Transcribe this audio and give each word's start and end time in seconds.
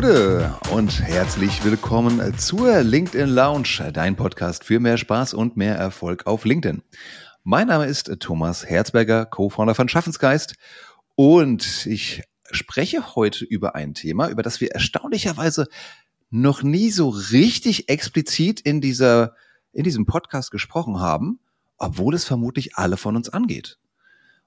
Gude 0.00 0.56
und 0.70 1.02
herzlich 1.02 1.64
willkommen 1.64 2.38
zur 2.38 2.82
LinkedIn 2.82 3.28
Lounge, 3.28 3.90
dein 3.92 4.14
Podcast 4.14 4.62
für 4.62 4.78
mehr 4.78 4.96
Spaß 4.96 5.34
und 5.34 5.56
mehr 5.56 5.74
Erfolg 5.74 6.24
auf 6.24 6.44
LinkedIn. 6.44 6.84
Mein 7.42 7.66
Name 7.66 7.86
ist 7.86 8.08
Thomas 8.20 8.64
Herzberger, 8.64 9.26
Co-Founder 9.26 9.74
von 9.74 9.88
Schaffensgeist 9.88 10.54
und 11.16 11.84
ich 11.86 12.22
spreche 12.48 13.16
heute 13.16 13.44
über 13.44 13.74
ein 13.74 13.92
Thema, 13.92 14.28
über 14.28 14.44
das 14.44 14.60
wir 14.60 14.70
erstaunlicherweise 14.70 15.66
noch 16.30 16.62
nie 16.62 16.92
so 16.92 17.08
richtig 17.08 17.88
explizit 17.88 18.60
in 18.60 18.80
dieser, 18.80 19.34
in 19.72 19.82
diesem 19.82 20.06
Podcast 20.06 20.52
gesprochen 20.52 21.00
haben, 21.00 21.40
obwohl 21.76 22.14
es 22.14 22.24
vermutlich 22.24 22.76
alle 22.76 22.98
von 22.98 23.16
uns 23.16 23.30
angeht. 23.30 23.80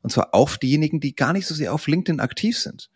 Und 0.02 0.12
zwar 0.12 0.34
auch 0.34 0.56
diejenigen, 0.56 1.02
die 1.02 1.14
gar 1.14 1.34
nicht 1.34 1.46
so 1.46 1.54
sehr 1.54 1.74
auf 1.74 1.88
LinkedIn 1.88 2.22
aktiv 2.22 2.58
sind. 2.58 2.90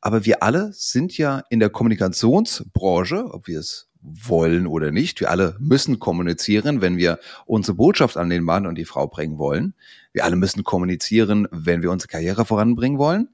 Aber 0.00 0.24
wir 0.24 0.42
alle 0.42 0.72
sind 0.72 1.16
ja 1.18 1.42
in 1.50 1.60
der 1.60 1.70
Kommunikationsbranche, 1.70 3.32
ob 3.32 3.48
wir 3.48 3.58
es 3.58 3.88
wollen 4.00 4.66
oder 4.66 4.92
nicht. 4.92 5.20
Wir 5.20 5.30
alle 5.30 5.56
müssen 5.58 5.98
kommunizieren, 5.98 6.80
wenn 6.80 6.96
wir 6.96 7.18
unsere 7.46 7.76
Botschaft 7.76 8.16
an 8.16 8.30
den 8.30 8.44
Mann 8.44 8.66
und 8.66 8.76
die 8.76 8.84
Frau 8.84 9.08
bringen 9.08 9.38
wollen. 9.38 9.74
Wir 10.12 10.24
alle 10.24 10.36
müssen 10.36 10.64
kommunizieren, 10.64 11.48
wenn 11.50 11.82
wir 11.82 11.90
unsere 11.90 12.08
Karriere 12.08 12.44
voranbringen 12.44 12.98
wollen. 12.98 13.28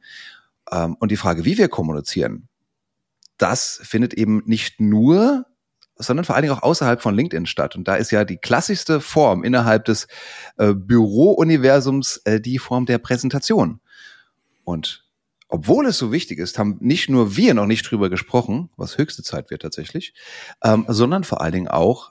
Ähm, 0.71 0.97
und 0.99 1.11
die 1.11 1.17
Frage, 1.17 1.45
wie 1.45 1.59
wir 1.59 1.69
kommunizieren, 1.69 2.49
das 3.37 3.81
findet 3.83 4.15
eben 4.15 4.43
nicht 4.47 4.81
nur, 4.81 5.47
sondern 5.97 6.25
vor 6.25 6.35
allen 6.35 6.45
Dingen 6.45 6.55
auch 6.55 6.63
außerhalb 6.63 7.03
von 7.03 7.15
LinkedIn 7.15 7.47
statt. 7.47 7.77
Und 7.77 7.87
da 7.87 7.97
ist 7.97 8.11
ja 8.11 8.25
die 8.25 8.39
klassischste 8.39 9.01
Form 9.01 9.45
innerhalb 9.45 9.85
des 9.85 10.07
äh, 10.57 10.73
Bürouniversums 10.73 12.19
äh, 12.25 12.41
die 12.41 12.59
Form 12.59 12.87
der 12.87 12.99
Präsentation. 12.99 13.81
Und 14.65 15.04
obwohl 15.55 15.87
es 15.87 15.99
so 15.99 16.11
wichtig 16.11 16.41
ist, 16.41 16.59
haben 16.59 16.79
nicht 16.81 17.09
nur 17.09 17.37
wir 17.37 17.55
noch 17.55 17.67
nicht 17.67 17.89
drüber 17.89 18.11
gesprochen, 18.11 18.71
was 18.77 18.99
höchste 18.99 19.23
Zeit 19.23 19.53
wird 19.53 19.63
tatsächlich, 19.63 20.13
ähm, 20.65 20.85
sondern 20.89 21.23
vor 21.23 21.41
allen 21.43 21.53
Dingen 21.53 21.69
auch 21.69 22.11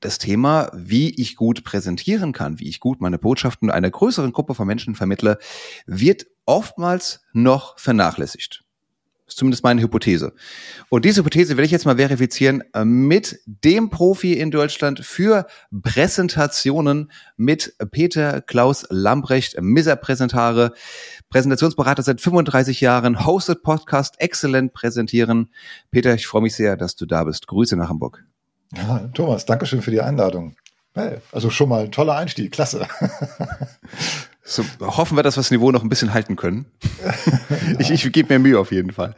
das 0.00 0.18
Thema, 0.18 0.72
wie 0.74 1.10
ich 1.10 1.36
gut 1.36 1.62
präsentieren 1.62 2.32
kann, 2.32 2.58
wie 2.58 2.68
ich 2.68 2.80
gut 2.80 3.00
meine 3.00 3.18
Botschaften 3.18 3.70
einer 3.70 3.90
größeren 3.90 4.32
Gruppe 4.32 4.56
von 4.56 4.66
Menschen 4.66 4.96
vermittle, 4.96 5.38
wird 5.86 6.26
oftmals 6.46 7.20
noch 7.32 7.78
vernachlässigt 7.78 8.64
ist 9.30 9.38
zumindest 9.38 9.64
meine 9.64 9.80
Hypothese. 9.80 10.32
Und 10.88 11.04
diese 11.04 11.20
Hypothese 11.20 11.56
will 11.56 11.64
ich 11.64 11.70
jetzt 11.70 11.86
mal 11.86 11.96
verifizieren 11.96 12.62
äh, 12.74 12.84
mit 12.84 13.40
dem 13.46 13.90
Profi 13.90 14.34
in 14.34 14.50
Deutschland 14.50 15.00
für 15.04 15.46
Präsentationen 15.82 17.10
mit 17.36 17.74
Peter 17.90 18.40
Klaus 18.40 18.86
Lambrecht, 18.90 19.60
Misser 19.60 19.96
Präsentare, 19.96 20.72
Präsentationsberater 21.30 22.02
seit 22.02 22.20
35 22.20 22.80
Jahren, 22.80 23.24
hostet 23.24 23.62
Podcast, 23.62 24.20
exzellent 24.20 24.72
präsentieren. 24.72 25.50
Peter, 25.90 26.14
ich 26.14 26.26
freue 26.26 26.42
mich 26.42 26.54
sehr, 26.54 26.76
dass 26.76 26.96
du 26.96 27.06
da 27.06 27.24
bist. 27.24 27.46
Grüße 27.46 27.76
nach 27.76 27.88
Hamburg. 27.88 28.24
Ja, 28.76 29.08
Thomas, 29.14 29.46
Dankeschön 29.46 29.82
für 29.82 29.90
die 29.90 30.00
Einladung. 30.00 30.56
Also 31.32 31.50
schon 31.50 31.68
mal 31.68 31.84
ein 31.84 31.92
toller 31.92 32.16
Einstieg, 32.16 32.52
klasse. 32.52 32.86
So, 34.50 34.64
hoffen 34.80 35.16
wir, 35.16 35.22
dass 35.22 35.36
wir 35.36 35.42
das 35.42 35.52
Niveau 35.52 35.70
noch 35.70 35.84
ein 35.84 35.88
bisschen 35.88 36.12
halten 36.12 36.34
können. 36.34 36.66
ich 37.78 37.92
ich 37.92 38.12
gebe 38.12 38.34
mir 38.34 38.40
Mühe 38.40 38.58
auf 38.58 38.72
jeden 38.72 38.92
Fall. 38.92 39.14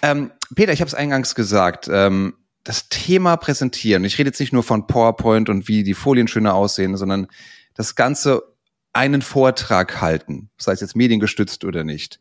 Ähm, 0.00 0.30
Peter, 0.54 0.72
ich 0.72 0.80
habe 0.80 0.88
es 0.88 0.94
eingangs 0.94 1.34
gesagt. 1.34 1.88
Ähm, 1.92 2.32
das 2.64 2.88
Thema 2.88 3.36
Präsentieren. 3.36 4.02
Ich 4.04 4.18
rede 4.18 4.28
jetzt 4.28 4.40
nicht 4.40 4.54
nur 4.54 4.62
von 4.62 4.86
PowerPoint 4.86 5.50
und 5.50 5.68
wie 5.68 5.84
die 5.84 5.92
Folien 5.92 6.26
schöner 6.26 6.54
aussehen, 6.54 6.96
sondern 6.96 7.26
das 7.74 7.96
Ganze 7.96 8.42
einen 8.94 9.20
Vortrag 9.20 10.00
halten, 10.00 10.48
sei 10.56 10.72
es 10.72 10.80
jetzt 10.80 10.96
mediengestützt 10.96 11.62
oder 11.64 11.84
nicht, 11.84 12.18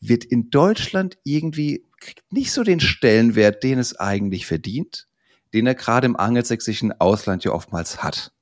wird 0.00 0.24
in 0.24 0.50
Deutschland 0.50 1.16
irgendwie 1.22 1.84
nicht 2.28 2.50
so 2.50 2.64
den 2.64 2.80
Stellenwert, 2.80 3.62
den 3.62 3.78
es 3.78 3.94
eigentlich 3.94 4.46
verdient, 4.46 5.06
den 5.54 5.68
er 5.68 5.76
gerade 5.76 6.06
im 6.06 6.16
angelsächsischen 6.16 7.00
Ausland 7.00 7.44
ja 7.44 7.52
oftmals 7.52 8.02
hat. 8.02 8.32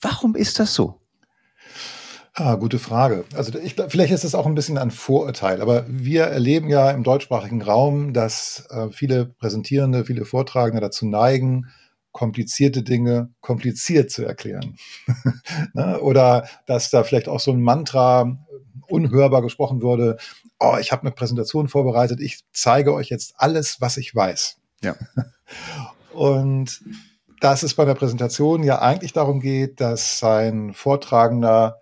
Warum 0.00 0.36
ist 0.36 0.60
das 0.60 0.72
so? 0.72 0.99
Ah, 2.42 2.54
gute 2.54 2.78
Frage. 2.78 3.26
Also 3.34 3.58
ich 3.58 3.76
glaube, 3.76 3.90
vielleicht 3.90 4.14
ist 4.14 4.24
es 4.24 4.34
auch 4.34 4.46
ein 4.46 4.54
bisschen 4.54 4.78
ein 4.78 4.90
Vorurteil, 4.90 5.60
aber 5.60 5.84
wir 5.86 6.22
erleben 6.22 6.70
ja 6.70 6.90
im 6.90 7.02
deutschsprachigen 7.02 7.60
Raum, 7.60 8.14
dass 8.14 8.66
äh, 8.70 8.88
viele 8.90 9.26
Präsentierende, 9.26 10.06
viele 10.06 10.24
Vortragende 10.24 10.80
dazu 10.80 11.04
neigen, 11.04 11.66
komplizierte 12.12 12.82
Dinge 12.82 13.28
kompliziert 13.42 14.10
zu 14.10 14.24
erklären. 14.24 14.78
ne? 15.74 16.00
Oder 16.00 16.48
dass 16.64 16.88
da 16.88 17.04
vielleicht 17.04 17.28
auch 17.28 17.40
so 17.40 17.52
ein 17.52 17.60
Mantra 17.60 18.38
unhörbar 18.88 19.42
gesprochen 19.42 19.82
wurde, 19.82 20.16
oh, 20.58 20.78
ich 20.80 20.92
habe 20.92 21.02
eine 21.02 21.10
Präsentation 21.10 21.68
vorbereitet, 21.68 22.20
ich 22.20 22.40
zeige 22.54 22.94
euch 22.94 23.10
jetzt 23.10 23.34
alles, 23.36 23.82
was 23.82 23.98
ich 23.98 24.14
weiß. 24.14 24.56
Ja. 24.82 24.94
Und 26.14 26.80
dass 27.40 27.62
es 27.62 27.74
bei 27.74 27.84
der 27.84 27.94
Präsentation 27.94 28.62
ja 28.62 28.80
eigentlich 28.80 29.12
darum 29.12 29.40
geht, 29.40 29.82
dass 29.82 30.18
sein 30.18 30.72
Vortragender 30.72 31.76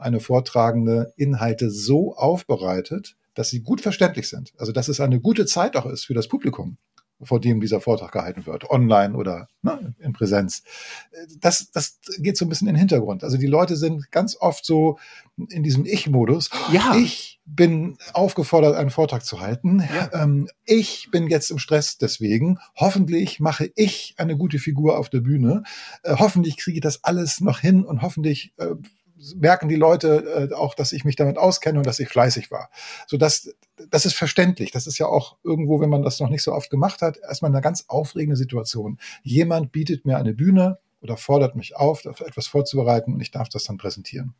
eine 0.00 0.20
Vortragende 0.20 1.12
Inhalte 1.16 1.70
so 1.70 2.14
aufbereitet, 2.14 3.16
dass 3.34 3.50
sie 3.50 3.60
gut 3.60 3.80
verständlich 3.80 4.28
sind. 4.28 4.52
Also 4.58 4.72
dass 4.72 4.88
es 4.88 5.00
eine 5.00 5.20
gute 5.20 5.46
Zeit 5.46 5.76
auch 5.76 5.86
ist 5.86 6.04
für 6.04 6.14
das 6.14 6.28
Publikum, 6.28 6.76
vor 7.22 7.40
dem 7.40 7.60
dieser 7.60 7.80
Vortrag 7.80 8.12
gehalten 8.12 8.46
wird, 8.46 8.70
online 8.70 9.14
oder 9.16 9.48
ne, 9.62 9.94
in 9.98 10.12
Präsenz. 10.12 10.62
Das, 11.38 11.70
das 11.70 12.00
geht 12.18 12.36
so 12.36 12.44
ein 12.44 12.48
bisschen 12.48 12.68
in 12.68 12.74
den 12.74 12.80
Hintergrund. 12.80 13.24
Also 13.24 13.36
die 13.36 13.46
Leute 13.46 13.76
sind 13.76 14.10
ganz 14.10 14.36
oft 14.36 14.64
so 14.64 14.98
in 15.48 15.62
diesem 15.62 15.86
Ich-Modus. 15.86 16.50
Ja. 16.72 16.94
Ich 16.96 17.40
bin 17.44 17.96
aufgefordert, 18.12 18.76
einen 18.76 18.90
Vortrag 18.90 19.24
zu 19.24 19.40
halten. 19.40 19.82
Ja. 19.94 20.22
Ähm, 20.22 20.48
ich 20.64 21.08
bin 21.10 21.28
jetzt 21.28 21.50
im 21.50 21.58
Stress 21.58 21.98
deswegen. 21.98 22.58
Hoffentlich 22.76 23.40
mache 23.40 23.70
ich 23.74 24.14
eine 24.18 24.36
gute 24.36 24.58
Figur 24.58 24.98
auf 24.98 25.08
der 25.08 25.20
Bühne. 25.20 25.62
Äh, 26.02 26.16
hoffentlich 26.18 26.56
kriege 26.56 26.76
ich 26.76 26.82
das 26.82 27.04
alles 27.04 27.40
noch 27.40 27.60
hin 27.60 27.84
und 27.84 28.02
hoffentlich 28.02 28.52
äh, 28.58 28.74
merken 29.36 29.68
die 29.68 29.76
Leute 29.76 30.50
äh, 30.50 30.54
auch, 30.54 30.74
dass 30.74 30.92
ich 30.92 31.04
mich 31.04 31.16
damit 31.16 31.38
auskenne 31.38 31.78
und 31.78 31.86
dass 31.86 32.00
ich 32.00 32.08
fleißig 32.08 32.50
war. 32.50 32.70
So 33.06 33.16
dass 33.16 33.54
das 33.90 34.04
ist 34.04 34.14
verständlich. 34.14 34.70
Das 34.70 34.86
ist 34.86 34.98
ja 34.98 35.06
auch 35.06 35.36
irgendwo, 35.42 35.80
wenn 35.80 35.90
man 35.90 36.02
das 36.02 36.20
noch 36.20 36.28
nicht 36.28 36.42
so 36.42 36.52
oft 36.52 36.70
gemacht 36.70 37.02
hat, 37.02 37.18
erstmal 37.18 37.50
eine 37.50 37.60
ganz 37.60 37.84
aufregende 37.88 38.36
Situation. 38.36 38.98
Jemand 39.22 39.72
bietet 39.72 40.04
mir 40.04 40.16
eine 40.16 40.34
Bühne 40.34 40.78
oder 41.00 41.16
fordert 41.16 41.56
mich 41.56 41.76
auf, 41.76 42.04
etwas 42.04 42.46
vorzubereiten 42.46 43.14
und 43.14 43.20
ich 43.20 43.30
darf 43.30 43.48
das 43.48 43.64
dann 43.64 43.78
präsentieren. 43.78 44.34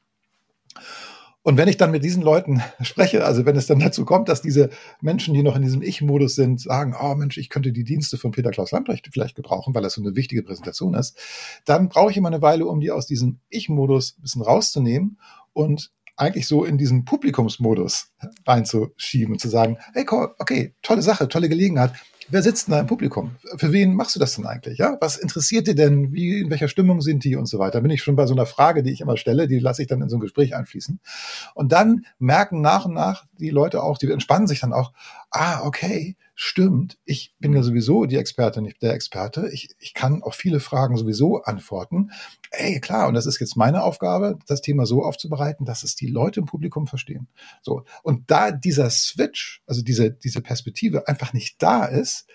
Und 1.43 1.57
wenn 1.57 1.69
ich 1.69 1.79
dann 1.79 1.91
mit 1.91 2.05
diesen 2.05 2.23
Leuten 2.23 2.63
spreche, 2.83 3.25
also 3.25 3.47
wenn 3.47 3.57
es 3.57 3.67
dann 3.67 3.79
dazu 3.79 4.05
kommt, 4.05 4.29
dass 4.29 4.43
diese 4.43 4.71
Menschen, 5.01 5.35
die 5.35 5.43
noch 5.43 5.57
in 5.57 5.63
diesem 5.63 5.83
Ich-Modus 5.83 6.35
sind, 6.35 6.61
sagen, 6.61 6.95
oh 7.01 7.15
Mensch, 7.15 7.39
ich 7.39 7.49
könnte 7.49 7.73
die 7.73 7.85
Dienste 7.85 8.19
von 8.19 8.31
Peter 8.31 8.51
Klaus 8.51 8.73
Lamprecht 8.73 9.09
vielleicht 9.13 9.37
gebrauchen, 9.37 9.75
weil 9.75 9.83
das 9.83 9.95
so 9.95 10.03
eine 10.03 10.17
wichtige 10.17 10.43
Präsentation 10.43 10.95
ist, 10.95 11.19
dann 11.65 11.89
brauche 11.89 12.11
ich 12.11 12.17
immer 12.17 12.29
eine 12.29 12.43
Weile, 12.43 12.67
um 12.67 12.81
die 12.81 12.91
aus 12.91 13.07
diesem 13.07 13.39
Ich-Modus 13.49 14.17
ein 14.19 14.23
bisschen 14.23 14.43
rauszunehmen 14.43 15.19
und 15.53 15.91
eigentlich 16.17 16.47
so 16.47 16.65
in 16.65 16.77
diesen 16.77 17.07
Publikumsmodus 17.07 18.13
reinzuschieben 18.47 19.33
und 19.33 19.39
zu 19.39 19.49
sagen, 19.49 19.79
hey, 19.95 20.05
okay, 20.39 20.75
tolle 20.83 21.01
Sache, 21.01 21.29
tolle 21.29 21.49
Gelegenheit 21.49 21.93
wer 22.31 22.43
sitzt 22.43 22.67
denn 22.67 22.73
da 22.73 22.81
im 22.81 22.87
Publikum? 22.87 23.37
Für 23.57 23.73
wen 23.73 23.95
machst 23.95 24.15
du 24.17 24.21
das 24.21 24.37
denn 24.37 24.47
eigentlich? 24.47 24.79
Ja, 24.79 24.97
was 25.01 25.17
interessiert 25.17 25.67
dir 25.67 25.75
denn? 25.75 26.13
Wie, 26.13 26.41
in 26.41 26.51
welcher 26.51 26.69
Stimmung 26.69 27.01
sind 27.01 27.25
die 27.25 27.37
und 27.37 27.47
so 27.47 27.59
weiter? 27.59 27.81
Bin 27.81 27.91
ich 27.91 28.03
schon 28.03 28.17
bei 28.17 28.27
so 28.27 28.35
einer 28.35 28.47
Frage, 28.47 28.83
die 28.83 28.93
ich 28.93 29.01
immer 29.01 29.17
stelle, 29.17 29.49
die 29.49 29.59
lasse 29.59 29.83
ich 29.83 29.89
dann 29.89 30.03
in 30.03 30.09
so 30.09 30.17
ein 30.17 30.21
Gespräch 30.21 30.55
einfließen. 30.55 31.01
Und 31.55 31.73
dann 31.73 32.07
merken 32.19 32.61
nach 32.61 32.85
und 32.87 32.95
nach 32.95 33.27
die 33.39 33.51
Leute 33.51 33.83
auch, 33.83 33.99
die 33.99 34.11
entspannen 34.11 34.47
sich 34.47 34.61
dann 34.61 34.73
auch, 34.73 34.93
ah, 35.31 35.63
okay, 35.65 36.17
stimmt, 36.43 36.97
ich 37.05 37.35
bin 37.39 37.53
ja 37.53 37.63
sowieso 37.63 38.07
die 38.07 38.17
Expertin, 38.17 38.65
nicht 38.65 38.81
der 38.81 38.95
Experte. 38.95 39.51
Ich, 39.53 39.77
ich 39.79 39.93
kann 39.93 40.23
auf 40.23 40.35
viele 40.35 40.59
Fragen 40.59 40.97
sowieso 40.97 41.43
antworten. 41.43 42.13
Ey, 42.51 42.81
klar, 42.81 43.09
und 43.09 43.15
das 43.15 43.27
ist 43.27 43.39
jetzt 43.41 43.59
meine 43.59 43.83
Aufgabe, 43.83 44.39
das 44.47 44.63
Thema 44.63 44.87
so 44.87 45.05
aufzubereiten, 45.05 45.67
dass 45.67 45.83
es 45.83 45.97
die 45.97 46.07
Leute 46.07 46.41
im 46.41 46.47
Publikum 46.47 46.87
verstehen. 46.87 47.29
So. 47.61 47.85
Und 48.03 48.31
da 48.31 48.53
dieser 48.53 48.89
Switch, 48.89 49.63
also 49.67 49.83
diese, 49.83 50.13
diese 50.13 50.41
Perspektive 50.41 51.07
einfach 51.09 51.35
nicht 51.35 51.63
da 51.63 51.85
ist, 51.85 52.27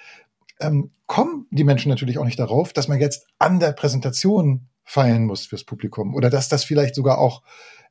ähm, 0.59 0.91
kommen 1.07 1.47
die 1.49 1.63
Menschen 1.63 1.89
natürlich 1.89 2.19
auch 2.19 2.25
nicht 2.25 2.39
darauf, 2.39 2.73
dass 2.73 2.87
man 2.87 2.99
jetzt 2.99 3.25
an 3.39 3.59
der 3.59 3.71
Präsentation 3.71 4.67
feiern 4.83 5.25
muss 5.25 5.47
fürs 5.47 5.63
Publikum 5.63 6.13
oder 6.13 6.29
dass 6.29 6.47
das 6.47 6.63
vielleicht 6.63 6.93
sogar 6.93 7.17
auch 7.17 7.41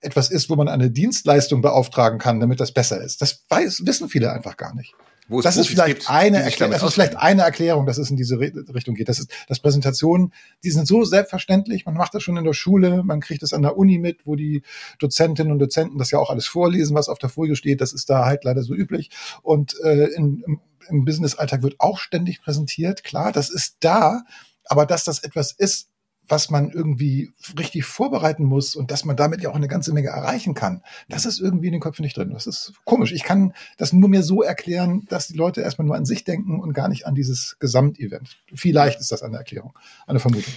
etwas 0.00 0.30
ist, 0.30 0.48
wo 0.48 0.54
man 0.54 0.68
eine 0.68 0.92
Dienstleistung 0.92 1.60
beauftragen 1.60 2.20
kann, 2.20 2.38
damit 2.38 2.60
das 2.60 2.72
besser 2.72 3.02
ist. 3.02 3.20
Das 3.20 3.44
weiß, 3.48 3.82
wissen 3.84 4.08
viele 4.08 4.32
einfach 4.32 4.56
gar 4.56 4.76
nicht. 4.76 4.94
Wo 5.26 5.40
das 5.40 5.56
ist 5.56 5.68
vielleicht 5.68 6.00
gibt, 6.00 6.10
eine 6.10 6.42
Erklärung, 6.42 6.72
das 6.72 6.82
ist 6.82 6.94
vielleicht 6.94 7.16
eine 7.16 7.42
Erklärung, 7.42 7.86
dass 7.86 7.96
es 7.96 8.10
in 8.10 8.16
diese 8.16 8.38
Richtung 8.38 8.94
geht. 8.94 9.08
Das 9.08 9.18
ist, 9.18 9.30
dass 9.48 9.58
Präsentationen, 9.60 10.32
die 10.62 10.70
sind 10.70 10.86
so 10.86 11.04
selbstverständlich. 11.04 11.86
Man 11.86 11.94
macht 11.94 12.14
das 12.14 12.22
schon 12.22 12.36
in 12.36 12.44
der 12.44 12.52
Schule, 12.52 13.02
man 13.02 13.20
kriegt 13.20 13.42
das 13.42 13.54
an 13.54 13.62
der 13.62 13.76
Uni 13.76 13.98
mit, 13.98 14.26
wo 14.26 14.36
die 14.36 14.62
Dozentinnen 14.98 15.52
und 15.52 15.58
Dozenten 15.58 15.98
das 15.98 16.10
ja 16.10 16.18
auch 16.18 16.30
alles 16.30 16.46
vorlesen, 16.46 16.94
was 16.94 17.08
auf 17.08 17.18
der 17.18 17.30
Folie 17.30 17.56
steht. 17.56 17.80
Das 17.80 17.92
ist 17.94 18.10
da 18.10 18.26
halt 18.26 18.44
leider 18.44 18.62
so 18.62 18.74
üblich. 18.74 19.10
Und 19.42 19.74
äh, 19.82 20.06
in, 20.14 20.42
im, 20.46 20.60
im 20.88 21.04
Business-Alltag 21.04 21.62
wird 21.62 21.76
auch 21.78 21.98
ständig 21.98 22.42
präsentiert. 22.42 23.02
Klar, 23.02 23.32
das 23.32 23.48
ist 23.48 23.76
da, 23.80 24.24
aber 24.66 24.84
dass 24.84 25.04
das 25.04 25.20
etwas 25.20 25.52
ist, 25.52 25.88
was 26.28 26.50
man 26.50 26.70
irgendwie 26.70 27.32
richtig 27.58 27.84
vorbereiten 27.84 28.44
muss 28.44 28.74
und 28.74 28.90
dass 28.90 29.04
man 29.04 29.16
damit 29.16 29.42
ja 29.42 29.50
auch 29.50 29.54
eine 29.54 29.68
ganze 29.68 29.92
Menge 29.92 30.08
erreichen 30.08 30.54
kann. 30.54 30.82
Das 31.08 31.26
ist 31.26 31.40
irgendwie 31.40 31.66
in 31.66 31.72
den 31.72 31.80
Köpfen 31.80 32.02
nicht 32.02 32.16
drin. 32.16 32.30
Das 32.30 32.46
ist 32.46 32.72
komisch. 32.84 33.12
Ich 33.12 33.24
kann 33.24 33.52
das 33.76 33.92
nur 33.92 34.08
mir 34.08 34.22
so 34.22 34.42
erklären, 34.42 35.06
dass 35.08 35.28
die 35.28 35.36
Leute 35.36 35.60
erstmal 35.60 35.86
nur 35.86 35.96
an 35.96 36.04
sich 36.04 36.24
denken 36.24 36.60
und 36.60 36.72
gar 36.72 36.88
nicht 36.88 37.06
an 37.06 37.14
dieses 37.14 37.56
Gesamtevent. 37.58 38.38
Vielleicht 38.54 39.00
ist 39.00 39.12
das 39.12 39.22
eine 39.22 39.36
Erklärung, 39.36 39.78
eine 40.06 40.20
Vermutung. 40.20 40.52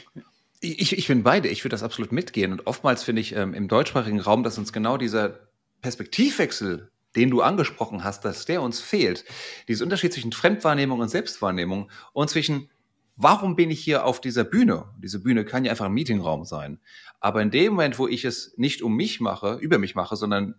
Ich, 0.60 0.98
ich 0.98 1.08
bin 1.08 1.24
beide. 1.24 1.50
Ich 1.50 1.64
würde 1.64 1.74
das 1.74 1.84
absolut 1.84 2.12
mitgehen. 2.12 2.52
Und 2.52 2.66
oftmals 2.66 3.04
finde 3.04 3.22
ich 3.22 3.36
ähm, 3.36 3.54
im 3.54 3.68
deutschsprachigen 3.68 4.20
Raum, 4.20 4.44
dass 4.44 4.58
uns 4.58 4.74
genau 4.74 4.98
dieser 4.98 5.40
Perspektivwechsel, 5.82 6.90
den 7.16 7.30
du 7.30 7.42
angesprochen 7.42 8.04
hast, 8.04 8.26
dass 8.26 8.46
der 8.46 8.62
uns 8.62 8.80
fehlt. 8.80 9.26
Dieser 9.68 9.84
Unterschied 9.84 10.14
zwischen 10.14 10.32
Fremdwahrnehmung 10.32 11.00
und 11.00 11.10
Selbstwahrnehmung 11.10 11.92
und 12.14 12.30
zwischen 12.30 12.70
warum 13.18 13.56
bin 13.56 13.72
ich 13.72 13.84
hier 13.84 14.06
auf 14.06 14.22
dieser 14.22 14.44
Bühne? 14.44 14.86
Diese 15.04 15.20
Bühne 15.20 15.44
kann 15.44 15.66
ja 15.66 15.72
einfach 15.72 15.86
ein 15.86 15.94
Meetingraum 15.94 16.46
sein. 16.46 16.80
Aber 17.20 17.42
in 17.42 17.52
dem 17.52 17.74
Moment, 17.74 18.00
wo 18.00 18.08
ich 18.08 18.24
es 18.24 18.54
nicht 18.58 18.82
um 18.82 18.96
mich 18.96 19.20
mache, 19.20 19.56
über 19.56 19.80
mich 19.80 19.96
mache, 19.96 20.16
sondern 20.16 20.56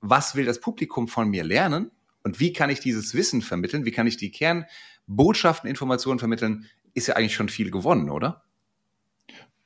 was 0.00 0.34
will 0.34 0.44
das 0.44 0.60
Publikum 0.60 1.08
von 1.08 1.28
mir 1.28 1.42
lernen? 1.42 1.90
Und 2.22 2.38
wie 2.38 2.52
kann 2.52 2.70
ich 2.70 2.80
dieses 2.80 3.14
Wissen 3.14 3.42
vermitteln? 3.42 3.84
Wie 3.84 3.90
kann 3.90 4.06
ich 4.06 4.16
die 4.16 4.30
Kernbotschaften, 4.30 5.68
Informationen 5.68 6.18
vermitteln? 6.18 6.66
Ist 6.94 7.08
ja 7.08 7.16
eigentlich 7.16 7.34
schon 7.34 7.48
viel 7.48 7.70
gewonnen, 7.70 8.10
oder? 8.10 8.44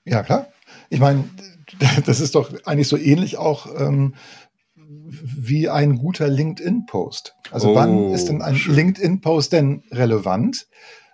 Ja, 0.04 0.22
klar. 0.22 0.46
Ich 0.88 1.00
meine, 1.00 1.28
das 2.06 2.20
ist 2.20 2.34
doch 2.34 2.52
eigentlich 2.64 2.88
so 2.88 2.96
ähnlich 2.96 3.36
auch 3.36 3.66
ähm, 3.78 4.14
wie 4.86 5.68
ein 5.68 5.98
guter 5.98 6.28
LinkedIn-Post. 6.28 7.34
Also 7.50 7.72
oh, 7.72 7.74
wann 7.74 8.12
ist 8.12 8.26
denn 8.26 8.40
ein 8.40 8.54
LinkedIn-Post 8.54 9.52
denn 9.52 9.82
relevant? 9.90 10.68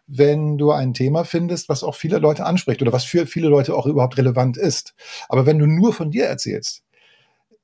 Wenn 0.06 0.58
du 0.58 0.72
ein 0.72 0.94
Thema 0.94 1.24
findest, 1.24 1.68
was 1.68 1.84
auch 1.84 1.94
viele 1.94 2.18
Leute 2.18 2.44
anspricht 2.44 2.82
oder 2.82 2.92
was 2.92 3.04
für 3.04 3.26
viele 3.26 3.48
Leute 3.48 3.74
auch 3.74 3.86
überhaupt 3.86 4.18
relevant 4.18 4.56
ist. 4.56 4.94
Aber 5.28 5.46
wenn 5.46 5.58
du 5.58 5.66
nur 5.66 5.92
von 5.92 6.10
dir 6.10 6.26
erzählst, 6.26 6.82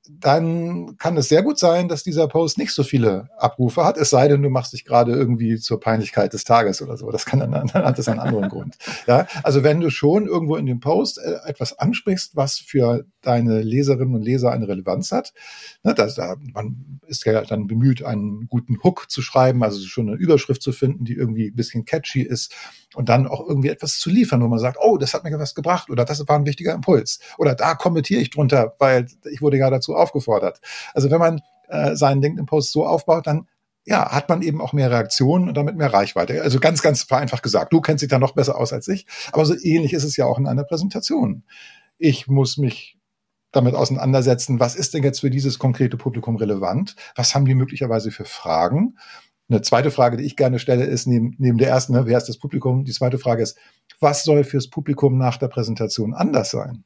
dann 0.09 0.97
kann 0.97 1.17
es 1.17 1.29
sehr 1.29 1.43
gut 1.43 1.59
sein, 1.59 1.87
dass 1.87 2.03
dieser 2.03 2.27
Post 2.27 2.57
nicht 2.57 2.71
so 2.71 2.83
viele 2.83 3.29
Abrufe 3.37 3.83
hat, 3.85 3.97
es 3.97 4.09
sei 4.09 4.27
denn, 4.27 4.41
du 4.41 4.49
machst 4.49 4.73
dich 4.73 4.83
gerade 4.83 5.11
irgendwie 5.11 5.57
zur 5.57 5.79
Peinlichkeit 5.79 6.33
des 6.33 6.43
Tages 6.43 6.81
oder 6.81 6.97
so. 6.97 7.11
Das 7.11 7.25
kann 7.25 7.39
dann, 7.39 7.51
dann 7.73 7.85
hat 7.85 7.99
das 7.99 8.07
einen 8.07 8.19
anderen 8.19 8.49
Grund. 8.49 8.77
Ja, 9.05 9.27
also 9.43 9.63
wenn 9.63 9.79
du 9.79 9.89
schon 9.89 10.25
irgendwo 10.25 10.55
in 10.55 10.65
dem 10.65 10.79
Post 10.79 11.19
äh, 11.19 11.47
etwas 11.47 11.77
ansprichst, 11.77 12.35
was 12.35 12.57
für 12.57 13.05
deine 13.21 13.61
Leserinnen 13.61 14.15
und 14.15 14.21
Leser 14.21 14.51
eine 14.51 14.67
Relevanz 14.67 15.11
hat, 15.11 15.33
ne, 15.83 15.93
das, 15.93 16.15
da, 16.15 16.35
man 16.53 16.99
ist 17.07 17.25
ja 17.25 17.41
dann 17.41 17.67
bemüht, 17.67 18.03
einen 18.03 18.47
guten 18.47 18.81
Hook 18.83 19.09
zu 19.09 19.21
schreiben, 19.21 19.63
also 19.63 19.79
schon 19.81 20.07
eine 20.07 20.17
Überschrift 20.17 20.61
zu 20.61 20.71
finden, 20.71 21.05
die 21.05 21.13
irgendwie 21.13 21.47
ein 21.47 21.55
bisschen 21.55 21.85
catchy 21.85 22.21
ist 22.21 22.55
und 22.95 23.09
dann 23.09 23.27
auch 23.27 23.47
irgendwie 23.47 23.69
etwas 23.69 23.99
zu 23.99 24.09
liefern, 24.09 24.41
wo 24.41 24.47
man 24.47 24.59
sagt, 24.59 24.77
oh, 24.81 24.97
das 24.97 25.13
hat 25.13 25.23
mir 25.23 25.39
was 25.39 25.55
gebracht 25.55 25.89
oder 25.89 26.05
das 26.05 26.27
war 26.27 26.37
ein 26.37 26.45
wichtiger 26.45 26.73
Impuls 26.73 27.19
oder 27.37 27.55
da 27.55 27.75
kommentiere 27.75 28.21
ich 28.21 28.29
drunter, 28.29 28.75
weil 28.79 29.07
ich 29.31 29.41
wurde 29.41 29.57
ja 29.57 29.69
dazu 29.69 29.95
aufgefordert. 29.95 30.59
Also 30.93 31.11
wenn 31.11 31.19
man 31.19 31.41
äh, 31.67 31.95
seinen 31.95 32.21
LinkedIn-Post 32.21 32.71
so 32.71 32.85
aufbaut, 32.85 33.27
dann 33.27 33.47
ja, 33.85 34.11
hat 34.11 34.29
man 34.29 34.43
eben 34.43 34.61
auch 34.61 34.71
mehr 34.71 34.91
Reaktionen 34.91 35.47
und 35.47 35.57
damit 35.57 35.75
mehr 35.75 35.91
Reichweite. 35.91 36.43
Also 36.43 36.59
ganz, 36.59 36.83
ganz 36.83 37.01
vereinfacht 37.01 37.41
gesagt. 37.41 37.73
Du 37.73 37.81
kennst 37.81 38.03
dich 38.03 38.09
da 38.09 38.19
noch 38.19 38.35
besser 38.35 38.55
aus 38.55 38.71
als 38.71 38.87
ich. 38.87 39.07
Aber 39.31 39.45
so 39.45 39.55
ähnlich 39.59 39.93
ist 39.93 40.03
es 40.03 40.15
ja 40.15 40.25
auch 40.25 40.37
in 40.37 40.45
einer 40.45 40.63
Präsentation. 40.63 41.43
Ich 41.97 42.27
muss 42.27 42.57
mich 42.57 42.98
damit 43.51 43.75
auseinandersetzen, 43.75 44.59
was 44.59 44.75
ist 44.75 44.93
denn 44.93 45.03
jetzt 45.03 45.21
für 45.21 45.29
dieses 45.29 45.59
konkrete 45.59 45.97
Publikum 45.97 46.35
relevant? 46.35 46.95
Was 47.15 47.33
haben 47.33 47.45
die 47.45 47.55
möglicherweise 47.55 48.11
für 48.11 48.25
Fragen? 48.25 48.97
Eine 49.49 49.61
zweite 49.61 49.89
Frage, 49.89 50.17
die 50.17 50.25
ich 50.25 50.35
gerne 50.35 50.59
stelle, 50.59 50.85
ist 50.85 51.07
neben, 51.07 51.35
neben 51.39 51.57
der 51.57 51.69
ersten, 51.69 51.93
ne, 51.93 52.05
wer 52.05 52.17
ist 52.17 52.29
das 52.29 52.37
Publikum? 52.37 52.85
Die 52.85 52.91
zweite 52.91 53.17
Frage 53.17 53.41
ist, 53.41 53.57
was 53.99 54.23
soll 54.23 54.43
fürs 54.43 54.69
Publikum 54.69 55.17
nach 55.17 55.37
der 55.37 55.47
Präsentation 55.47 56.13
anders 56.13 56.51
sein? 56.51 56.83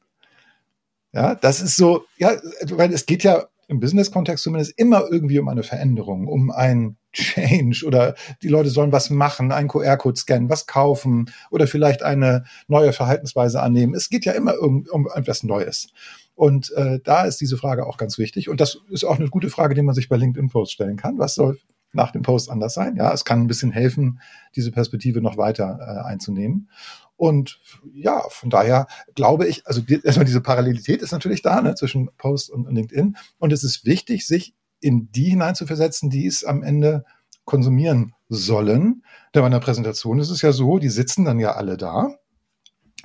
Ja, 1.12 1.36
das 1.36 1.62
ist 1.62 1.75
so, 1.75 2.06
ja, 2.18 2.31
weil 2.71 2.94
es 2.94 3.06
geht 3.06 3.24
ja 3.24 3.48
im 3.68 3.80
Business-Kontext 3.80 4.44
zumindest 4.44 4.77
immer 4.77 5.06
irgendwie 5.10 5.39
um 5.39 5.48
eine 5.48 5.63
Veränderung, 5.63 6.27
um 6.27 6.51
ein 6.51 6.98
Change 7.12 7.86
oder 7.86 8.15
die 8.42 8.48
Leute 8.48 8.69
sollen 8.69 8.92
was 8.92 9.10
machen, 9.10 9.51
einen 9.51 9.68
QR-Code 9.68 10.19
scannen, 10.19 10.50
was 10.50 10.65
kaufen 10.65 11.31
oder 11.51 11.68
vielleicht 11.68 12.01
eine 12.01 12.45
neue 12.68 12.94
Verhaltensweise 12.94 13.62
annehmen. 13.62 13.94
Es 13.94 14.10
geht 14.10 14.25
ja 14.25 14.33
immer 14.33 14.60
um, 14.60 14.86
um 14.89 15.07
etwas 15.13 15.44
Neues. 15.44 15.89
Und 16.35 16.71
äh, 16.71 17.00
da 17.03 17.25
ist 17.25 17.41
diese 17.41 17.57
Frage 17.57 17.85
auch 17.85 17.97
ganz 17.97 18.18
wichtig. 18.18 18.50
Und 18.50 18.59
das 18.59 18.80
ist 18.89 19.03
auch 19.03 19.19
eine 19.19 19.30
gute 19.30 19.50
Frage, 19.50 19.75
die 19.75 19.83
man 19.83 19.95
sich 19.95 20.09
bei 20.09 20.18
LinkedIn-Posts 20.18 20.74
stellen 20.74 20.97
kann. 20.97 21.19
Was 21.19 21.35
soll 21.35 21.59
nach 21.94 22.12
dem 22.12 22.24
Post 22.24 22.50
anders 22.50 22.74
sein. 22.74 22.95
Ja, 22.95 23.13
es 23.13 23.24
kann 23.24 23.41
ein 23.41 23.47
bisschen 23.47 23.71
helfen, 23.71 24.19
diese 24.56 24.71
Perspektive 24.71 25.21
noch 25.21 25.38
weiter 25.38 25.80
äh, 25.80 26.07
einzunehmen. 26.07 26.69
Und 27.15 27.62
ja, 27.94 28.24
von 28.30 28.50
daher 28.50 28.88
glaube 29.15 29.47
ich, 29.47 29.65
also 29.68 29.81
die, 29.81 30.01
erstmal 30.03 30.25
diese 30.25 30.41
Parallelität 30.41 31.01
ist 31.01 31.12
natürlich 31.12 31.41
da 31.41 31.62
ne, 31.62 31.75
zwischen 31.75 32.09
Post 32.18 32.50
und, 32.50 32.68
und 32.68 32.75
LinkedIn. 32.75 33.15
Und 33.38 33.53
es 33.53 33.63
ist 33.63 33.86
wichtig, 33.86 34.27
sich 34.27 34.56
in 34.79 35.12
die 35.12 35.29
hineinzuversetzen, 35.29 36.09
die 36.09 36.25
es 36.25 36.44
am 36.44 36.63
Ende 36.63 37.06
konsumieren 37.45 38.13
sollen. 38.27 39.03
Denn 39.33 39.41
bei 39.41 39.45
einer 39.45 39.59
Präsentation 39.59 40.19
ist 40.19 40.31
es 40.31 40.41
ja 40.41 40.51
so, 40.51 40.79
die 40.79 40.89
sitzen 40.89 41.25
dann 41.25 41.39
ja 41.39 41.53
alle 41.53 41.77
da. 41.77 42.15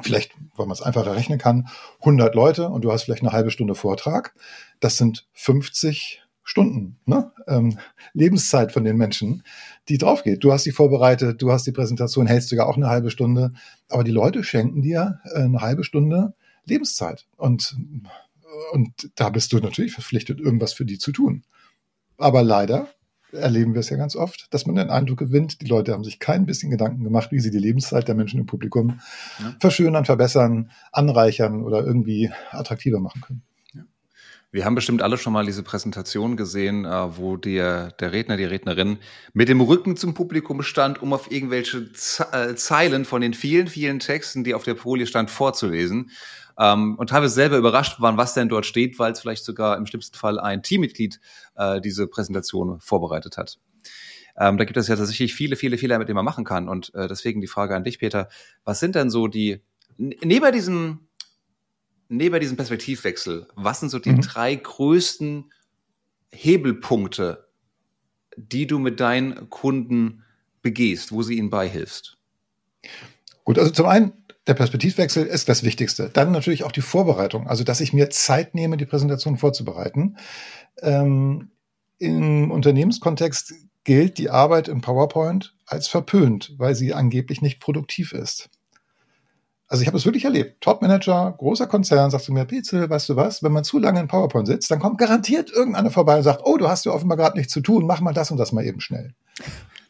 Vielleicht, 0.01 0.33
weil 0.57 0.67
man 0.67 0.75
es 0.75 0.83
einfacher 0.83 1.17
rechnen 1.17 1.39
kann, 1.39 1.69
100 2.01 2.35
Leute 2.35 2.69
und 2.69 2.83
du 2.83 2.93
hast 2.93 3.03
vielleicht 3.03 3.23
eine 3.23 3.33
halbe 3.33 3.51
Stunde 3.51 3.75
Vortrag. 3.75 4.35
Das 4.81 4.97
sind 4.97 5.27
50 5.33 6.23
Stunden, 6.45 6.99
ne? 7.05 7.31
ähm, 7.47 7.79
Lebenszeit 8.15 8.73
von 8.73 8.85
den 8.85 8.97
Menschen, 8.97 9.43
die 9.89 9.99
drauf 9.99 10.23
geht. 10.23 10.45
Du 10.45 10.53
hast 10.53 10.65
sie 10.65 10.73
vorbereitet, 10.73 11.43
du 11.43 11.53
hast 11.53 11.67
die 11.67 11.73
Präsentation, 11.73 12.27
hältst 12.27 12.49
sogar 12.49 12.69
auch 12.69 12.77
eine 12.77 12.89
halbe 12.89 13.11
Stunde, 13.11 13.53
aber 13.89 14.03
die 14.03 14.13
Leute 14.13 14.43
schenken 14.45 14.81
dir 14.81 15.21
äh, 15.35 15.43
eine 15.43 15.61
halbe 15.61 15.85
Stunde 15.85 16.33
Lebenszeit. 16.65 17.27
Und, 17.37 17.77
und 18.73 19.11
da 19.17 19.29
bist 19.29 19.53
du 19.53 19.59
natürlich 19.59 19.93
verpflichtet, 19.93 20.41
irgendwas 20.41 20.73
für 20.73 20.85
die 20.85 20.99
zu 20.99 21.13
tun. 21.13 21.43
Aber 22.17 22.43
leider 22.43 22.89
erleben 23.33 23.75
wir 23.75 23.81
es 23.81 23.91
ja 23.91 23.97
ganz 23.97 24.17
oft, 24.17 24.53
dass 24.53 24.67
man 24.67 24.77
den 24.77 24.91
Eindruck 24.91 25.19
gewinnt, 25.19 25.61
die 25.61 25.67
Leute 25.67 25.93
haben 25.93 26.05
sich 26.05 26.19
kein 26.19 26.47
bisschen 26.47 26.71
Gedanken 26.71 27.05
gemacht, 27.05 27.33
wie 27.33 27.41
sie 27.41 27.51
die 27.51 27.59
Lebenszeit 27.59 28.09
der 28.09 28.15
Menschen 28.15 28.41
im 28.41 28.47
Publikum 28.47 29.01
ja. 29.39 29.55
verschönern, 29.61 30.05
verbessern, 30.05 30.71
anreichern 30.93 31.63
oder 31.63 31.85
irgendwie 31.85 32.31
attraktiver 32.51 33.01
machen 33.01 33.21
können. 33.21 33.43
Wir 34.51 34.65
haben 34.65 34.75
bestimmt 34.75 35.03
alle 35.03 35.19
schon 35.19 35.35
mal 35.35 35.45
diese 35.45 35.63
Präsentation 35.63 36.39
gesehen, 36.39 36.87
äh, 36.87 37.19
wo 37.19 37.37
der, 37.37 37.93
der 37.93 38.13
Redner, 38.13 38.39
die 38.39 38.45
Rednerin 38.45 38.99
mit 39.35 39.51
dem 39.51 39.61
Rücken 39.61 39.95
zum 39.99 40.15
Publikum 40.15 40.63
stand, 40.63 41.03
um 41.03 41.13
auf 41.13 41.31
irgendwelche 41.31 41.91
äh, 42.33 42.55
Zeilen 42.55 43.05
von 43.05 43.21
den 43.21 43.35
vielen, 43.35 43.67
vielen 43.67 43.99
Texten, 43.99 44.45
die 44.45 44.55
auf 44.55 44.65
der 44.65 44.77
Folie 44.77 45.07
stand, 45.07 45.31
vorzulesen. 45.31 46.11
Ähm, 46.59 46.97
und 46.97 47.11
teilweise 47.11 47.35
selber 47.35 47.59
überrascht 47.59 48.01
waren, 48.01 48.17
was 48.17 48.33
denn 48.33 48.49
dort 48.49 48.65
steht, 48.65 48.99
weil 48.99 49.13
es 49.13 49.21
vielleicht 49.21 49.45
sogar 49.45 49.77
im 49.77 49.85
schlimmsten 49.85 50.17
Fall 50.17 50.41
ein 50.41 50.63
Teammitglied 50.63 51.21
äh, 51.57 51.83
diese 51.83 52.07
Präsentation 52.07 52.81
vorbereitet 52.81 53.37
hat. 53.37 53.59
Ähm, 54.39 54.57
da 54.57 54.65
gibt 54.65 54.79
es 54.79 54.89
ja 54.89 54.97
tatsächlich 54.97 55.35
viele, 55.35 55.57
viele 55.57 55.77
Fehler, 55.77 55.99
mit 55.99 56.09
denen 56.09 56.17
man 56.17 56.25
machen 56.25 56.45
kann. 56.45 56.69
Und 56.69 56.93
deswegen 56.95 57.41
die 57.41 57.49
Frage 57.49 57.75
an 57.75 57.83
dich, 57.85 57.99
Peter, 57.99 58.29
was 58.65 58.79
sind 58.79 58.95
denn 58.95 59.11
so 59.11 59.27
die, 59.27 59.61
neben 59.99 60.53
diesem 60.53 61.08
neben 62.09 62.41
diesem 62.41 62.57
Perspektivwechsel, 62.57 63.49
was 63.55 63.81
sind 63.81 63.91
so 63.91 63.99
die 63.99 64.11
mhm. 64.11 64.21
drei 64.23 64.55
größten 64.55 65.53
Hebelpunkte, 66.31 67.49
die 68.37 68.67
du 68.67 68.79
mit 68.79 69.01
deinen 69.01 69.51
Kunden 69.51 70.25
begehst, 70.63 71.13
wo 71.13 71.23
sie 71.23 71.37
ihnen 71.39 71.51
beihilfst? 71.51 72.19
Gut, 73.45 73.59
also 73.59 73.71
zum 73.71 73.87
einen, 73.87 74.13
der 74.47 74.55
Perspektivwechsel 74.55 75.27
ist 75.27 75.49
das 75.49 75.63
Wichtigste. 75.63 76.11
Dann 76.11 76.33
natürlich 76.33 76.65
auch 76.65 76.73
die 76.73 76.81
Vorbereitung, 76.81 77.47
also 77.47 77.65
dass 77.65 77.81
ich 77.81 77.93
mir 77.93 78.11
Zeit 78.11 78.55
nehme, 78.55 78.77
die 78.77 78.87
Präsentation 78.87 79.37
vorzubereiten. 79.37 80.17
Ähm, 80.81 81.51
Im 81.99 82.51
Unternehmenskontext 82.51 83.55
gilt 83.85 84.19
die 84.19 84.31
Arbeit 84.31 84.69
im 84.69 84.81
PowerPoint 84.81 85.55
als 85.67 85.89
verpönt, 85.89 86.55
weil 86.57 86.75
sie 86.75 86.95
angeblich 86.95 87.43
nicht 87.43 87.61
produktiv 87.61 88.13
ist. 88.13 88.51
Also 89.69 89.83
ich 89.83 89.87
habe 89.87 89.99
es 89.99 90.07
wirklich 90.07 90.25
erlebt. 90.25 90.63
Top-Manager, 90.63 91.35
großer 91.37 91.67
Konzern, 91.67 92.11
sagt 92.11 92.25
zu 92.25 92.33
mir, 92.33 92.47
Pizel, 92.47 92.89
weißt 92.89 93.11
du 93.11 93.17
was, 93.17 93.43
wenn 93.43 93.53
man 93.53 93.65
zu 93.65 93.79
lange 93.79 94.01
in 94.01 94.09
PowerPoint 94.09 94.47
sitzt, 94.47 94.71
dann 94.71 94.79
kommt 94.79 94.97
garantiert 94.97 95.51
irgendeiner 95.53 95.91
vorbei 95.91 96.17
und 96.17 96.23
sagt, 96.23 96.41
oh, 96.45 96.57
du 96.57 96.69
hast 96.69 96.87
ja 96.87 96.93
offenbar 96.93 97.19
gerade 97.19 97.37
nichts 97.37 97.53
zu 97.53 97.61
tun, 97.61 97.87
mach 97.87 98.01
mal 98.01 98.15
das 98.15 98.31
und 98.31 98.39
das 98.39 98.53
mal 98.53 98.65
eben 98.65 98.81
schnell. 98.81 99.15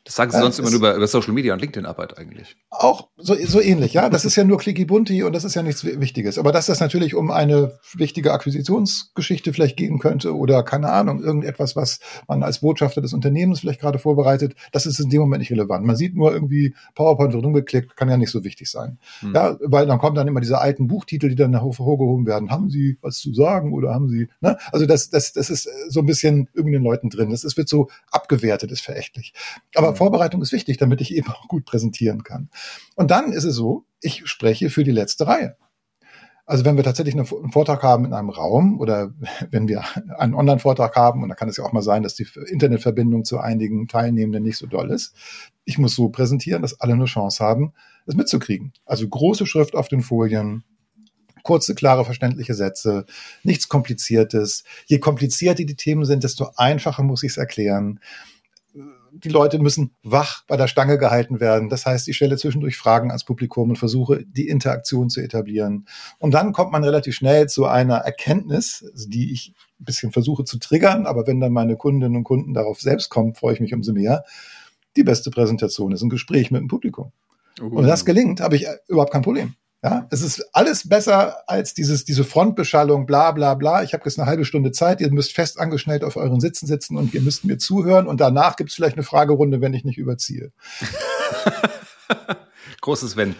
Das 0.09 0.15
sagen 0.15 0.31
Sie 0.31 0.38
sonst 0.38 0.59
immer 0.59 0.71
nur 0.71 0.79
über, 0.79 0.95
über 0.95 1.07
Social 1.07 1.35
Media 1.35 1.53
und 1.53 1.61
LinkedIn-Arbeit 1.61 2.17
eigentlich. 2.17 2.57
Auch 2.71 3.09
so, 3.19 3.35
so 3.45 3.61
ähnlich, 3.61 3.93
ja. 3.93 4.09
Das 4.09 4.25
ist 4.25 4.37
ja 4.37 4.45
nur 4.45 4.57
Clicky 4.57 4.87
Bunti 4.87 5.23
und 5.23 5.35
das 5.35 5.45
ist 5.45 5.55
ja 5.55 5.62
nichts 5.62 5.85
Wichtiges. 5.85 6.38
Aber 6.38 6.50
dass 6.50 6.65
das 6.65 6.81
natürlich 6.81 7.15
um 7.15 7.31
eine 7.31 7.79
wichtige 7.93 8.33
Akquisitionsgeschichte 8.33 9.53
vielleicht 9.53 9.77
gehen 9.77 9.99
könnte 9.99 10.35
oder 10.35 10.62
keine 10.62 10.91
Ahnung, 10.91 11.23
irgendetwas, 11.23 11.77
was 11.77 12.00
man 12.27 12.43
als 12.43 12.61
Botschafter 12.61 13.03
des 13.03 13.12
Unternehmens 13.12 13.61
vielleicht 13.61 13.83
gerade 13.83 13.99
vorbereitet, 13.99 14.55
das 14.73 14.87
ist 14.87 14.99
in 14.99 15.11
dem 15.11 15.21
Moment 15.21 15.41
nicht 15.41 15.53
relevant. 15.53 15.85
Man 15.85 15.95
sieht 15.95 16.17
nur 16.17 16.33
irgendwie 16.33 16.75
PowerPoint 16.95 17.35
wird 17.35 17.45
rumgeklickt, 17.45 17.95
kann 17.95 18.09
ja 18.09 18.17
nicht 18.17 18.31
so 18.31 18.45
wichtig 18.45 18.71
sein. 18.71 18.97
Hm. 19.21 19.35
Ja, 19.35 19.59
weil 19.61 19.87
dann 19.87 19.99
kommen 19.99 20.17
dann 20.17 20.27
immer 20.27 20.41
diese 20.41 20.59
alten 20.59 20.87
Buchtitel, 20.87 21.29
die 21.29 21.37
dann 21.37 21.53
hervorgehoben 21.53 22.25
werden. 22.25 22.50
Haben 22.50 22.71
Sie 22.71 22.97
was 23.03 23.19
zu 23.19 23.35
sagen 23.35 23.75
oder 23.75 23.93
haben 23.93 24.09
Sie, 24.09 24.29
ne? 24.41 24.57
Also 24.73 24.87
das, 24.87 25.11
das, 25.11 25.35
das 25.35 25.50
ist 25.50 25.69
so 25.91 26.00
ein 26.00 26.07
bisschen 26.07 26.49
irgendwie 26.55 26.77
den 26.77 26.83
Leuten 26.83 27.11
drin. 27.11 27.29
Das, 27.29 27.43
das 27.43 27.59
wird 27.59 27.69
so 27.69 27.91
abgewertet, 28.11 28.73
ist 28.73 28.81
verächtlich. 28.81 29.35
Aber 29.75 29.98
Vorbereitung 29.99 30.40
ist 30.40 30.52
wichtig, 30.52 30.78
damit 30.78 31.00
ich 31.00 31.14
eben 31.14 31.31
auch 31.31 31.49
gut 31.49 31.64
präsentieren 31.67 32.23
kann. 32.23 32.49
Und 32.97 33.11
dann 33.11 33.33
ist 33.33 33.45
es 33.45 33.55
so, 33.55 33.85
ich 34.00 34.26
spreche 34.26 34.71
für 34.71 34.85
die 34.85 34.90
letzte 34.90 35.26
Reihe. 35.26 35.57
Also 36.47 36.64
wenn 36.64 36.78
wir 36.78 36.85
tatsächlich 36.85 37.14
einen 37.14 37.26
Vortrag 37.26 37.83
haben 37.83 38.07
in 38.07 38.14
einem 38.14 38.31
Raum 38.31 38.81
oder 38.81 39.12
wenn 39.50 39.69
wir 39.69 39.85
einen 40.19 40.35
Online-Vortrag 40.35 40.97
haben, 40.97 41.23
und 41.23 41.28
da 41.28 41.35
kann 41.35 41.50
es 41.50 41.59
ja 41.59 41.64
auch 41.64 41.73
mal 41.73 41.83
sein, 41.83 42.02
dass 42.02 42.14
die 42.14 42.26
Internetverbindung 42.47 43.25
zu 43.25 43.38
einigen 43.38 43.87
Teilnehmenden 43.87 44.43
nicht 44.43 44.57
so 44.57 44.67
doll 44.67 44.90
ist, 44.90 45.14
ich 45.67 45.76
muss 45.76 45.95
so 45.95 46.09
präsentieren, 46.09 46.62
dass 46.62 46.81
alle 46.81 46.95
eine 46.95 47.05
Chance 47.05 47.45
haben, 47.45 47.75
es 48.07 48.14
mitzukriegen. 48.14 48.73
Also 48.87 49.07
große 49.07 49.45
Schrift 49.45 49.75
auf 49.75 49.88
den 49.88 50.00
Folien, 50.00 50.64
kurze, 51.43 51.75
klare, 51.75 52.07
verständliche 52.07 52.55
Sätze, 52.55 53.05
nichts 53.43 53.69
Kompliziertes. 53.69 54.64
Je 54.87 54.99
komplizierter 54.99 55.64
die 55.64 55.76
Themen 55.76 56.07
sind, 56.07 56.25
desto 56.25 56.49
einfacher 56.57 57.02
muss 57.02 57.23
ich 57.23 57.33
es 57.33 57.37
erklären 57.37 58.00
die 59.12 59.29
Leute 59.29 59.59
müssen 59.59 59.95
wach 60.03 60.45
bei 60.47 60.57
der 60.57 60.69
Stange 60.69 60.99
gehalten 60.99 61.41
werden. 61.41 61.69
Das 61.69 61.87
heißt, 61.87 62.09
ich 62.09 62.17
stelle 62.17 62.37
zwischendurch 62.37 62.77
Fragen 62.77 63.11
ans 63.11 63.25
Publikum 63.25 63.71
und 63.71 63.77
versuche, 63.77 64.25
die 64.27 64.49
Interaktion 64.49 65.11
zu 65.11 65.21
etablieren. 65.21 65.87
Und 66.19 66.35
dann 66.35 66.53
kommt 66.53 66.73
man 66.73 66.85
relativ 66.85 67.15
schnell 67.15 67.49
zu 67.49 67.67
einer 67.67 67.97
Erkenntnis, 67.97 68.85
die 69.07 69.33
ich 69.33 69.55
ein 69.81 69.85
bisschen 69.85 70.12
versuche 70.12 70.45
zu 70.45 70.59
triggern. 70.59 71.07
Aber 71.07 71.27
wenn 71.27 71.41
dann 71.41 71.53
meine 71.53 71.77
Kundinnen 71.77 72.17
und 72.17 72.25
Kunden 72.25 72.55
darauf 72.55 72.81
selbst 72.81 73.09
kommen, 73.09 73.35
freue 73.35 73.55
ich 73.55 73.61
mich 73.61 73.75
umso 73.75 73.93
mehr. 73.93 74.25
Die 74.97 75.05
beste 75.05 75.31
Präsentation 75.31 75.93
ist 75.93 76.03
ein 76.03 76.09
Gespräch 76.09 76.50
mit 76.50 76.61
dem 76.61 76.69
Publikum. 76.69 77.12
Uh. 77.61 77.67
Und 77.67 77.77
wenn 77.79 77.87
das 77.87 78.05
gelingt, 78.05 78.41
habe 78.41 78.57
ich 78.57 78.67
überhaupt 78.88 79.12
kein 79.12 79.23
Problem. 79.23 79.55
Ja, 79.83 80.09
es 80.11 80.23
ist 80.23 80.45
alles 80.53 80.89
besser 80.89 81.49
als 81.49 81.73
dieses, 81.73 82.05
diese 82.05 82.25
Frontbeschallung, 82.25 83.07
bla 83.07 83.31
bla 83.31 83.55
bla. 83.55 83.85
Ich 83.85 83.93
habe 83.93 84.03
jetzt 84.07 84.19
eine 84.19 84.27
halbe 84.27 84.45
Stunde 84.45 84.73
Zeit, 84.73 85.01
ihr 85.01 85.13
müsst 85.13 85.33
fest 85.33 85.61
angeschnellt 85.61 86.03
auf 86.03 86.17
euren 86.17 86.41
Sitzen 86.41 86.67
sitzen 86.67 86.97
und 86.97 87.15
ihr 87.15 87.21
müsst 87.21 87.45
mir 87.45 87.59
zuhören 87.59 88.09
und 88.09 88.21
danach 88.21 88.57
gibt 88.57 88.71
es 88.71 88.77
vielleicht 88.77 88.97
eine 88.97 89.05
Fragerunde, 89.05 89.61
wenn 89.61 89.75
ich 89.75 89.85
nicht 89.85 89.99
überziehe. 89.99 90.51
Großes 92.81 93.17
Wenn. 93.17 93.37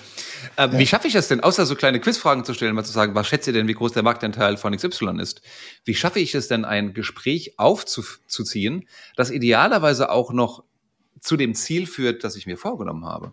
Äh, 0.57 0.67
ja. 0.67 0.79
Wie 0.79 0.87
schaffe 0.87 1.09
ich 1.09 1.15
es 1.15 1.27
denn, 1.29 1.41
außer 1.41 1.67
so 1.67 1.75
kleine 1.75 2.01
Quizfragen 2.01 2.45
zu 2.45 2.55
stellen, 2.55 2.75
mal 2.75 2.85
zu 2.85 2.93
sagen, 2.93 3.15
was 3.15 3.27
schätzt 3.27 3.47
ihr 3.47 3.53
denn, 3.53 3.67
wie 3.69 3.75
groß 3.75 3.93
der 3.93 4.03
Marktanteil 4.03 4.57
von 4.57 4.77
XY 4.77 5.21
ist? 5.21 5.43
Wie 5.85 5.95
schaffe 5.95 6.21
ich 6.21 6.35
es 6.35 6.49
denn, 6.49 6.65
ein 6.65 6.95
Gespräch 6.95 7.59
aufzuziehen, 7.59 8.89
das 9.17 9.31
idealerweise 9.31 10.11
auch 10.11 10.33
noch 10.33 10.65
zu 11.21 11.37
dem 11.37 11.55
Ziel 11.55 11.87
führt, 11.87 12.25
das 12.25 12.37
ich 12.37 12.47
mir 12.47 12.57
vorgenommen 12.57 13.05
habe? 13.05 13.33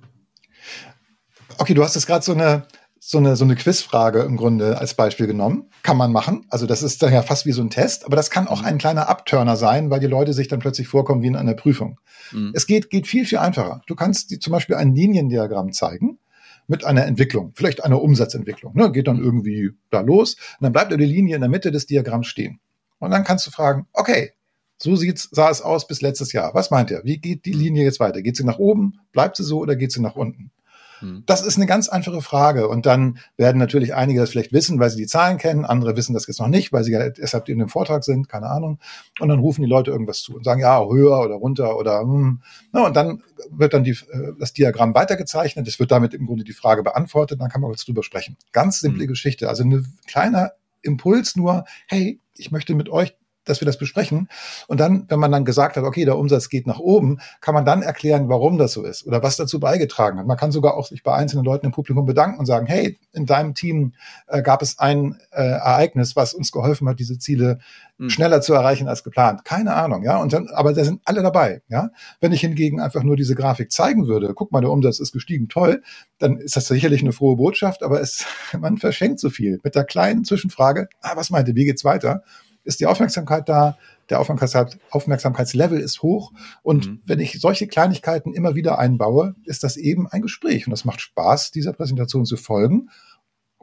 Okay, 1.58 1.74
du 1.74 1.84
hast 1.84 1.96
jetzt 1.96 2.08
gerade 2.08 2.26
so 2.26 2.34
eine, 2.34 2.68
so 3.08 3.20
eine, 3.20 3.36
so 3.36 3.46
eine 3.46 3.56
Quizfrage 3.56 4.22
im 4.22 4.36
Grunde 4.36 4.80
als 4.80 4.96
Beispiel 4.96 5.28
genommen. 5.28 5.70
Kann 5.84 5.96
man 5.96 6.12
machen. 6.12 6.48
Also 6.50 6.66
das 6.66 6.82
ist 6.82 7.04
dann 7.04 7.14
ja 7.14 7.22
fast 7.22 7.46
wie 7.46 7.52
so 7.52 7.62
ein 7.62 7.70
Test, 7.70 8.04
aber 8.04 8.16
das 8.16 8.32
kann 8.32 8.48
auch 8.48 8.62
mhm. 8.62 8.68
ein 8.68 8.78
kleiner 8.80 9.10
Abturner 9.10 9.58
sein, 9.58 9.92
weil 9.92 10.00
die 10.00 10.08
Leute 10.08 10.34
sich 10.34 10.48
dann 10.48 10.58
plötzlich 10.58 10.88
vorkommen 10.88 11.22
wie 11.22 11.28
in 11.28 11.36
einer 11.36 11.54
Prüfung. 11.54 12.00
Mhm. 12.32 12.52
Es 12.56 12.66
geht, 12.66 12.90
geht 12.90 13.06
viel, 13.06 13.28
viel 13.28 13.38
einfacher. 13.38 13.82
Du 13.86 13.94
kannst 13.94 14.32
die, 14.32 14.40
zum 14.40 14.54
Beispiel 14.54 14.76
ein 14.76 14.96
Liniendiagramm 14.96 15.72
zeigen 15.72 16.18
mit 16.66 16.84
einer 16.84 17.06
Entwicklung, 17.06 17.52
vielleicht 17.54 17.84
einer 17.84 18.02
Umsatzentwicklung. 18.02 18.76
Ne? 18.76 18.92
Geht 18.92 19.08
dann 19.08 19.20
irgendwie 19.20 19.70
da 19.92 20.02
los 20.02 20.34
und 20.34 20.64
dann 20.64 20.74
bleibt 20.74 20.92
die 20.92 20.96
Linie 20.96 21.36
in 21.36 21.42
der 21.42 21.50
Mitte 21.50 21.70
des 21.70 21.86
Diagramms 21.86 22.26
stehen. 22.26 22.60
Und 22.98 23.12
dann 23.12 23.24
kannst 23.24 23.46
du 23.46 23.52
fragen, 23.52 23.86
okay, 23.94 24.32
so 24.78 24.96
sieht's, 24.96 25.30
sah 25.32 25.52
es 25.52 25.62
aus 25.62 25.86
bis 25.86 26.02
letztes 26.02 26.34
Jahr. 26.34 26.56
Was 26.56 26.72
meint 26.72 26.90
ihr? 26.90 27.02
Wie 27.04 27.20
geht 27.20 27.46
die 27.46 27.54
Linie 27.54 27.84
jetzt 27.84 28.00
weiter? 28.00 28.24
Geht 28.24 28.36
sie 28.36 28.44
nach 28.44 28.58
oben? 28.58 29.00
Bleibt 29.12 29.38
sie 29.38 29.44
so 29.44 29.60
oder 29.60 29.76
geht 29.76 29.92
sie 29.92 30.02
nach 30.02 30.16
unten? 30.16 30.50
Hm. 31.00 31.24
Das 31.25 31.42
ist 31.42 31.58
eine 31.58 31.66
ganz 31.66 31.90
einfache 31.90 32.22
Frage. 32.22 32.68
Und 32.68 32.86
dann 32.86 33.20
werden 33.38 33.58
natürlich 33.58 33.96
einige 33.96 34.20
das 34.20 34.30
vielleicht 34.30 34.54
wissen, 34.54 34.80
weil 34.80 34.90
sie 34.90 34.98
die 34.98 35.08
Zahlen 35.08 35.38
kennen. 35.38 35.66
Andere 35.66 35.96
wissen 35.96 36.14
das 36.14 36.28
jetzt 36.28 36.40
noch 36.40 36.48
nicht, 36.48 36.74
weil 36.74 36.84
sie 36.84 36.92
ja 36.92 37.10
deshalb 37.10 37.50
in 37.50 37.60
dem 37.60 37.70
Vortrag 37.70 38.04
sind. 38.04 38.30
Keine 38.30 38.48
Ahnung. 38.48 38.80
Und 39.20 39.30
dann 39.30 39.40
rufen 39.40 39.62
die 39.62 39.70
Leute 39.70 39.92
irgendwas 39.92 40.22
zu 40.22 40.36
und 40.36 40.44
sagen, 40.44 40.62
ja, 40.62 40.84
höher 40.86 41.20
oder 41.20 41.36
runter 41.36 41.78
oder, 41.78 42.02
hm. 42.02 42.42
Na, 42.72 42.86
und 42.86 42.96
dann 42.96 43.24
wird 43.50 43.74
dann 43.74 43.84
die, 43.84 43.92
äh, 43.92 44.34
das 44.40 44.54
Diagramm 44.54 44.94
weitergezeichnet. 44.94 45.68
Es 45.68 45.80
wird 45.80 45.92
damit 45.92 46.14
im 46.14 46.25
Grunde 46.25 46.44
die 46.44 46.54
Frage 46.54 46.84
beantwortet. 46.84 47.42
Dann 47.42 47.50
kann 47.50 47.62
man 47.62 47.70
kurz 47.70 47.86
drüber 47.86 48.04
sprechen. 48.04 48.38
Ganz 48.52 48.80
simple 48.80 49.04
hm. 49.04 49.08
Geschichte. 49.08 49.50
Also 49.50 49.64
ein 49.64 49.86
kleiner 50.08 50.52
Impuls 50.82 51.36
nur, 51.36 51.66
hey, 51.88 52.20
ich 52.36 52.52
möchte 52.52 52.75
mit 52.75 52.90
euch 52.90 53.16
dass 53.46 53.62
wir 53.62 53.66
das 53.66 53.78
besprechen. 53.78 54.28
Und 54.68 54.80
dann, 54.80 55.06
wenn 55.08 55.20
man 55.20 55.32
dann 55.32 55.46
gesagt 55.46 55.78
hat, 55.78 55.84
okay, 55.84 56.06
der 56.06 56.18
Umsatz 56.18 56.50
geht 56.50 56.68
nach 56.68 56.80
oben, 56.80 57.20
kann 57.42 57.54
man 57.54 57.66
dann 57.66 57.82
erklären, 57.82 58.30
warum 58.30 58.58
das 58.58 58.74
so 58.74 58.84
ist 58.84 59.06
oder 59.06 59.24
was 59.24 59.38
dazu 59.38 59.60
beigetragen 59.60 60.20
hat. 60.20 60.28
Man 60.28 60.38
kann 60.38 60.52
sogar 60.52 60.75
auch 60.75 60.88
sich 60.88 61.04
bei 61.04 61.14
einzelnen 61.14 61.46
Leuten 61.46 61.68
im 61.68 61.72
Publikum 61.72 62.06
bedanken 62.06 62.40
und 62.40 62.46
sagen, 62.46 62.66
hey, 62.66 62.98
in 63.14 63.25
deinem 63.25 63.54
Team 63.54 63.94
äh, 64.28 64.42
gab 64.42 64.62
es 64.62 64.80
ein 64.80 65.18
äh, 65.32 65.44
Ereignis, 65.44 66.16
was 66.16 66.34
uns 66.34 66.52
geholfen 66.52 66.88
hat, 66.90 67.00
diese 67.00 67.18
Ziele 67.18 67.60
mhm. 67.98 68.10
schneller 68.10 68.42
zu 68.42 68.54
erreichen 68.54 68.88
als 68.88 69.04
geplant. 69.04 69.46
Keine 69.46 69.74
Ahnung, 69.74 70.04
ja. 70.04 70.18
Und 70.18 70.34
dann, 70.34 70.48
aber 70.50 70.74
da 70.74 70.84
sind 70.84 71.02
alle 71.06 71.22
dabei, 71.22 71.62
ja. 71.68 71.90
Wenn 72.20 72.32
ich 72.32 72.42
hingegen 72.42 72.80
einfach 72.80 73.04
nur 73.04 73.16
diese 73.16 73.36
Grafik 73.36 73.72
zeigen 73.72 74.08
würde, 74.08 74.34
guck 74.34 74.52
mal, 74.52 74.62
der 74.62 74.72
Umsatz 74.72 75.00
ist 75.00 75.12
gestiegen, 75.12 75.50
toll, 75.50 75.82
dann 76.18 76.38
ist 76.38 76.56
das 76.56 76.68
sicherlich 76.68 77.02
eine 77.02 77.12
frohe 77.12 77.36
Botschaft, 77.36 77.84
aber 77.84 78.02
es, 78.02 78.25
man 78.60 78.78
verschenkt 78.78 79.20
so 79.20 79.30
viel 79.30 79.60
mit 79.64 79.75
der 79.75 79.84
kleinen 79.84 80.24
Zwischenfrage, 80.25 80.90
ah, 81.02 81.16
was 81.16 81.30
meinte, 81.30 81.56
wie 81.56 81.66
geht's 81.66 81.86
weiter? 81.86 82.24
Ist 82.65 82.79
die 82.79 82.88
Aufmerksamkeit 82.88 83.48
da, 83.48 83.77
der 84.10 84.19
Aufmerksamkeit, 84.19 84.79
Aufmerksamkeitslevel 84.91 85.79
ist 85.79 86.01
hoch. 86.01 86.31
Und 86.62 86.88
mhm. 86.88 87.01
wenn 87.05 87.19
ich 87.19 87.39
solche 87.39 87.67
Kleinigkeiten 87.67 88.34
immer 88.34 88.55
wieder 88.55 88.77
einbaue, 88.77 89.36
ist 89.45 89.63
das 89.63 89.77
eben 89.77 90.07
ein 90.07 90.22
Gespräch. 90.22 90.67
Und 90.67 90.72
das 90.72 90.86
macht 90.86 91.01
Spaß, 91.01 91.51
dieser 91.51 91.74
Präsentation 91.74 92.25
zu 92.25 92.38
folgen. 92.38 92.89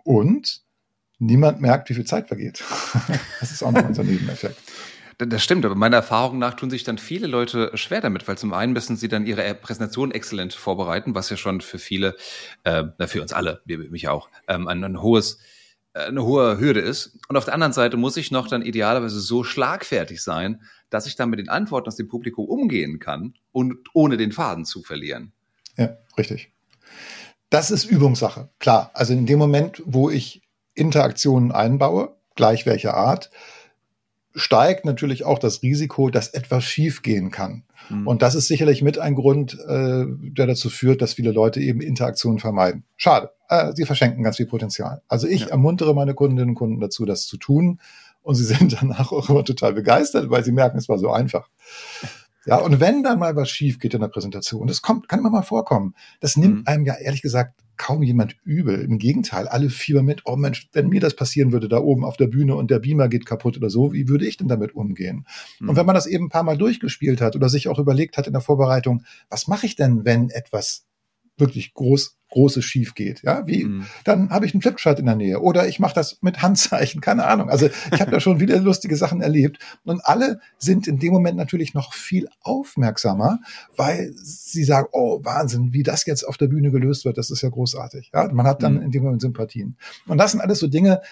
Und 0.05 0.63
niemand 1.19 1.61
merkt, 1.61 1.89
wie 1.91 1.95
viel 1.95 2.07
Zeit 2.07 2.29
vergeht. 2.29 2.65
das 3.41 3.53
ist 3.53 3.63
auch 3.63 3.73
noch 3.73 3.87
unser 3.87 4.05
Nebeneffekt. 4.05 4.57
Das 5.19 5.45
stimmt, 5.45 5.65
aber 5.65 5.75
meiner 5.75 5.97
Erfahrung 5.97 6.39
nach 6.39 6.55
tun 6.55 6.71
sich 6.71 6.85
dann 6.85 6.99
viele 6.99 7.27
Leute 7.27 7.71
schwer 7.75 8.01
damit, 8.01 8.27
weil 8.27 8.39
zum 8.39 8.53
einen 8.53 8.73
müssen 8.73 8.97
sie 8.97 9.09
dann 9.09 9.27
ihre 9.27 9.55
Präsentation 9.55 10.11
exzellent 10.11 10.55
vorbereiten, 10.55 11.15
was 11.15 11.31
ja 11.31 11.37
schon 11.37 11.61
für 11.61 11.79
viele, 11.79 12.17
äh, 12.65 12.85
für 13.07 13.23
uns 13.23 13.33
alle, 13.33 13.63
mich 13.67 14.09
auch, 14.09 14.29
ähm, 14.49 14.67
ein, 14.67 14.83
ein 14.83 15.01
hohes 15.01 15.39
eine 15.95 16.25
hohe 16.25 16.59
Hürde 16.59 16.81
ist. 16.81 17.19
Und 17.29 17.37
auf 17.37 17.45
der 17.45 17.55
anderen 17.55 17.73
Seite 17.73 17.97
muss 17.97 18.17
ich 18.17 18.31
noch 18.31 18.49
dann 18.49 18.63
idealerweise 18.63 19.21
so 19.21 19.45
schlagfertig 19.45 20.23
sein, 20.23 20.63
dass 20.91 21.07
ich 21.07 21.17
dann 21.17 21.31
mit 21.31 21.39
den 21.39 21.49
Antworten 21.49 21.89
aus 21.89 21.97
dem 21.97 22.09
Publikum 22.09 22.47
umgehen 22.47 22.99
kann 22.99 23.35
und 23.53 23.77
ohne 23.95 24.17
den 24.17 24.33
Faden 24.33 24.65
zu 24.65 24.83
verlieren. 24.83 25.33
Ja, 25.77 25.97
richtig. 26.17 26.53
Das 27.51 27.71
ist 27.71 27.85
Übungssache. 27.85 28.49
Klar. 28.59 28.91
Also 28.95 29.13
in 29.13 29.27
dem 29.27 29.39
Moment, 29.39 29.83
wo 29.85 30.11
ich 30.11 30.43
Interaktionen 30.75 31.53
einbaue, 31.53 32.17
gleich 32.35 32.65
welcher 32.65 32.95
Art, 32.95 33.31
steigt 34.35 34.85
natürlich 34.85 35.25
auch 35.25 35.39
das 35.39 35.63
Risiko, 35.63 36.11
dass 36.11 36.29
etwas 36.29 36.65
schiefgehen 36.65 37.31
kann. 37.31 37.65
Mhm. 37.89 38.07
Und 38.07 38.23
das 38.23 38.35
ist 38.35 38.49
sicherlich 38.49 38.83
mit 38.83 38.99
ein 38.99 39.15
Grund, 39.15 39.55
äh, 39.55 40.05
der 40.07 40.47
dazu 40.47 40.71
führt, 40.71 41.03
dass 41.03 41.15
viele 41.15 41.33
Leute 41.33 41.61
eben 41.61 41.81
Interaktionen 41.81 42.39
vermeiden. 42.39 42.85
Schade. 42.97 43.31
Äh, 43.49 43.73
sie 43.75 43.85
verschenken 43.85 44.23
ganz 44.23 44.37
viel 44.37 44.47
Potenzial. 44.47 45.03
Also 45.09 45.27
ich 45.27 45.43
ja. 45.43 45.49
ermuntere 45.49 45.95
meine 45.95 46.15
Kundinnen 46.15 46.51
und 46.51 46.55
Kunden 46.55 46.81
dazu, 46.81 47.05
das 47.05 47.27
zu 47.27 47.37
tun. 47.37 47.81
Und 48.23 48.37
sie 48.37 48.45
sind 48.55 48.81
danach 48.81 49.13
auch 49.13 49.29
immer 49.29 49.45
total 49.45 49.75
begeistert, 49.75 50.31
weil 50.31 50.45
sie 50.45 50.53
merken, 50.53 50.79
es 50.79 50.89
war 50.89 50.99
so 50.99 51.11
einfach. 51.11 51.49
Ja, 52.45 52.57
und 52.59 52.81
wenn 52.81 53.03
dann 53.03 53.19
mal 53.19 53.37
was 53.37 53.51
schief 53.51 53.79
geht 53.79 53.95
in 53.95 54.01
der 54.01 54.09
Präsentation, 54.09 54.67
das 54.67 54.83
kommt, 54.83 55.09
kann 55.09 55.21
immer 55.21 55.31
mal 55.31 55.43
vorkommen, 55.43 55.95
das 56.21 56.37
nimmt 56.37 56.61
mhm. 56.61 56.67
einem 56.67 56.85
ja 56.85 56.95
ehrlich 56.95 57.23
gesagt 57.23 57.63
kaum 57.77 58.03
jemand 58.03 58.37
übel. 58.45 58.81
Im 58.81 58.99
Gegenteil, 58.99 59.49
alle 59.49 59.71
fiebern 59.71 60.05
mit, 60.05 60.23
oh 60.25 60.37
Mensch, 60.37 60.69
wenn 60.73 60.89
mir 60.89 61.01
das 61.01 61.17
passieren 61.17 61.53
würde 61.53 61.69
da 61.69 61.79
oben 61.79 62.05
auf 62.05 62.17
der 62.17 62.27
Bühne 62.27 62.55
und 62.55 62.71
der 62.71 62.79
Beamer 62.79 63.09
geht 63.09 63.27
kaputt 63.27 63.57
oder 63.57 63.71
so, 63.71 63.93
wie 63.93 64.09
würde 64.09 64.27
ich 64.27 64.37
denn 64.37 64.49
damit 64.49 64.75
umgehen? 64.75 65.27
Mhm. 65.61 65.71
Und 65.71 65.77
wenn 65.77 65.87
man 65.87 65.95
das 65.95 66.07
eben 66.07 66.27
ein 66.27 66.31
paar 66.31 66.43
Mal 66.43 66.59
durchgespielt 66.59 67.21
hat 67.21 67.35
oder 67.35 67.49
sich 67.49 67.69
auch 67.69 67.79
überlegt 67.79 68.17
hat 68.17 68.27
in 68.27 68.33
der 68.33 68.43
Vorbereitung, 68.43 69.05
was 69.29 69.49
mache 69.49 69.67
ich 69.67 69.77
denn, 69.77 70.05
wenn 70.05 70.31
etwas 70.31 70.87
wirklich 71.37 71.75
groß 71.75 72.19
Großes 72.33 72.65
schief 72.65 72.95
geht. 72.95 73.23
Ja, 73.23 73.47
wie 73.47 73.65
mhm. 73.65 73.87
dann 74.05 74.31
habe 74.31 74.47
ich 74.47 74.55
einen 74.55 74.63
Flipchart 74.63 74.99
in 74.99 75.07
der 75.07 75.15
Nähe 75.15 75.41
oder 75.41 75.69
ich 75.69 75.79
mache 75.79 75.95
das 75.95 76.19
mit 76.23 76.43
Handzeichen, 76.43 77.01
keine 77.03 77.27
Ahnung. 77.27 77.51
Also 77.51 77.69
ich 77.93 78.01
habe 78.01 78.11
da 78.11 78.21
schon 78.21 78.41
wieder 78.41 78.59
lustige 78.59 78.97
Sachen 78.97 79.21
erlebt 79.21 79.59
und 79.85 80.05
alle 80.05 80.41
sind 80.59 80.89
in 80.89 80.99
dem 80.99 81.13
Moment 81.13 81.37
natürlich 81.37 81.75
noch 81.75 81.93
viel 81.93 82.29
aufmerksamer, 82.41 83.39
weil 83.77 84.13
sie 84.17 84.65
sagen, 84.65 84.89
oh 84.93 85.21
Wahnsinn, 85.23 85.73
wie 85.73 85.83
das 85.83 86.07
jetzt 86.07 86.25
auf 86.27 86.37
der 86.37 86.49
Bühne 86.49 86.71
gelöst 86.71 87.05
wird, 87.05 87.19
das 87.19 87.31
ist 87.31 87.43
ja 87.43 87.51
großartig. 87.51 88.11
Ja, 88.15 88.29
man 88.33 88.47
hat 88.47 88.63
dann 88.63 88.77
mhm. 88.77 88.83
in 88.83 88.91
dem 88.91 89.03
Moment 89.03 89.21
Sympathien. 89.21 89.77
Und 90.07 90.19
das 90.19 90.33
sind 90.33 90.41
alles 90.41 90.59
so 90.59 90.67
Dinge, 90.67 91.03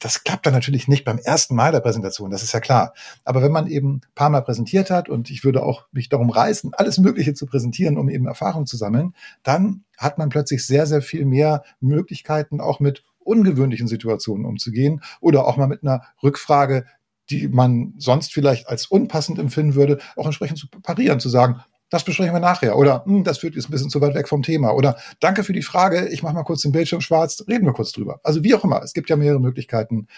das 0.00 0.24
klappt 0.24 0.46
dann 0.46 0.52
natürlich 0.52 0.88
nicht 0.88 1.04
beim 1.04 1.18
ersten 1.18 1.54
Mal 1.54 1.72
der 1.72 1.80
Präsentation, 1.80 2.30
das 2.30 2.42
ist 2.42 2.52
ja 2.52 2.60
klar. 2.60 2.92
Aber 3.24 3.42
wenn 3.42 3.52
man 3.52 3.66
eben 3.66 3.96
ein 3.96 4.00
paar 4.14 4.30
Mal 4.30 4.42
präsentiert 4.42 4.90
hat 4.90 5.08
und 5.08 5.30
ich 5.30 5.44
würde 5.44 5.62
auch 5.62 5.86
mich 5.92 6.08
darum 6.08 6.30
reißen, 6.30 6.72
alles 6.74 6.98
Mögliche 6.98 7.34
zu 7.34 7.46
präsentieren, 7.46 7.96
um 7.96 8.08
eben 8.08 8.26
Erfahrung 8.26 8.66
zu 8.66 8.76
sammeln, 8.76 9.14
dann 9.42 9.84
hat 9.96 10.18
man 10.18 10.28
plötzlich 10.28 10.66
sehr, 10.66 10.86
sehr 10.86 11.02
viel 11.02 11.24
mehr 11.24 11.62
Möglichkeiten, 11.80 12.60
auch 12.60 12.80
mit 12.80 13.04
ungewöhnlichen 13.18 13.88
Situationen 13.88 14.46
umzugehen 14.46 15.02
oder 15.20 15.46
auch 15.46 15.56
mal 15.56 15.66
mit 15.66 15.82
einer 15.82 16.02
Rückfrage, 16.22 16.86
die 17.30 17.48
man 17.48 17.94
sonst 17.98 18.32
vielleicht 18.32 18.68
als 18.68 18.86
unpassend 18.86 19.38
empfinden 19.38 19.74
würde, 19.74 19.98
auch 20.16 20.26
entsprechend 20.26 20.58
zu 20.58 20.68
parieren, 20.68 21.18
zu 21.18 21.28
sagen, 21.28 21.60
das 21.88 22.04
besprechen 22.04 22.34
wir 22.34 22.40
nachher. 22.40 22.76
Oder 22.76 23.04
hm, 23.04 23.24
das 23.24 23.38
führt 23.38 23.54
jetzt 23.54 23.68
ein 23.68 23.72
bisschen 23.72 23.90
zu 23.90 24.00
weit 24.00 24.14
weg 24.14 24.28
vom 24.28 24.42
Thema. 24.42 24.72
Oder 24.72 24.96
danke 25.20 25.44
für 25.44 25.52
die 25.52 25.62
Frage, 25.62 26.08
ich 26.08 26.22
mache 26.22 26.34
mal 26.34 26.42
kurz 26.42 26.62
den 26.62 26.72
Bildschirm 26.72 27.00
schwarz, 27.00 27.44
reden 27.48 27.64
wir 27.64 27.72
kurz 27.72 27.92
drüber. 27.92 28.20
Also 28.24 28.42
wie 28.42 28.54
auch 28.54 28.64
immer, 28.64 28.82
es 28.82 28.92
gibt 28.92 29.08
ja 29.08 29.16
mehrere 29.16 29.40
Möglichkeiten, 29.40 30.08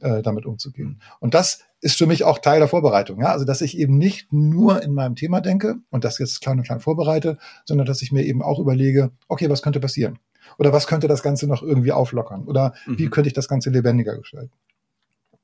äh, 0.00 0.22
damit 0.22 0.46
umzugehen. 0.46 1.00
Und 1.20 1.34
das 1.34 1.60
ist 1.80 1.98
für 1.98 2.06
mich 2.06 2.24
auch 2.24 2.38
Teil 2.38 2.58
der 2.58 2.68
Vorbereitung. 2.68 3.20
Ja? 3.20 3.28
Also 3.28 3.44
dass 3.44 3.60
ich 3.60 3.78
eben 3.78 3.96
nicht 3.96 4.32
nur 4.32 4.82
in 4.82 4.92
meinem 4.92 5.16
Thema 5.16 5.40
denke 5.40 5.76
und 5.90 6.04
das 6.04 6.18
jetzt 6.18 6.40
klein 6.40 6.58
und 6.58 6.64
klein 6.64 6.80
vorbereite, 6.80 7.38
sondern 7.64 7.86
dass 7.86 8.02
ich 8.02 8.12
mir 8.12 8.24
eben 8.24 8.42
auch 8.42 8.58
überlege, 8.58 9.10
okay, 9.28 9.48
was 9.48 9.62
könnte 9.62 9.80
passieren? 9.80 10.18
Oder 10.58 10.72
was 10.72 10.86
könnte 10.86 11.08
das 11.08 11.22
Ganze 11.22 11.46
noch 11.46 11.62
irgendwie 11.62 11.92
auflockern? 11.92 12.44
Oder 12.44 12.74
mhm. 12.86 12.98
wie 12.98 13.08
könnte 13.08 13.28
ich 13.28 13.34
das 13.34 13.48
Ganze 13.48 13.70
lebendiger 13.70 14.16
gestalten? 14.16 14.52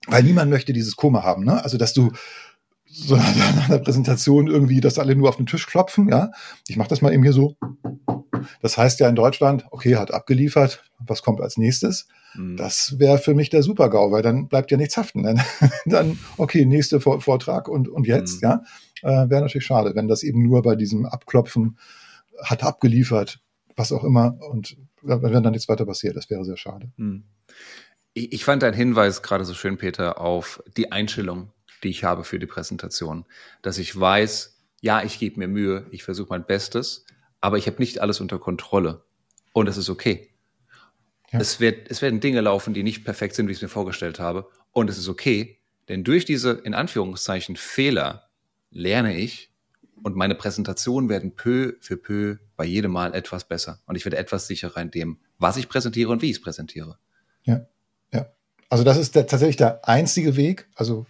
Weil 0.07 0.23
niemand 0.23 0.51
möchte 0.51 0.73
dieses 0.73 0.97
Koma 0.97 1.23
haben, 1.23 1.45
ne? 1.45 1.63
Also, 1.63 1.79
dass 1.79 1.93
du 1.93 2.13
so 2.85 3.17
nach 3.57 3.69
einer 3.69 3.79
Präsentation 3.79 4.47
irgendwie, 4.47 4.81
dass 4.81 4.99
alle 4.99 5.17
nur 5.17 5.29
auf 5.29 5.37
den 5.37 5.47
Tisch 5.47 5.67
klopfen, 5.67 6.09
ja. 6.09 6.31
Ich 6.69 6.77
mache 6.77 6.89
das 6.89 7.03
mal 7.03 7.13
eben 7.13 7.23
hier 7.23 7.33
so. 7.33 7.57
Das 8.61 8.79
heißt 8.79 9.01
ja 9.01 9.09
in 9.09 9.15
Deutschland, 9.15 9.67
okay, 9.71 9.97
hat 9.97 10.13
abgeliefert, 10.13 10.85
was 10.99 11.23
kommt 11.23 11.41
als 11.41 11.57
nächstes? 11.57 12.09
Mhm. 12.35 12.57
Das 12.57 12.99
wäre 12.99 13.19
für 13.19 13.35
mich 13.35 13.51
der 13.51 13.63
Super-GAU, 13.63 14.11
weil 14.11 14.23
dann 14.23 14.49
bleibt 14.49 14.71
ja 14.71 14.77
nichts 14.77 14.97
haften. 14.97 15.23
Dann, 15.23 15.41
dann 15.87 16.19
okay, 16.37 16.65
nächster 16.65 17.01
Vortrag 17.01 17.69
und, 17.69 17.89
und 17.89 18.07
jetzt, 18.07 18.43
mhm. 18.43 18.49
ja. 18.49 18.63
Äh, 19.03 19.29
wäre 19.29 19.43
natürlich 19.43 19.67
schade, 19.67 19.95
wenn 19.95 20.09
das 20.09 20.23
eben 20.23 20.43
nur 20.43 20.63
bei 20.63 20.75
diesem 20.75 21.07
Abklopfen 21.07 21.79
hat 22.43 22.63
abgeliefert, 22.65 23.41
was 23.77 23.93
auch 23.93 24.05
immer, 24.05 24.39
und 24.51 24.77
wenn 25.03 25.43
dann 25.43 25.53
nichts 25.53 25.69
weiter 25.69 25.87
passiert, 25.87 26.17
das 26.17 26.31
wäre 26.31 26.45
sehr 26.45 26.57
schade. 26.57 26.91
Mhm. 26.97 27.25
Ich 28.15 28.45
fand 28.47 28.63
deinen 28.63 28.75
Hinweis 28.75 29.23
gerade 29.23 29.45
so 29.45 29.53
schön, 29.53 29.77
Peter, 29.77 30.21
auf 30.21 30.63
die 30.77 30.91
Einstellung, 30.91 31.53
die 31.83 31.91
ich 31.91 32.03
habe 32.03 32.25
für 32.25 32.39
die 32.39 32.47
Präsentation. 32.47 33.27
Dass 33.61 33.77
ich 33.77 33.99
weiß, 33.99 34.59
ja, 34.81 35.03
ich 35.03 35.19
gebe 35.19 35.39
mir 35.39 35.49
Mühe, 35.49 35.87
ich 35.91 36.03
versuche 36.03 36.29
mein 36.31 36.47
Bestes, 36.47 37.05
aber 37.47 37.59
ich 37.59 37.69
habe 37.69 37.79
nicht 37.79 38.01
alles 38.01 38.21
unter 38.21 38.41
Kontrolle. 38.41 39.05
Und 39.53 39.67
das 39.67 39.77
ist 39.77 39.89
okay. 39.89 40.31
Ja. 41.31 41.39
Es, 41.39 41.61
wird, 41.61 41.89
es 41.89 42.03
werden 42.03 42.19
Dinge 42.19 42.41
laufen, 42.41 42.75
die 42.75 42.83
nicht 42.83 43.05
perfekt 43.05 43.37
sind, 43.37 43.47
wie 43.47 43.53
ich 43.53 43.59
es 43.59 43.63
mir 43.63 43.69
vorgestellt 43.69 44.19
habe. 44.19 44.49
Und 44.73 44.91
es 44.91 44.99
ist 44.99 45.09
okay, 45.09 45.61
denn 45.89 46.03
durch 46.03 46.25
diese, 46.25 46.51
in 46.51 46.75
Anführungszeichen, 46.75 47.55
Fehler 47.55 48.31
lerne 48.71 49.17
ich 49.17 49.53
und 50.03 50.17
meine 50.17 50.35
Präsentationen 50.35 51.09
werden 51.09 51.37
peu 51.37 51.75
für 51.79 51.97
peu 51.97 52.39
bei 52.57 52.65
jedem 52.65 52.91
Mal 52.91 53.15
etwas 53.15 53.47
besser. 53.47 53.81
Und 53.87 53.95
ich 53.95 54.05
werde 54.05 54.17
etwas 54.17 54.49
sicherer 54.49 54.81
in 54.81 54.91
dem, 54.91 55.21
was 55.39 55.57
ich 55.57 55.69
präsentiere 55.69 56.11
und 56.11 56.23
wie 56.23 56.31
ich 56.31 56.39
es 56.39 56.43
präsentiere. 56.43 56.99
Ja. 57.45 57.65
Ja. 58.13 58.27
Also 58.69 58.83
das 58.83 58.97
ist 58.97 59.15
der, 59.15 59.29
tatsächlich 59.29 59.57
der 59.57 59.89
einzige 59.89 60.35
Weg. 60.35 60.69
Also 60.75 61.07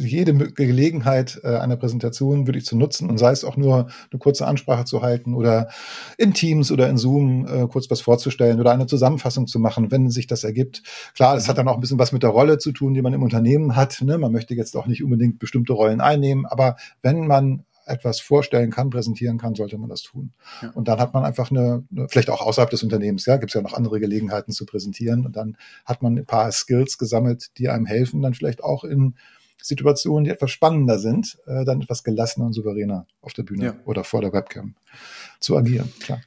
jede 0.00 0.34
Gelegenheit 0.34 1.40
äh, 1.44 1.56
einer 1.56 1.76
Präsentation 1.76 2.46
würde 2.46 2.58
ich 2.58 2.64
zu 2.64 2.76
nutzen 2.76 3.08
und 3.08 3.18
sei 3.18 3.30
es 3.30 3.44
auch 3.44 3.56
nur 3.56 3.88
eine 4.10 4.18
kurze 4.18 4.46
Ansprache 4.46 4.84
zu 4.84 5.02
halten 5.02 5.34
oder 5.34 5.68
in 6.18 6.34
Teams 6.34 6.72
oder 6.72 6.88
in 6.88 6.98
Zoom 6.98 7.46
äh, 7.46 7.68
kurz 7.68 7.90
was 7.90 8.00
vorzustellen 8.00 8.58
oder 8.58 8.72
eine 8.72 8.86
Zusammenfassung 8.86 9.46
zu 9.46 9.60
machen, 9.60 9.90
wenn 9.90 10.10
sich 10.10 10.26
das 10.26 10.42
ergibt. 10.42 10.82
Klar, 11.14 11.34
das 11.34 11.48
hat 11.48 11.58
dann 11.58 11.68
auch 11.68 11.74
ein 11.74 11.80
bisschen 11.80 11.98
was 11.98 12.12
mit 12.12 12.22
der 12.22 12.30
Rolle 12.30 12.58
zu 12.58 12.72
tun, 12.72 12.94
die 12.94 13.02
man 13.02 13.12
im 13.12 13.22
Unternehmen 13.22 13.76
hat. 13.76 14.02
Ne? 14.02 14.18
Man 14.18 14.32
möchte 14.32 14.54
jetzt 14.54 14.76
auch 14.76 14.86
nicht 14.86 15.04
unbedingt 15.04 15.38
bestimmte 15.38 15.72
Rollen 15.72 16.00
einnehmen, 16.00 16.46
aber 16.46 16.76
wenn 17.02 17.26
man 17.26 17.64
etwas 17.90 18.20
vorstellen 18.20 18.70
kann, 18.70 18.90
präsentieren 18.90 19.38
kann, 19.38 19.54
sollte 19.54 19.78
man 19.78 19.90
das 19.90 20.02
tun. 20.02 20.32
Ja. 20.62 20.70
Und 20.70 20.88
dann 20.88 20.98
hat 20.98 21.14
man 21.14 21.24
einfach 21.24 21.50
eine, 21.50 21.84
eine, 21.90 22.08
vielleicht 22.08 22.30
auch 22.30 22.40
außerhalb 22.40 22.70
des 22.70 22.82
Unternehmens, 22.82 23.26
ja, 23.26 23.36
gibt 23.36 23.50
es 23.50 23.54
ja 23.54 23.62
noch 23.62 23.74
andere 23.74 24.00
Gelegenheiten 24.00 24.52
zu 24.52 24.66
präsentieren. 24.66 25.26
Und 25.26 25.36
dann 25.36 25.56
hat 25.84 26.02
man 26.02 26.16
ein 26.16 26.26
paar 26.26 26.50
Skills 26.52 26.98
gesammelt, 26.98 27.58
die 27.58 27.68
einem 27.68 27.86
helfen, 27.86 28.22
dann 28.22 28.34
vielleicht 28.34 28.62
auch 28.62 28.84
in 28.84 29.14
Situationen, 29.62 30.24
die 30.24 30.30
etwas 30.30 30.50
spannender 30.50 30.98
sind, 30.98 31.38
äh, 31.46 31.64
dann 31.64 31.82
etwas 31.82 32.02
gelassener 32.02 32.46
und 32.46 32.52
souveräner 32.52 33.06
auf 33.20 33.32
der 33.32 33.42
Bühne 33.42 33.64
ja. 33.64 33.76
oder 33.84 34.04
vor 34.04 34.20
der 34.20 34.32
Webcam 34.32 34.74
zu 35.38 35.56
agieren. 35.56 35.92
Klar. 36.00 36.22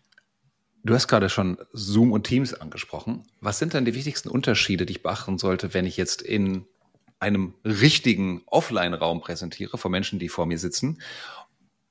Du 0.85 0.93
hast 0.93 1.07
gerade 1.07 1.29
schon 1.29 1.57
Zoom 1.71 2.11
und 2.11 2.27
Teams 2.27 2.53
angesprochen. 2.53 3.23
Was 3.39 3.57
sind 3.57 3.73
dann 3.73 3.85
die 3.85 3.95
wichtigsten 3.95 4.29
Unterschiede, 4.29 4.85
die 4.85 4.93
ich 4.93 5.03
beachten 5.03 5.37
sollte, 5.37 5.73
wenn 5.73 5.85
ich 5.85 5.95
jetzt 5.95 6.21
in 6.21 6.65
einem 7.19 7.53
richtigen 7.63 8.41
Offline-Raum 8.47 9.21
präsentiere, 9.21 9.77
vor 9.77 9.89
Menschen, 9.89 10.19
die 10.19 10.27
vor 10.27 10.45
mir 10.45 10.59
sitzen 10.59 11.01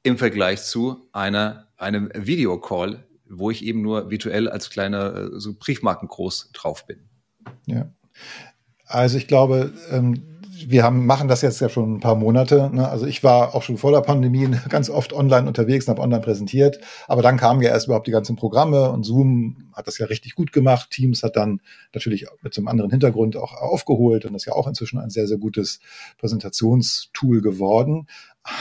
im 0.02 0.18
Vergleich 0.18 0.62
zu 0.62 1.08
einer, 1.12 1.68
einem 1.76 2.10
Videocall, 2.14 3.06
wo 3.28 3.50
ich 3.50 3.64
eben 3.64 3.82
nur 3.82 4.10
virtuell 4.10 4.48
als 4.48 4.70
kleiner 4.70 5.14
äh, 5.14 5.28
so 5.40 5.54
Briefmarken 5.58 6.08
groß 6.08 6.50
drauf 6.52 6.86
bin. 6.86 7.08
Ja. 7.66 7.92
Also 8.86 9.16
ich 9.16 9.26
glaube, 9.26 9.72
ähm, 9.90 10.31
wir 10.54 10.82
haben, 10.82 11.06
machen 11.06 11.28
das 11.28 11.40
jetzt 11.40 11.60
ja 11.60 11.68
schon 11.68 11.94
ein 11.94 12.00
paar 12.00 12.14
Monate. 12.14 12.70
Ne? 12.72 12.86
Also 12.86 13.06
ich 13.06 13.24
war 13.24 13.54
auch 13.54 13.62
schon 13.62 13.78
vor 13.78 13.90
der 13.90 14.02
Pandemie 14.02 14.48
ganz 14.68 14.90
oft 14.90 15.12
online 15.12 15.46
unterwegs 15.46 15.86
und 15.86 15.92
habe 15.92 16.02
online 16.02 16.20
präsentiert. 16.20 16.78
Aber 17.08 17.22
dann 17.22 17.38
kamen 17.38 17.62
ja 17.62 17.70
erst 17.70 17.86
überhaupt 17.86 18.06
die 18.06 18.12
ganzen 18.12 18.36
Programme 18.36 18.90
und 18.90 19.04
Zoom 19.04 19.70
hat 19.72 19.86
das 19.86 19.98
ja 19.98 20.06
richtig 20.06 20.34
gut 20.34 20.52
gemacht. 20.52 20.90
Teams 20.90 21.22
hat 21.22 21.36
dann 21.36 21.60
natürlich 21.94 22.26
mit 22.42 22.52
so 22.52 22.60
einem 22.60 22.68
anderen 22.68 22.90
Hintergrund 22.90 23.36
auch 23.36 23.54
aufgeholt 23.54 24.24
und 24.24 24.34
ist 24.34 24.44
ja 24.44 24.52
auch 24.52 24.66
inzwischen 24.66 24.98
ein 24.98 25.10
sehr, 25.10 25.26
sehr 25.26 25.38
gutes 25.38 25.80
Präsentationstool 26.18 27.40
geworden. 27.40 28.06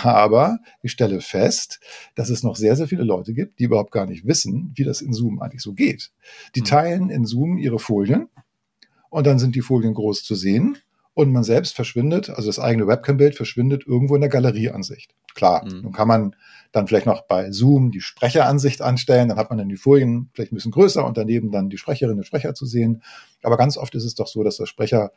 Aber 0.04 0.60
ich 0.82 0.92
stelle 0.92 1.20
fest, 1.22 1.80
dass 2.16 2.30
es 2.30 2.44
noch 2.44 2.56
sehr, 2.56 2.76
sehr 2.76 2.88
viele 2.88 3.04
Leute 3.04 3.34
gibt, 3.34 3.60
die 3.60 3.66
überhaupt 3.66 3.92
gar 3.92 4.06
nicht 4.06 4.26
wissen, 4.26 4.72
wie 4.76 4.84
das 4.84 5.02
in 5.02 5.12
Zoom 5.12 5.42
eigentlich 5.42 5.64
so 5.64 5.74
geht. 5.74 6.12
Die 6.56 6.62
hm. 6.62 6.66
teilen 6.66 7.10
in 7.10 7.26
Zoom 7.26 7.58
ihre 7.58 7.80
Folien 7.80 8.30
und 9.10 9.28
dann 9.28 9.40
sind 9.40 9.56
die 9.56 9.62
Folien 9.62 9.94
groß 9.94 10.24
zu 10.24 10.36
sehen 10.36 10.78
und 11.14 11.32
man 11.32 11.44
selbst 11.44 11.76
verschwindet, 11.76 12.30
also 12.30 12.48
das 12.48 12.60
eigene 12.60 12.88
Webcam-Bild 12.88 13.36
verschwindet 13.36 13.86
irgendwo 13.86 14.16
in 14.16 14.22
der 14.22 14.30
Galerieansicht. 14.30 15.14
Klar, 15.36 15.66
mhm. 15.66 15.82
nun 15.82 15.92
kann 15.92 16.08
man 16.08 16.36
dann 16.72 16.88
vielleicht 16.88 17.06
noch 17.06 17.24
bei 17.24 17.52
Zoom 17.52 17.92
die 17.92 18.00
Sprecheransicht 18.00 18.82
anstellen, 18.82 19.30
dann 19.30 19.38
hat 19.38 19.50
man 19.50 19.58
dann 19.58 19.68
die 19.68 19.78
Folien 19.78 20.30
vielleicht 20.34 20.54
ein 20.54 20.56
bisschen 20.56 20.72
größer 20.72 21.06
und 21.06 21.18
daneben 21.18 21.52
dann 21.52 21.70
die 21.70 21.78
Sprecherinnen 21.78 22.20
und 22.20 22.26
Sprecher 22.26 22.54
zu 22.54 22.66
sehen. 22.66 23.04
Aber 23.44 23.58
ganz 23.58 23.78
oft 23.78 23.94
ist 23.96 24.06
es 24.06 24.16
doch 24.16 24.28
so, 24.28 24.44
dass 24.44 24.58
der 24.58 24.68
Sprecher 24.68 25.12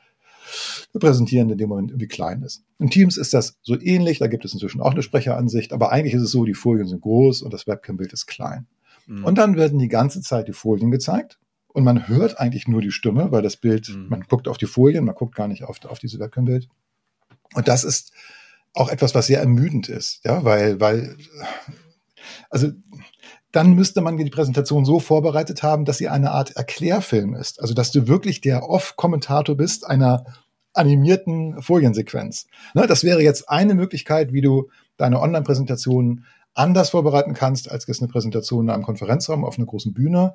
der 0.92 0.98
Präsentierende 0.98 1.52
in 1.52 1.59
dem 1.59 1.68
Moment 1.68 1.90
irgendwie 1.90 2.09
klein 2.09 2.42
ist. 2.42 2.64
In 2.78 2.90
Teams 2.90 3.16
ist 3.16 3.33
das 3.33 3.57
so 3.62 3.80
ähnlich, 3.80 4.18
da 4.18 4.26
gibt 4.26 4.44
es 4.44 4.52
inzwischen 4.52 4.80
auch 4.80 4.92
eine 4.92 5.02
Sprecheransicht, 5.02 5.72
aber 5.72 5.90
eigentlich 5.90 6.14
ist 6.14 6.22
es 6.22 6.30
so, 6.30 6.44
die 6.44 6.54
Folien 6.54 6.87
sind 6.87 7.02
groß 7.02 7.42
und 7.42 7.54
das 7.54 7.66
Webcam-Bild 7.66 8.12
ist 8.12 8.26
klein. 8.26 8.66
Mhm. 9.07 9.24
Und 9.24 9.38
dann 9.38 9.57
werden 9.57 9.78
die 9.78 9.88
ganze 9.88 10.20
Zeit 10.20 10.48
die 10.48 10.52
Folien 10.52 10.90
gezeigt 10.90 11.38
und 11.74 11.82
man 11.82 12.08
hört 12.08 12.38
eigentlich 12.38 12.68
nur 12.68 12.80
die 12.80 12.92
Stimme, 12.92 13.32
weil 13.32 13.42
das 13.42 13.56
Bild, 13.56 13.88
mhm. 13.88 14.08
man 14.08 14.22
guckt 14.22 14.46
auf 14.48 14.56
die 14.56 14.66
Folien, 14.66 15.04
man 15.04 15.16
guckt 15.16 15.34
gar 15.34 15.48
nicht 15.48 15.64
auf, 15.64 15.84
auf 15.84 15.98
diese 15.98 16.20
Webcam-Bild. 16.20 16.68
Und 17.54 17.68
das 17.68 17.82
ist 17.82 18.12
auch 18.72 18.88
etwas, 18.88 19.14
was 19.14 19.26
sehr 19.26 19.40
ermüdend 19.40 19.88
ist, 19.88 20.20
ja, 20.24 20.44
weil, 20.44 20.80
weil, 20.80 21.16
also 22.48 22.68
dann 23.50 23.74
müsste 23.74 24.00
man 24.00 24.16
die 24.16 24.30
Präsentation 24.30 24.84
so 24.84 25.00
vorbereitet 25.00 25.62
haben, 25.62 25.84
dass 25.84 25.98
sie 25.98 26.08
eine 26.08 26.30
Art 26.30 26.56
Erklärfilm 26.56 27.34
ist. 27.34 27.60
Also 27.60 27.74
dass 27.74 27.90
du 27.90 28.06
wirklich 28.06 28.40
der 28.40 28.68
Off-Kommentator 28.68 29.56
bist 29.56 29.87
einer 29.87 30.24
animierten 30.72 31.60
Foliensequenz. 31.60 32.46
Ne, 32.74 32.87
das 32.87 33.04
wäre 33.04 33.22
jetzt 33.22 33.48
eine 33.48 33.74
Möglichkeit, 33.74 34.32
wie 34.32 34.40
du 34.40 34.70
deine 34.96 35.20
Online-Präsentation 35.20 36.24
anders 36.54 36.90
vorbereiten 36.90 37.34
kannst, 37.34 37.70
als 37.70 37.87
jetzt 37.87 38.00
eine 38.00 38.10
Präsentation 38.10 38.66
in 38.66 38.70
einem 38.70 38.84
Konferenzraum 38.84 39.44
auf 39.44 39.58
einer 39.58 39.66
großen 39.66 39.92
Bühne. 39.92 40.34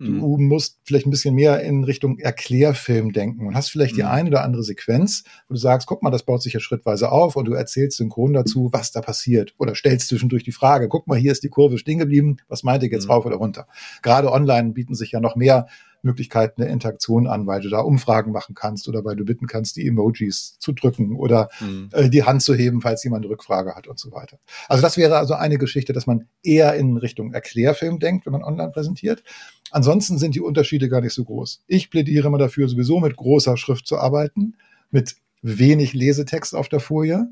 Du 0.00 0.38
mhm. 0.38 0.48
musst 0.48 0.78
vielleicht 0.84 1.06
ein 1.06 1.10
bisschen 1.10 1.34
mehr 1.34 1.60
in 1.60 1.84
Richtung 1.84 2.18
Erklärfilm 2.18 3.12
denken 3.12 3.46
und 3.46 3.54
hast 3.54 3.68
vielleicht 3.68 3.92
mhm. 3.92 3.96
die 3.96 4.04
eine 4.04 4.28
oder 4.30 4.42
andere 4.42 4.62
Sequenz, 4.62 5.24
wo 5.46 5.52
du 5.52 5.60
sagst, 5.60 5.86
guck 5.86 6.02
mal, 6.02 6.10
das 6.10 6.22
baut 6.22 6.42
sich 6.42 6.54
ja 6.54 6.60
schrittweise 6.60 7.12
auf 7.12 7.36
und 7.36 7.44
du 7.44 7.52
erzählst 7.52 7.98
synchron 7.98 8.32
dazu, 8.32 8.70
was 8.72 8.92
da 8.92 9.02
passiert 9.02 9.54
oder 9.58 9.74
stellst 9.74 10.08
zwischendurch 10.08 10.42
die 10.42 10.52
Frage, 10.52 10.88
guck 10.88 11.06
mal, 11.06 11.18
hier 11.18 11.32
ist 11.32 11.42
die 11.42 11.50
Kurve 11.50 11.76
stehen 11.76 11.98
geblieben, 11.98 12.38
was 12.48 12.62
meint 12.62 12.82
ihr 12.82 12.88
jetzt 12.88 13.04
mhm. 13.04 13.10
rauf 13.10 13.26
oder 13.26 13.36
runter? 13.36 13.66
Gerade 14.00 14.32
online 14.32 14.72
bieten 14.72 14.94
sich 14.94 15.12
ja 15.12 15.20
noch 15.20 15.36
mehr 15.36 15.66
Möglichkeiten 16.04 16.60
der 16.60 16.70
Interaktion 16.70 17.26
an, 17.26 17.46
weil 17.46 17.60
du 17.60 17.68
da 17.68 17.80
Umfragen 17.80 18.32
machen 18.32 18.54
kannst 18.54 18.88
oder 18.88 19.04
weil 19.04 19.16
du 19.16 19.24
bitten 19.24 19.46
kannst, 19.46 19.76
die 19.76 19.86
Emojis 19.86 20.58
zu 20.58 20.72
drücken 20.72 21.16
oder 21.16 21.48
mhm. 21.60 21.88
äh, 21.92 22.08
die 22.08 22.24
Hand 22.24 22.42
zu 22.42 22.54
heben, 22.54 22.80
falls 22.80 23.04
jemand 23.04 23.24
eine 23.24 23.32
Rückfrage 23.32 23.74
hat 23.74 23.86
und 23.86 23.98
so 23.98 24.12
weiter. 24.12 24.38
Also 24.68 24.82
das 24.82 24.96
wäre 24.96 25.16
also 25.16 25.34
eine 25.34 25.58
Geschichte, 25.58 25.92
dass 25.92 26.06
man 26.06 26.28
eher 26.42 26.74
in 26.74 26.96
Richtung 26.96 27.32
Erklärfilm 27.32 27.98
denkt, 27.98 28.26
wenn 28.26 28.32
man 28.32 28.42
online 28.42 28.70
präsentiert. 28.70 29.22
Ansonsten 29.70 30.18
sind 30.18 30.34
die 30.34 30.40
Unterschiede 30.40 30.88
gar 30.88 31.00
nicht 31.00 31.14
so 31.14 31.24
groß. 31.24 31.62
Ich 31.66 31.90
plädiere 31.90 32.28
immer 32.28 32.38
dafür, 32.38 32.68
sowieso 32.68 33.00
mit 33.00 33.16
großer 33.16 33.56
Schrift 33.56 33.86
zu 33.86 33.98
arbeiten, 33.98 34.56
mit 34.90 35.16
wenig 35.42 35.92
Lesetext 35.92 36.54
auf 36.54 36.68
der 36.68 36.80
Folie. 36.80 37.28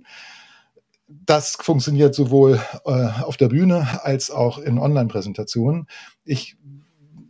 Das 1.09 1.57
funktioniert 1.61 2.15
sowohl 2.15 2.61
äh, 2.85 2.91
auf 2.91 3.37
der 3.37 3.49
Bühne 3.49 4.05
als 4.05 4.31
auch 4.31 4.59
in 4.59 4.79
Online-Präsentationen. 4.79 5.87
Ich 6.25 6.57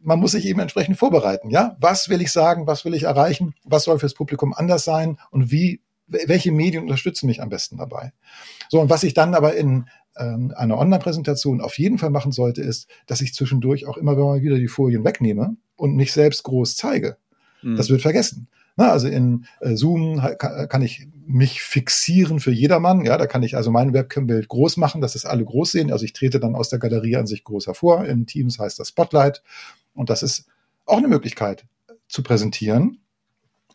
man 0.08 0.18
muss 0.18 0.32
sich 0.32 0.46
eben 0.46 0.58
entsprechend 0.58 0.96
vorbereiten. 0.96 1.50
Ja, 1.50 1.76
was 1.78 2.08
will 2.08 2.22
ich 2.22 2.32
sagen? 2.32 2.66
Was 2.66 2.84
will 2.84 2.94
ich 2.94 3.04
erreichen? 3.04 3.54
Was 3.64 3.84
soll 3.84 3.98
fürs 3.98 4.14
Publikum 4.14 4.54
anders 4.54 4.84
sein? 4.84 5.18
Und 5.30 5.52
wie, 5.52 5.82
welche 6.06 6.50
Medien 6.50 6.82
unterstützen 6.82 7.26
mich 7.26 7.42
am 7.42 7.50
besten 7.50 7.76
dabei? 7.76 8.12
So, 8.70 8.80
und 8.80 8.88
was 8.88 9.04
ich 9.04 9.12
dann 9.12 9.34
aber 9.34 9.54
in 9.54 9.86
ähm, 10.16 10.52
einer 10.56 10.78
Online-Präsentation 10.78 11.60
auf 11.60 11.78
jeden 11.78 11.98
Fall 11.98 12.10
machen 12.10 12.32
sollte, 12.32 12.62
ist, 12.62 12.88
dass 13.06 13.20
ich 13.20 13.34
zwischendurch 13.34 13.86
auch 13.86 13.98
immer 13.98 14.16
wieder 14.40 14.56
die 14.56 14.66
Folien 14.66 15.04
wegnehme 15.04 15.56
und 15.76 15.94
nicht 15.94 16.12
selbst 16.12 16.42
groß 16.42 16.74
zeige. 16.74 17.18
Mhm. 17.62 17.76
Das 17.76 17.90
wird 17.90 18.00
vergessen. 18.00 18.48
Na, 18.76 18.92
also 18.92 19.08
in 19.08 19.44
äh, 19.60 19.74
Zoom 19.74 20.22
kann, 20.38 20.82
ich 20.82 21.08
mich 21.26 21.62
fixieren 21.62 22.38
für 22.38 22.52
jedermann. 22.52 23.04
Ja, 23.04 23.18
da 23.18 23.26
kann 23.26 23.42
ich 23.42 23.56
also 23.56 23.72
mein 23.72 23.92
Webcam-Bild 23.92 24.46
groß 24.46 24.76
machen, 24.76 25.00
dass 25.00 25.16
es 25.16 25.24
alle 25.24 25.44
groß 25.44 25.72
sehen. 25.72 25.90
Also 25.90 26.04
ich 26.04 26.12
trete 26.12 26.38
dann 26.38 26.54
aus 26.54 26.68
der 26.68 26.78
Galerie 26.78 27.16
an 27.16 27.26
sich 27.26 27.42
groß 27.42 27.66
hervor. 27.66 28.04
In 28.04 28.26
Teams 28.26 28.60
heißt 28.60 28.78
das 28.78 28.90
Spotlight. 28.90 29.42
Und 29.98 30.10
das 30.10 30.22
ist 30.22 30.46
auch 30.86 30.98
eine 30.98 31.08
Möglichkeit 31.08 31.66
zu 32.08 32.22
präsentieren. 32.22 33.00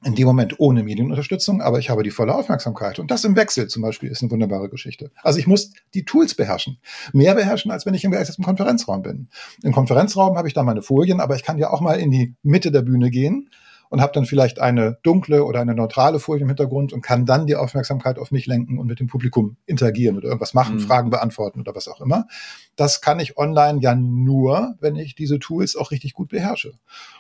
in 0.05 0.15
dem 0.15 0.27
Moment 0.27 0.59
ohne 0.59 0.83
Medienunterstützung, 0.83 1.61
aber 1.61 1.79
ich 1.79 1.89
habe 1.89 2.03
die 2.03 2.11
volle 2.11 2.35
Aufmerksamkeit. 2.35 2.99
Und 2.99 3.09
das 3.09 3.23
im 3.23 3.37
Wechsel 3.37 3.69
zum 3.69 3.81
Beispiel 3.83 4.09
ist 4.09 4.21
eine 4.21 4.31
wunderbare 4.31 4.67
Geschichte. 4.67 5.11
Also 5.21 5.39
ich 5.39 5.47
muss 5.47 5.71
die 5.93 6.03
Tools 6.03 6.35
beherrschen. 6.35 6.77
Mehr 7.13 7.35
beherrschen, 7.35 7.71
als 7.71 7.85
wenn 7.85 7.93
ich 7.93 8.03
im, 8.03 8.11
Konferenzraum 8.43 9.01
bin. 9.01 9.29
Im 9.61 9.71
Konferenzraum 9.71 10.37
habe 10.37 10.49
ich 10.49 10.53
da 10.53 10.63
meine 10.63 10.81
Folien, 10.81 11.21
aber 11.21 11.37
ich 11.37 11.43
kann 11.43 11.57
ja 11.57 11.69
auch 11.69 11.79
mal 11.79 12.01
in 12.01 12.11
die 12.11 12.35
Mitte 12.43 12.69
der 12.69 12.81
Bühne 12.81 13.11
gehen 13.11 13.49
und 13.93 14.01
habe 14.01 14.11
dann 14.11 14.25
vielleicht 14.25 14.57
eine 14.57 14.97
dunkle 15.03 15.45
oder 15.45 15.61
eine 15.61 15.75
neutrale 15.75 16.17
Folie 16.19 16.41
im 16.41 16.47
Hintergrund 16.47 16.93
und 16.93 17.03
kann 17.03 17.27
dann 17.27 17.45
die 17.45 17.55
Aufmerksamkeit 17.55 18.17
auf 18.17 18.31
mich 18.31 18.47
lenken 18.47 18.79
und 18.79 18.87
mit 18.87 18.99
dem 18.99 19.05
Publikum 19.05 19.55
interagieren 19.67 20.17
oder 20.17 20.29
irgendwas 20.29 20.55
machen, 20.55 20.77
mhm. 20.77 20.79
Fragen 20.79 21.11
beantworten 21.11 21.59
oder 21.59 21.75
was 21.75 21.87
auch 21.87 22.01
immer. 22.01 22.25
Das 22.75 23.01
kann 23.01 23.19
ich 23.19 23.37
online 23.37 23.81
ja 23.81 23.93
nur, 23.93 24.73
wenn 24.79 24.95
ich 24.95 25.13
diese 25.13 25.37
Tools 25.37 25.75
auch 25.75 25.91
richtig 25.91 26.13
gut 26.13 26.29
beherrsche. 26.29 26.71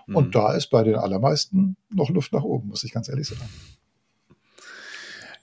Mhm. 0.07 0.15
Und 0.15 0.35
da 0.35 0.55
ist 0.55 0.71
bei 0.71 0.81
den 0.81 0.95
allermeisten 0.95 1.77
noch 1.91 2.09
Luft 2.09 2.33
nach 2.33 2.41
oben, 2.41 2.69
muss 2.69 2.83
ich 2.83 2.91
ganz 2.91 3.07
ehrlich 3.07 3.27
sagen. 3.27 3.41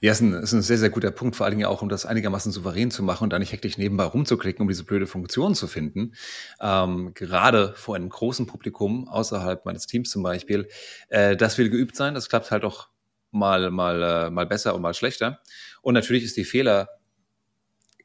Ja, 0.03 0.13
ist 0.13 0.23
ein, 0.23 0.33
ist 0.33 0.53
ein 0.53 0.63
sehr, 0.63 0.79
sehr 0.79 0.89
guter 0.89 1.11
Punkt, 1.11 1.37
vor 1.37 1.45
allen 1.45 1.57
Dingen 1.57 1.69
auch, 1.69 1.83
um 1.83 1.91
das 1.91 2.07
einigermaßen 2.07 2.51
souverän 2.53 2.91
zu 2.91 3.03
machen 3.03 3.25
und 3.25 3.31
da 3.31 3.39
nicht 3.39 3.53
hektisch 3.53 3.77
nebenbei 3.77 4.05
rumzuklicken, 4.05 4.63
um 4.63 4.69
diese 4.69 4.85
blöde 4.85 5.07
Funktion 5.07 5.55
zu 5.55 5.67
finden. 5.67 6.15
Ähm, 6.59 7.13
gerade 7.13 7.75
vor 7.77 7.97
einem 7.97 8.09
großen 8.09 8.47
Publikum, 8.47 9.09
außerhalb 9.09 9.67
meines 9.67 9.87
Teams 9.87 10.09
zum 10.09 10.23
Beispiel, 10.23 10.69
äh, 11.11 11.37
das 11.37 11.59
will 11.59 11.69
geübt 11.69 11.97
sein, 11.97 12.15
das 12.15 12.31
klappt 12.31 12.51
halt 12.51 12.65
auch 12.65 12.89
mal, 13.31 13.71
mal, 13.71 14.03
äh, 14.03 14.31
mal 14.31 14.47
besser 14.47 14.75
und 14.75 14.81
mal 14.81 14.95
schlechter. 14.95 15.41
Und 15.83 15.93
natürlich 15.93 16.25
ist 16.25 16.37
die 16.39 16.45
Fehler 16.45 16.89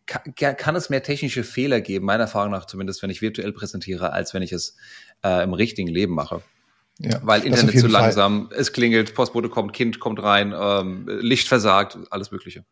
kann, 0.05 0.35
kann 0.35 0.75
es 0.75 0.89
mehr 0.89 1.01
technische 1.01 1.43
Fehler 1.43 1.81
geben, 1.81 2.05
meiner 2.05 2.23
Erfahrung 2.23 2.51
nach 2.51 2.65
zumindest, 2.65 3.01
wenn 3.01 3.09
ich 3.09 3.21
virtuell 3.21 3.53
präsentiere, 3.53 4.13
als 4.13 4.33
wenn 4.33 4.43
ich 4.43 4.51
es 4.51 4.77
äh, 5.23 5.43
im 5.43 5.53
richtigen 5.53 5.87
Leben 5.87 6.13
mache. 6.13 6.43
Ja, 6.99 7.19
Weil 7.23 7.43
Internet 7.43 7.79
zu 7.79 7.87
langsam, 7.87 8.47
Fall. 8.47 8.57
es 8.57 8.71
klingelt, 8.71 9.15
Postbote 9.15 9.49
kommt, 9.49 9.73
Kind 9.73 9.99
kommt 9.99 10.23
rein, 10.23 10.53
ähm, 10.57 11.07
Licht 11.19 11.47
versagt, 11.47 11.97
alles 12.09 12.31
Mögliche. 12.31 12.63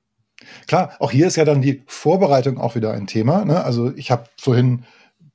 Klar, 0.67 0.95
auch 0.99 1.11
hier 1.11 1.27
ist 1.27 1.35
ja 1.35 1.45
dann 1.45 1.61
die 1.61 1.83
Vorbereitung 1.87 2.57
auch 2.57 2.75
wieder 2.75 2.91
ein 2.91 3.07
Thema. 3.07 3.45
Ne? 3.45 3.63
Also 3.63 3.91
ich 3.95 4.11
habe 4.11 4.25
vorhin 4.39 4.85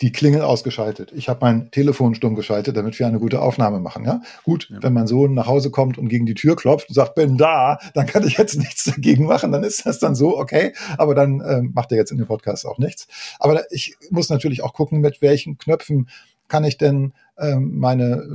die 0.01 0.13
Klingel 0.13 0.43
ausgeschaltet. 0.43 1.13
Ich 1.15 1.29
habe 1.29 1.41
mein 1.43 1.71
Telefon 1.73 2.15
stumm 2.15 2.37
geschaltet, 2.37 2.77
damit 2.77 2.99
wir 2.99 3.07
eine 3.07 3.19
gute 3.19 3.43
Aufnahme 3.43 3.81
machen. 3.81 4.05
Ja, 4.05 4.23
gut. 4.45 4.69
Ja. 4.71 4.79
Wenn 4.81 4.93
mein 4.93 5.09
Sohn 5.09 5.35
nach 5.35 5.49
Hause 5.49 5.71
kommt 5.71 5.99
und 5.99 6.09
gegen 6.09 6.25
die 6.25 6.35
Tür 6.35 6.55
klopft 6.55 6.89
und 6.89 6.95
sagt, 6.95 7.17
bin 7.17 7.37
da, 7.37 7.79
dann 7.95 8.07
kann 8.07 8.25
ich 8.25 8.39
jetzt 8.39 8.57
nichts 8.59 8.85
dagegen 8.85 9.25
machen. 9.25 9.51
Dann 9.51 9.65
ist 9.65 9.87
das 9.87 9.99
dann 9.99 10.15
so 10.15 10.39
okay. 10.39 10.73
Aber 10.99 11.15
dann 11.15 11.41
äh, 11.41 11.63
macht 11.63 11.91
er 11.91 11.99
jetzt 11.99 12.13
in 12.13 12.19
dem 12.19 12.29
Podcast 12.29 12.65
auch 12.65 12.79
nichts. 12.79 13.09
Aber 13.41 13.61
ich 13.73 13.97
muss 14.11 14.29
natürlich 14.29 14.63
auch 14.63 14.73
gucken, 14.73 15.01
mit 15.01 15.21
welchen 15.21 15.59
Knöpfen 15.59 16.09
kann 16.47 16.65
ich 16.65 16.79
denn 16.79 16.95
ähm, 16.97 17.13
meine 17.59 18.27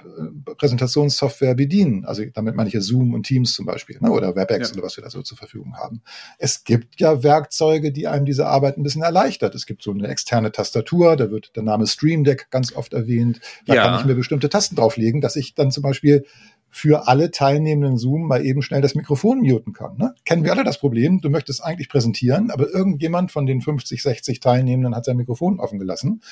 äh, 0.00 0.54
Präsentationssoftware 0.56 1.54
bedienen. 1.54 2.04
Also 2.04 2.22
damit 2.34 2.54
meine 2.56 2.68
ich 2.68 2.74
ja 2.74 2.80
Zoom 2.80 3.14
und 3.14 3.24
Teams 3.24 3.54
zum 3.54 3.66
Beispiel 3.66 3.98
ne, 4.00 4.10
oder 4.10 4.34
WebEx 4.36 4.70
ja. 4.70 4.74
oder 4.74 4.84
was 4.84 4.96
wir 4.96 5.04
da 5.04 5.10
so 5.10 5.22
zur 5.22 5.38
Verfügung 5.38 5.76
haben. 5.76 6.02
Es 6.38 6.64
gibt 6.64 7.00
ja 7.00 7.22
Werkzeuge, 7.22 7.92
die 7.92 8.08
einem 8.08 8.24
diese 8.24 8.46
Arbeit 8.46 8.76
ein 8.76 8.82
bisschen 8.82 9.02
erleichtert. 9.02 9.54
Es 9.54 9.66
gibt 9.66 9.82
so 9.82 9.92
eine 9.92 10.08
externe 10.08 10.52
Tastatur, 10.52 11.16
da 11.16 11.30
wird 11.30 11.54
der 11.56 11.62
Name 11.62 11.86
Stream 11.86 12.24
Deck 12.24 12.48
ganz 12.50 12.74
oft 12.74 12.92
erwähnt. 12.92 13.40
Da 13.66 13.74
ja. 13.74 13.84
kann 13.84 14.00
ich 14.00 14.06
mir 14.06 14.14
bestimmte 14.14 14.48
Tasten 14.48 14.76
drauflegen, 14.76 15.20
dass 15.20 15.36
ich 15.36 15.54
dann 15.54 15.70
zum 15.70 15.82
Beispiel 15.82 16.24
für 16.70 17.08
alle 17.08 17.32
teilnehmenden 17.32 17.98
Zoom 17.98 18.28
mal 18.28 18.44
eben 18.44 18.62
schnell 18.62 18.80
das 18.80 18.94
Mikrofon 18.94 19.40
muten 19.40 19.72
kann. 19.72 19.96
Ne? 19.96 20.14
Kennen 20.24 20.44
wir 20.44 20.52
alle 20.52 20.62
das 20.62 20.78
Problem? 20.78 21.20
Du 21.20 21.28
möchtest 21.28 21.62
eigentlich 21.64 21.88
präsentieren, 21.88 22.50
aber 22.50 22.70
irgendjemand 22.70 23.32
von 23.32 23.44
den 23.44 23.60
50, 23.60 24.00
60 24.00 24.38
Teilnehmenden 24.38 24.94
hat 24.94 25.04
sein 25.04 25.16
Mikrofon 25.16 25.58
offen 25.58 25.80
gelassen. 25.80 26.22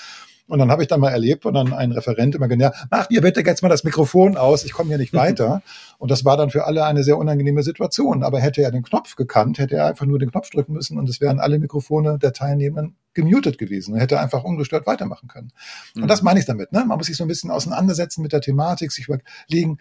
Und 0.48 0.58
dann 0.58 0.70
habe 0.70 0.82
ich 0.82 0.88
dann 0.88 1.00
mal 1.00 1.10
erlebt 1.10 1.46
und 1.46 1.54
dann 1.54 1.72
ein 1.72 1.92
Referent 1.92 2.34
immer 2.34 2.48
gesagt, 2.48 2.74
ja, 2.74 2.86
mach 2.90 3.06
dir 3.06 3.20
bitte 3.20 3.42
jetzt 3.42 3.62
mal 3.62 3.68
das 3.68 3.84
Mikrofon 3.84 4.36
aus, 4.36 4.64
ich 4.64 4.72
komme 4.72 4.88
hier 4.88 4.98
nicht 4.98 5.12
weiter. 5.14 5.62
und 5.98 6.10
das 6.10 6.24
war 6.24 6.36
dann 6.36 6.50
für 6.50 6.64
alle 6.64 6.84
eine 6.84 7.04
sehr 7.04 7.18
unangenehme 7.18 7.62
Situation. 7.62 8.22
Aber 8.22 8.40
hätte 8.40 8.62
er 8.62 8.70
den 8.70 8.82
Knopf 8.82 9.14
gekannt, 9.16 9.58
hätte 9.58 9.76
er 9.76 9.86
einfach 9.86 10.06
nur 10.06 10.18
den 10.18 10.30
Knopf 10.30 10.50
drücken 10.50 10.72
müssen 10.72 10.98
und 10.98 11.08
es 11.08 11.20
wären 11.20 11.38
alle 11.38 11.58
Mikrofone 11.58 12.18
der 12.18 12.32
Teilnehmenden 12.32 12.96
gemutet 13.14 13.58
gewesen. 13.58 13.94
Er 13.94 14.02
hätte 14.02 14.20
einfach 14.20 14.44
ungestört 14.44 14.86
weitermachen 14.86 15.28
können. 15.28 15.52
Mhm. 15.94 16.02
Und 16.02 16.08
das 16.08 16.22
meine 16.22 16.40
ich 16.40 16.46
damit. 16.46 16.72
Ne? 16.72 16.84
Man 16.86 16.96
muss 16.96 17.08
sich 17.08 17.16
so 17.16 17.24
ein 17.24 17.28
bisschen 17.28 17.50
auseinandersetzen 17.50 18.22
mit 18.22 18.32
der 18.32 18.40
Thematik, 18.40 18.92
sich 18.92 19.08
überlegen, 19.08 19.78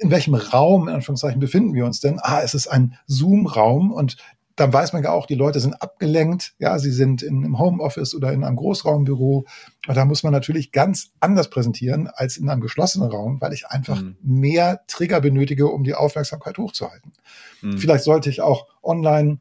in 0.00 0.10
welchem 0.10 0.34
Raum, 0.34 0.88
in 0.88 0.94
Anführungszeichen, 0.94 1.40
befinden 1.40 1.74
wir 1.74 1.84
uns 1.84 2.00
denn? 2.00 2.18
Ah, 2.20 2.40
es 2.42 2.54
ist 2.54 2.66
ein 2.66 2.96
Zoom-Raum 3.06 3.92
und 3.92 4.16
dann 4.56 4.72
weiß 4.72 4.94
man 4.94 5.02
ja 5.02 5.12
auch, 5.12 5.26
die 5.26 5.34
Leute 5.34 5.60
sind 5.60 5.74
abgelenkt, 5.74 6.54
ja, 6.58 6.78
sie 6.78 6.90
sind 6.90 7.22
in, 7.22 7.44
im 7.44 7.58
Homeoffice 7.58 8.14
oder 8.14 8.32
in 8.32 8.42
einem 8.42 8.56
Großraumbüro. 8.56 9.44
Und 9.86 9.96
da 9.96 10.04
muss 10.06 10.22
man 10.22 10.32
natürlich 10.32 10.72
ganz 10.72 11.10
anders 11.20 11.50
präsentieren 11.50 12.08
als 12.08 12.38
in 12.38 12.48
einem 12.48 12.62
geschlossenen 12.62 13.10
Raum, 13.10 13.40
weil 13.40 13.52
ich 13.52 13.66
einfach 13.68 14.00
mhm. 14.00 14.16
mehr 14.22 14.80
Trigger 14.88 15.20
benötige, 15.20 15.68
um 15.68 15.84
die 15.84 15.94
Aufmerksamkeit 15.94 16.56
hochzuhalten. 16.56 17.12
Mhm. 17.60 17.78
Vielleicht 17.78 18.04
sollte 18.04 18.30
ich 18.30 18.40
auch 18.40 18.66
online 18.82 19.38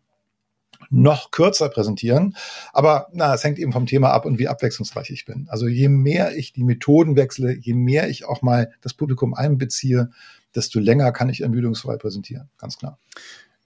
noch 0.89 1.32
kürzer 1.32 1.69
präsentieren. 1.69 2.36
Aber 2.73 3.08
na, 3.13 3.34
es 3.34 3.43
hängt 3.43 3.58
eben 3.58 3.71
vom 3.71 3.86
Thema 3.86 4.12
ab 4.12 4.25
und 4.25 4.38
wie 4.38 4.47
abwechslungsreich 4.47 5.10
ich 5.10 5.25
bin. 5.25 5.47
Also 5.49 5.67
je 5.67 5.89
mehr 5.89 6.36
ich 6.36 6.54
die 6.54 6.63
Methoden 6.63 7.15
wechsle, 7.15 7.54
je 7.54 7.73
mehr 7.73 8.10
ich 8.10 8.25
auch 8.25 8.41
mal 8.41 8.71
das 8.82 8.93
Publikum 8.93 9.34
einbeziehe, 9.34 10.12
desto 10.54 10.80
länger 10.80 11.12
kann 11.12 11.30
ich 11.30 11.41
ermüdungsfrei 11.41 11.97
präsentieren. 11.97 12.49
Ganz 12.58 12.78
klar. 12.78 12.99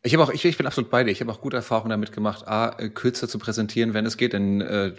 Ich 0.02 0.14
habe 0.14 0.24
auch, 0.24 0.30
ich, 0.30 0.46
ich 0.46 0.58
bin 0.58 0.66
absolut 0.66 0.90
bei 0.90 1.04
dir. 1.04 1.12
Ich 1.12 1.22
habe 1.22 1.32
auch 1.32 1.42
gute 1.42 1.58
Erfahrungen 1.58 1.90
damit 1.90 2.12
gemacht, 2.12 2.48
A, 2.48 2.78
äh, 2.80 2.90
kürzer 2.90 3.28
zu 3.28 3.38
präsentieren, 3.38 3.94
wenn 3.94 4.06
es 4.06 4.18
geht, 4.18 4.34
denn 4.34 4.62
äh, 4.62 4.94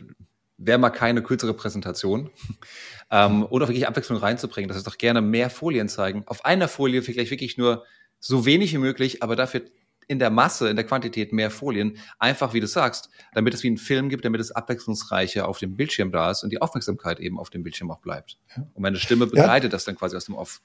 wäre 0.58 0.78
mal 0.78 0.90
keine 0.90 1.22
kürzere 1.22 1.54
Präsentation. 1.54 2.30
ähm, 3.10 3.46
oder 3.48 3.68
wirklich 3.68 3.88
Abwechslung 3.88 4.18
reinzubringen. 4.18 4.68
Das 4.68 4.76
ist 4.76 4.86
doch 4.86 4.98
gerne 4.98 5.22
mehr 5.22 5.50
Folien 5.50 5.88
zeigen. 5.88 6.24
Auf 6.26 6.44
einer 6.44 6.68
Folie 6.68 7.02
vielleicht 7.02 7.30
wirklich 7.30 7.56
nur 7.56 7.84
so 8.18 8.44
wenig 8.44 8.72
wie 8.72 8.78
möglich, 8.78 9.22
aber 9.22 9.36
dafür 9.36 9.62
in 10.06 10.18
der 10.18 10.30
Masse, 10.30 10.68
in 10.68 10.74
der 10.74 10.84
Quantität 10.84 11.32
mehr 11.32 11.52
Folien, 11.52 11.96
einfach 12.18 12.52
wie 12.52 12.58
du 12.58 12.66
sagst, 12.66 13.10
damit 13.32 13.54
es 13.54 13.62
wie 13.62 13.70
ein 13.70 13.78
Film 13.78 14.08
gibt, 14.08 14.24
damit 14.24 14.40
es 14.40 14.50
abwechslungsreicher 14.50 15.46
auf 15.48 15.58
dem 15.58 15.76
Bildschirm 15.76 16.10
da 16.10 16.32
ist 16.32 16.42
und 16.42 16.50
die 16.50 16.60
Aufmerksamkeit 16.60 17.20
eben 17.20 17.38
auf 17.38 17.48
dem 17.48 17.62
Bildschirm 17.62 17.92
auch 17.92 18.00
bleibt. 18.00 18.36
Und 18.56 18.82
meine 18.82 18.96
Stimme 18.96 19.28
begleitet 19.28 19.70
ja. 19.70 19.76
das 19.76 19.84
dann 19.84 19.94
quasi 19.94 20.16
aus 20.16 20.24
dem 20.24 20.34
Off. 20.34 20.60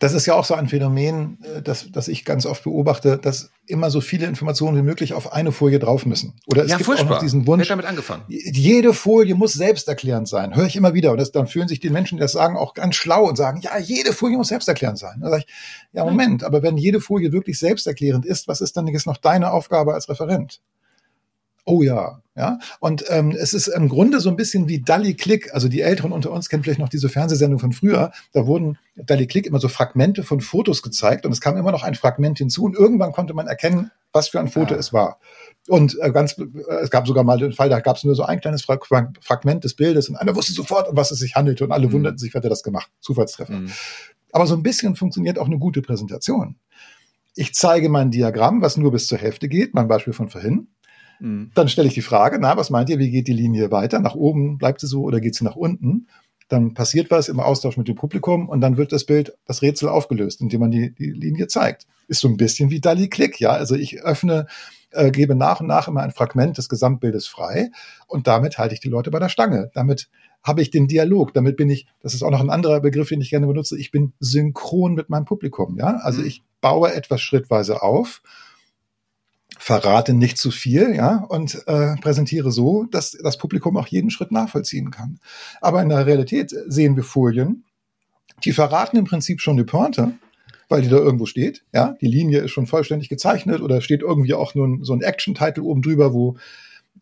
Das 0.00 0.12
ist 0.12 0.26
ja 0.26 0.34
auch 0.34 0.44
so 0.44 0.54
ein 0.54 0.68
Phänomen, 0.68 1.38
äh, 1.42 1.60
das, 1.60 1.90
das 1.90 2.06
ich 2.08 2.24
ganz 2.24 2.46
oft 2.46 2.62
beobachte, 2.62 3.18
dass 3.18 3.50
immer 3.66 3.90
so 3.90 4.00
viele 4.00 4.26
Informationen 4.26 4.76
wie 4.76 4.82
möglich 4.82 5.12
auf 5.12 5.32
eine 5.32 5.50
Folie 5.50 5.80
drauf 5.80 6.06
müssen. 6.06 6.34
Oder 6.46 6.64
es 6.64 6.70
ja, 6.70 6.76
gibt 6.76 6.86
furchtbar. 6.86 7.06
auch 7.06 7.10
noch 7.14 7.18
diesen 7.18 7.46
Wunsch. 7.46 7.66
damit 7.66 7.84
angefangen. 7.84 8.22
Jede 8.28 8.94
Folie 8.94 9.34
muss 9.34 9.54
selbsterklärend 9.54 10.28
sein. 10.28 10.54
Höre 10.54 10.66
ich 10.66 10.76
immer 10.76 10.94
wieder. 10.94 11.10
Und 11.10 11.18
das, 11.18 11.32
dann 11.32 11.48
fühlen 11.48 11.66
sich 11.66 11.80
die 11.80 11.90
Menschen, 11.90 12.16
die 12.16 12.20
das 12.20 12.32
sagen, 12.32 12.56
auch 12.56 12.74
ganz 12.74 12.94
schlau 12.94 13.24
und 13.24 13.36
sagen, 13.36 13.60
ja, 13.60 13.76
jede 13.78 14.12
Folie 14.12 14.36
muss 14.36 14.48
selbsterklärend 14.48 14.98
sein. 14.98 15.18
Da 15.20 15.30
sage 15.30 15.44
ich, 15.46 15.54
ja, 15.92 16.04
Moment, 16.04 16.44
aber 16.44 16.62
wenn 16.62 16.76
jede 16.76 17.00
Folie 17.00 17.32
wirklich 17.32 17.58
selbsterklärend 17.58 18.24
ist, 18.24 18.46
was 18.46 18.60
ist 18.60 18.76
dann 18.76 18.86
jetzt 18.86 19.06
noch 19.06 19.16
deine 19.16 19.50
Aufgabe 19.50 19.94
als 19.94 20.08
Referent? 20.08 20.60
Oh 21.64 21.82
ja, 21.82 22.22
ja. 22.38 22.58
Und 22.80 23.04
ähm, 23.08 23.32
es 23.32 23.52
ist 23.52 23.66
im 23.66 23.88
Grunde 23.88 24.20
so 24.20 24.30
ein 24.30 24.36
bisschen 24.36 24.68
wie 24.68 24.80
Dalli 24.80 25.14
Click. 25.14 25.52
Also 25.52 25.68
die 25.68 25.80
Älteren 25.80 26.12
unter 26.12 26.30
uns 26.30 26.48
kennen 26.48 26.62
vielleicht 26.62 26.78
noch 26.78 26.88
diese 26.88 27.08
Fernsehsendung 27.08 27.58
von 27.58 27.72
früher. 27.72 28.12
Da 28.32 28.46
wurden 28.46 28.78
Dalli 28.96 29.26
Click 29.26 29.46
immer 29.46 29.58
so 29.58 29.68
Fragmente 29.68 30.22
von 30.22 30.40
Fotos 30.40 30.82
gezeigt 30.82 31.26
und 31.26 31.32
es 31.32 31.40
kam 31.40 31.56
immer 31.56 31.72
noch 31.72 31.82
ein 31.82 31.94
Fragment 31.94 32.38
hinzu 32.38 32.64
und 32.64 32.76
irgendwann 32.76 33.12
konnte 33.12 33.34
man 33.34 33.46
erkennen, 33.46 33.90
was 34.12 34.28
für 34.28 34.40
ein 34.40 34.48
Foto 34.48 34.74
ah. 34.74 34.78
es 34.78 34.92
war. 34.92 35.18
Und 35.66 35.98
äh, 36.00 36.10
ganz, 36.12 36.38
äh, 36.38 36.44
es 36.82 36.90
gab 36.90 37.06
sogar 37.06 37.24
mal 37.24 37.38
den 37.38 37.52
Fall, 37.52 37.68
da 37.68 37.80
gab 37.80 37.96
es 37.96 38.04
nur 38.04 38.14
so 38.14 38.22
ein 38.22 38.40
kleines 38.40 38.62
Fra 38.62 38.78
Fragment 39.20 39.64
des 39.64 39.74
Bildes 39.74 40.08
und 40.08 40.16
einer 40.16 40.34
wusste 40.34 40.52
sofort, 40.52 40.88
um 40.88 40.96
was 40.96 41.10
es 41.10 41.18
sich 41.18 41.34
handelte 41.34 41.64
und 41.64 41.72
alle 41.72 41.88
mhm. 41.88 41.92
wunderten 41.92 42.18
sich, 42.18 42.32
wer 42.32 42.42
hat 42.42 42.50
das 42.50 42.62
gemacht? 42.62 42.90
Zufallstreffer. 43.00 43.54
Mhm. 43.54 43.72
Aber 44.32 44.46
so 44.46 44.54
ein 44.54 44.62
bisschen 44.62 44.96
funktioniert 44.96 45.38
auch 45.38 45.46
eine 45.46 45.58
gute 45.58 45.82
Präsentation. 45.82 46.56
Ich 47.34 47.54
zeige 47.54 47.88
mein 47.88 48.10
Diagramm, 48.10 48.62
was 48.62 48.76
nur 48.76 48.90
bis 48.90 49.06
zur 49.06 49.18
Hälfte 49.18 49.48
geht, 49.48 49.74
mein 49.74 49.88
Beispiel 49.88 50.12
von 50.12 50.28
vorhin. 50.28 50.68
Mhm. 51.20 51.50
Dann 51.54 51.68
stelle 51.68 51.88
ich 51.88 51.94
die 51.94 52.02
Frage, 52.02 52.38
na, 52.40 52.56
was 52.56 52.70
meint 52.70 52.90
ihr, 52.90 52.98
wie 52.98 53.10
geht 53.10 53.28
die 53.28 53.32
Linie 53.32 53.70
weiter? 53.70 54.00
Nach 54.00 54.14
oben 54.14 54.58
bleibt 54.58 54.80
sie 54.80 54.86
so 54.86 55.02
oder 55.02 55.20
geht 55.20 55.34
sie 55.34 55.44
nach 55.44 55.56
unten? 55.56 56.06
Dann 56.48 56.72
passiert 56.72 57.10
was 57.10 57.28
im 57.28 57.40
Austausch 57.40 57.76
mit 57.76 57.88
dem 57.88 57.96
Publikum 57.96 58.48
und 58.48 58.60
dann 58.60 58.76
wird 58.76 58.92
das 58.92 59.04
Bild, 59.04 59.36
das 59.44 59.60
Rätsel 59.60 59.88
aufgelöst, 59.88 60.40
indem 60.40 60.60
man 60.60 60.70
die, 60.70 60.94
die 60.94 61.10
Linie 61.10 61.46
zeigt. 61.46 61.86
Ist 62.06 62.20
so 62.20 62.28
ein 62.28 62.38
bisschen 62.38 62.70
wie 62.70 62.80
Dali 62.80 63.08
Click, 63.08 63.38
ja. 63.38 63.50
Also 63.50 63.74
ich 63.74 64.02
öffne, 64.02 64.46
äh, 64.92 65.10
gebe 65.10 65.34
nach 65.34 65.60
und 65.60 65.66
nach 65.66 65.88
immer 65.88 66.02
ein 66.02 66.10
Fragment 66.10 66.56
des 66.56 66.70
Gesamtbildes 66.70 67.26
frei 67.26 67.70
und 68.06 68.26
damit 68.26 68.56
halte 68.56 68.72
ich 68.74 68.80
die 68.80 68.88
Leute 68.88 69.10
bei 69.10 69.18
der 69.18 69.28
Stange. 69.28 69.70
Damit 69.74 70.08
habe 70.42 70.62
ich 70.62 70.70
den 70.70 70.88
Dialog. 70.88 71.34
Damit 71.34 71.56
bin 71.58 71.68
ich, 71.68 71.86
das 72.00 72.14
ist 72.14 72.22
auch 72.22 72.30
noch 72.30 72.40
ein 72.40 72.50
anderer 72.50 72.80
Begriff, 72.80 73.10
den 73.10 73.20
ich 73.20 73.28
gerne 73.28 73.46
benutze, 73.46 73.78
ich 73.78 73.90
bin 73.90 74.14
synchron 74.18 74.94
mit 74.94 75.10
meinem 75.10 75.26
Publikum, 75.26 75.76
ja. 75.76 75.98
Also 75.98 76.22
mhm. 76.22 76.28
ich 76.28 76.44
baue 76.62 76.94
etwas 76.94 77.20
schrittweise 77.20 77.82
auf 77.82 78.22
verrate 79.58 80.14
nicht 80.14 80.38
zu 80.38 80.50
viel, 80.50 80.94
ja, 80.94 81.24
und 81.28 81.62
äh, 81.66 81.96
präsentiere 81.96 82.50
so, 82.52 82.84
dass 82.84 83.12
das 83.12 83.38
Publikum 83.38 83.76
auch 83.76 83.88
jeden 83.88 84.10
Schritt 84.10 84.32
nachvollziehen 84.32 84.90
kann. 84.90 85.18
Aber 85.60 85.82
in 85.82 85.88
der 85.88 86.06
Realität 86.06 86.54
sehen 86.66 86.96
wir 86.96 87.02
Folien, 87.02 87.64
die 88.44 88.52
verraten 88.52 88.96
im 88.96 89.04
Prinzip 89.04 89.40
schon 89.40 89.56
die 89.56 89.64
Pointe, 89.64 90.12
weil 90.68 90.82
die 90.82 90.88
da 90.88 90.96
irgendwo 90.96 91.26
steht, 91.26 91.64
ja, 91.74 91.96
die 92.00 92.06
Linie 92.06 92.40
ist 92.40 92.52
schon 92.52 92.66
vollständig 92.66 93.08
gezeichnet 93.08 93.60
oder 93.60 93.80
steht 93.80 94.02
irgendwie 94.02 94.34
auch 94.34 94.54
nur 94.54 94.78
so 94.82 94.92
ein 94.92 95.02
Action-Title 95.02 95.64
oben 95.64 95.82
drüber, 95.82 96.12
wo 96.12 96.36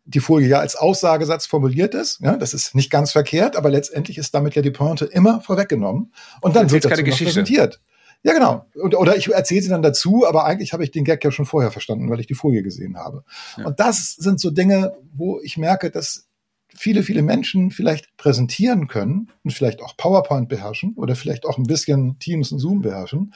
die 0.05 0.21
Folie 0.21 0.49
ja 0.49 0.61
als 0.61 0.77
Aussagesatz 0.77 1.47
formuliert 1.47 1.95
ist. 1.95 2.21
Ja, 2.21 2.37
das 2.37 2.55
ist 2.55 2.75
nicht 2.75 2.91
ganz 2.91 3.13
verkehrt, 3.13 3.57
aber 3.57 3.71
letztendlich 3.71 4.19
ist 4.19 4.35
damit 4.35 4.55
ja 4.55 4.63
die 4.63 4.71
Pointe 4.71 5.05
immer 5.05 5.41
vorweggenommen 5.41 6.13
und 6.41 6.57
dann 6.57 6.71
wird 6.71 6.85
das 6.85 7.03
präsentiert. 7.03 7.81
Ja, 8.27 8.33
genau. 8.33 8.67
Und, 8.75 8.97
oder 8.97 9.17
ich 9.17 9.33
erzähle 9.33 9.63
sie 9.63 9.69
dann 9.69 9.83
dazu, 9.83 10.27
aber 10.27 10.45
eigentlich 10.45 10.73
habe 10.73 10.83
ich 10.83 10.91
den 10.91 11.05
Gag 11.05 11.23
ja 11.23 11.31
schon 11.31 11.47
vorher 11.47 11.71
verstanden, 11.71 12.11
weil 12.11 12.19
ich 12.19 12.27
die 12.27 12.35
Folie 12.35 12.65
gesehen 12.65 12.97
habe. 12.97 13.23
Ja. 13.57 13.67
Und 13.67 13.79
das 13.79 14.17
sind 14.17 14.41
so 14.41 14.51
Dinge, 14.51 14.97
wo 15.13 15.41
ich 15.45 15.57
merke, 15.59 15.93
dass 15.93 16.27
viele, 16.75 17.05
viele 17.05 17.23
Menschen 17.23 17.71
vielleicht 17.71 18.17
präsentieren 18.17 18.89
können 18.89 19.31
und 19.45 19.53
vielleicht 19.53 19.81
auch 19.81 19.97
PowerPoint 19.97 20.49
beherrschen 20.49 20.95
oder 20.97 21.15
vielleicht 21.15 21.47
auch 21.47 21.57
ein 21.57 21.69
bisschen 21.69 22.19
Teams 22.19 22.51
und 22.51 22.59
Zoom 22.59 22.83
beherrschen. 22.83 23.33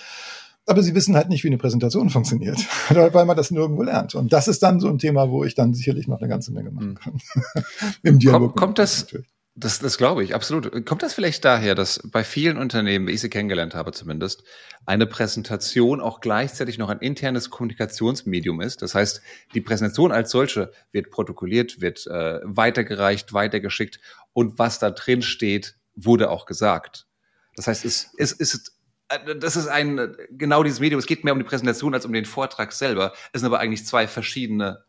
Aber 0.67 0.83
sie 0.83 0.97
wissen 0.97 1.15
halt 1.15 1.29
nicht, 1.29 1.45
wie 1.45 1.49
eine 1.49 1.59
Präsentation 1.59 2.11
funktioniert, 2.11 2.59
weil 2.91 3.27
man 3.27 3.37
das 3.37 3.53
nirgendwo 3.53 3.85
lernt. 3.85 4.17
Und 4.17 4.33
das 4.33 4.49
ist 4.49 4.61
dann 4.65 4.81
so 4.81 4.89
ein 4.89 4.99
Thema, 4.99 5.31
wo 5.31 5.45
ich 5.45 5.55
dann 5.55 5.73
sicherlich 5.73 6.09
noch 6.09 6.19
eine 6.19 6.29
ganze 6.29 6.53
Menge 6.53 6.73
machen 6.73 6.89
hm. 6.89 6.95
kann. 6.97 7.21
Im 8.03 8.19
Dialog. 8.19 8.41
Kommt, 8.41 8.57
kommt 8.57 8.79
das, 8.81 9.03
natürlich. 9.03 9.29
Das, 9.61 9.79
das 9.79 9.99
glaube 9.99 10.25
ich, 10.25 10.35
absolut. 10.35 10.87
Kommt 10.87 11.03
das 11.03 11.13
vielleicht 11.13 11.45
daher, 11.45 11.75
dass 11.75 12.01
bei 12.11 12.25
vielen 12.25 12.57
Unternehmen, 12.57 13.07
wie 13.07 13.13
ich 13.13 13.21
sie 13.21 13.29
kennengelernt 13.29 13.75
habe 13.75 13.93
zumindest, 13.93 14.43
eine 14.87 15.07
Präsentation 15.07 16.01
auch 16.01 16.23
gleichzeitig 16.23 16.79
noch 16.79 16.89
ein 16.89 17.01
internes 17.01 17.51
Kommunikationsmedium 17.51 18.63
ist? 18.63 18.81
Das 18.81 18.95
heißt, 18.95 19.21
die 19.53 19.61
Präsentation 19.61 20.13
als 20.13 20.31
solche 20.31 20.73
wird 20.93 21.11
protokolliert, 21.11 21.83
wird 21.83 22.07
äh, 22.07 22.41
weitergereicht, 22.43 23.35
weitergeschickt 23.35 24.01
und 24.33 24.59
was 24.59 24.79
da 24.79 24.91
drin 24.91 25.21
steht, 25.21 25.77
wurde 25.95 26.31
auch 26.31 26.47
gesagt. 26.47 27.07
Das 27.55 27.67
heißt, 27.67 27.85
es, 27.85 28.15
es 28.17 28.33
ist 28.33 28.79
äh, 29.09 29.37
das 29.37 29.57
ist 29.57 29.67
ein 29.67 30.17
genau 30.31 30.63
dieses 30.63 30.81
Medium. 30.81 30.99
Es 30.99 31.07
geht 31.07 31.23
mehr 31.23 31.35
um 31.35 31.39
die 31.39 31.45
Präsentation 31.45 31.93
als 31.93 32.07
um 32.07 32.15
den 32.15 32.25
Vortrag 32.25 32.73
selber. 32.73 33.13
Es 33.35 33.43
sind 33.43 33.47
aber 33.47 33.61
eigentlich 33.61 33.85
zwei 33.85 34.09
verschiedene 34.09 34.85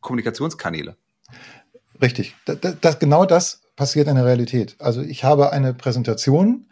Kommunikationskanäle. 0.00 0.96
Richtig. 2.00 2.34
Das, 2.44 2.76
das, 2.80 2.98
genau 2.98 3.24
das 3.24 3.62
passiert 3.76 4.08
in 4.08 4.16
der 4.16 4.24
Realität. 4.24 4.76
Also 4.78 5.02
ich 5.02 5.24
habe 5.24 5.52
eine 5.52 5.74
Präsentation, 5.74 6.66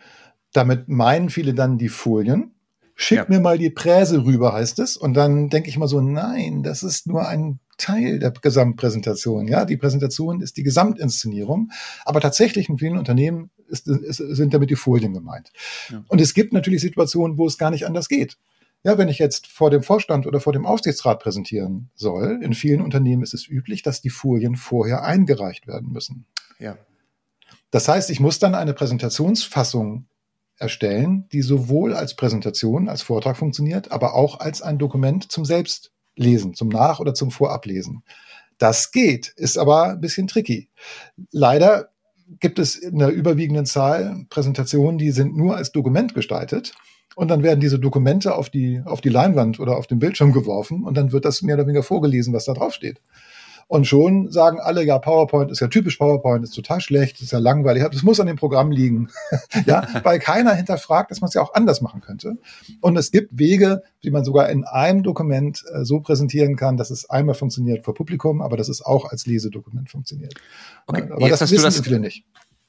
damit 0.53 0.89
meinen 0.89 1.31
viele 1.31 1.55
dann 1.55 1.79
die 1.79 1.89
Folien. 1.89 2.55
Schick 2.97 3.19
ja. 3.19 3.27
mir 3.29 3.41
mal 3.41 3.59
die 3.59 3.71
Präse 3.71 4.25
rüber, 4.25 4.53
heißt 4.53 4.79
es. 4.79 4.97
Und 4.97 5.15
dann 5.15 5.51
denke 5.51 5.69
ich 5.69 5.79
mal 5.79 5.89
so, 5.89 6.01
nein, 6.01 6.63
das 6.63 6.83
ist 6.83 7.09
nur 7.09 7.27
ein 7.27 7.59
Teil 7.77 8.21
der 8.21 8.31
Gesamtpräsentation. 8.31 9.49
Ja, 9.49 9.65
die 9.65 9.77
Präsentation 9.77 10.41
ist 10.41 10.57
die 10.57 10.63
Gesamtinszenierung. 10.63 11.71
Aber 12.05 12.21
tatsächlich 12.21 12.69
in 12.69 12.79
vielen 12.79 12.97
Unternehmen 12.97 13.51
ist, 13.69 13.89
ist, 13.89 14.19
sind 14.19 14.55
damit 14.55 14.71
die 14.71 14.77
Folien 14.77 15.13
gemeint. 15.13 15.51
Ja. 15.91 16.05
Und 16.07 16.21
es 16.21 16.35
gibt 16.35 16.53
natürlich 16.53 16.83
Situationen, 16.83 17.37
wo 17.37 17.47
es 17.47 17.59
gar 17.59 17.71
nicht 17.71 17.87
anders 17.87 18.09
geht. 18.09 18.37
Ja, 18.85 18.99
wenn 18.99 19.09
ich 19.09 19.19
jetzt 19.19 19.47
vor 19.47 19.71
dem 19.71 19.83
Vorstand 19.83 20.27
oder 20.27 20.41
vor 20.41 20.53
dem 20.53 20.67
Aufsichtsrat 20.67 21.19
präsentieren 21.19 21.91
soll, 21.95 22.41
in 22.43 22.53
vielen 22.53 22.83
Unternehmen 22.83 23.23
ist 23.23 23.33
es 23.33 23.49
üblich, 23.49 23.83
dass 23.83 24.03
die 24.03 24.11
Folien 24.11 24.57
vorher 24.57 25.03
eingereicht 25.03 25.67
werden 25.67 25.91
müssen. 25.91 26.27
Ja. 26.59 26.77
Das 27.71 27.89
heißt, 27.89 28.11
ich 28.11 28.21
muss 28.21 28.39
dann 28.39 28.55
eine 28.55 28.75
Präsentationsfassung 28.75 30.07
erstellen, 30.59 31.27
die 31.33 31.41
sowohl 31.41 31.95
als 31.95 32.15
Präsentation, 32.15 32.89
als 32.91 33.03
Vortrag 33.03 33.39
funktioniert, 33.39 33.91
aber 33.91 34.15
auch 34.15 34.39
als 34.39 34.61
ein 34.61 34.79
Dokument 34.79 35.33
zum 35.33 35.47
Selbstlesen, 35.47 36.55
zum 36.55 36.69
Nach- 36.69 37.01
oder 37.01 37.15
zum 37.15 37.31
Vorablesen. 37.31 38.05
Das 38.59 38.93
geht, 38.93 39.29
ist 39.29 39.59
aber 39.59 39.93
ein 39.93 40.01
bisschen 40.01 40.29
tricky. 40.29 40.69
Leider 41.33 41.89
gibt 42.39 42.59
es 42.59 42.77
in 42.77 42.99
der 42.99 43.09
überwiegenden 43.09 43.67
Zahl 43.67 44.27
Präsentationen, 44.29 44.99
die 44.99 45.11
sind 45.11 45.37
nur 45.37 45.57
als 45.57 45.73
Dokument 45.73 46.15
gestaltet. 46.15 46.75
Und 47.15 47.29
dann 47.29 47.43
werden 47.43 47.61
diese 47.61 47.79
Dokumente 47.79 48.35
auf 48.35 48.51
die, 48.51 48.83
auf 48.85 49.01
die 49.01 49.09
Leinwand 49.09 49.61
oder 49.61 49.77
auf 49.77 49.87
den 49.87 49.99
Bildschirm 49.99 50.33
geworfen 50.33 50.85
und 50.85 50.97
dann 50.97 51.13
wird 51.13 51.25
das 51.25 51.43
mehr 51.43 51.55
oder 51.55 51.67
weniger 51.67 51.83
vorgelesen, 51.83 52.35
was 52.35 52.45
da 52.45 52.55
drauf 52.55 52.75
steht. 52.75 53.01
Und 53.67 53.87
schon 53.87 54.31
sagen 54.31 54.61
alle, 54.61 54.85
ja, 54.85 54.99
PowerPoint 54.99 55.51
ist 55.51 55.61
ja 55.61 55.69
typisch 55.69 55.97
PowerPoint, 55.97 56.45
ist 56.45 56.55
total 56.55 56.81
schlecht, 56.81 57.21
ist 57.23 57.33
ja 57.33 57.39
langweilig, 57.39 57.83
das 57.91 58.03
muss 58.03 58.21
an 58.21 58.27
dem 58.27 58.37
Programm 58.37 58.71
liegen. 58.71 59.09
ja, 59.67 59.87
weil 60.03 60.19
keiner 60.19 60.55
hinterfragt, 60.55 61.11
dass 61.11 61.21
man 61.21 61.29
es 61.29 61.35
ja 61.35 61.43
auch 61.43 61.55
anders 61.55 61.81
machen 61.81 62.01
könnte. 62.01 62.37
Und 62.81 62.97
es 62.97 63.11
gibt 63.11 63.39
Wege, 63.39 63.83
wie 64.03 64.11
man 64.11 64.25
sogar 64.25 64.51
in 64.51 64.65
einem 64.65 65.03
Dokument 65.03 65.65
äh, 65.73 65.85
so 65.85 66.01
präsentieren 66.01 66.57
kann, 66.57 66.77
dass 66.77 66.91
es 66.91 67.09
einmal 67.09 67.35
funktioniert 67.35 67.85
vor 67.85 67.95
Publikum, 67.95 68.43
aber 68.43 68.57
dass 68.57 68.69
es 68.69 68.85
auch 68.85 69.11
als 69.11 69.27
Lesedokument 69.27 69.91
funktioniert. 69.91 70.35
Okay, 70.87 71.09
aber 71.11 71.29
das 71.29 71.41
wissen 71.51 71.65
das, 71.65 71.81
viele 71.81 72.01
nicht. 72.01 72.25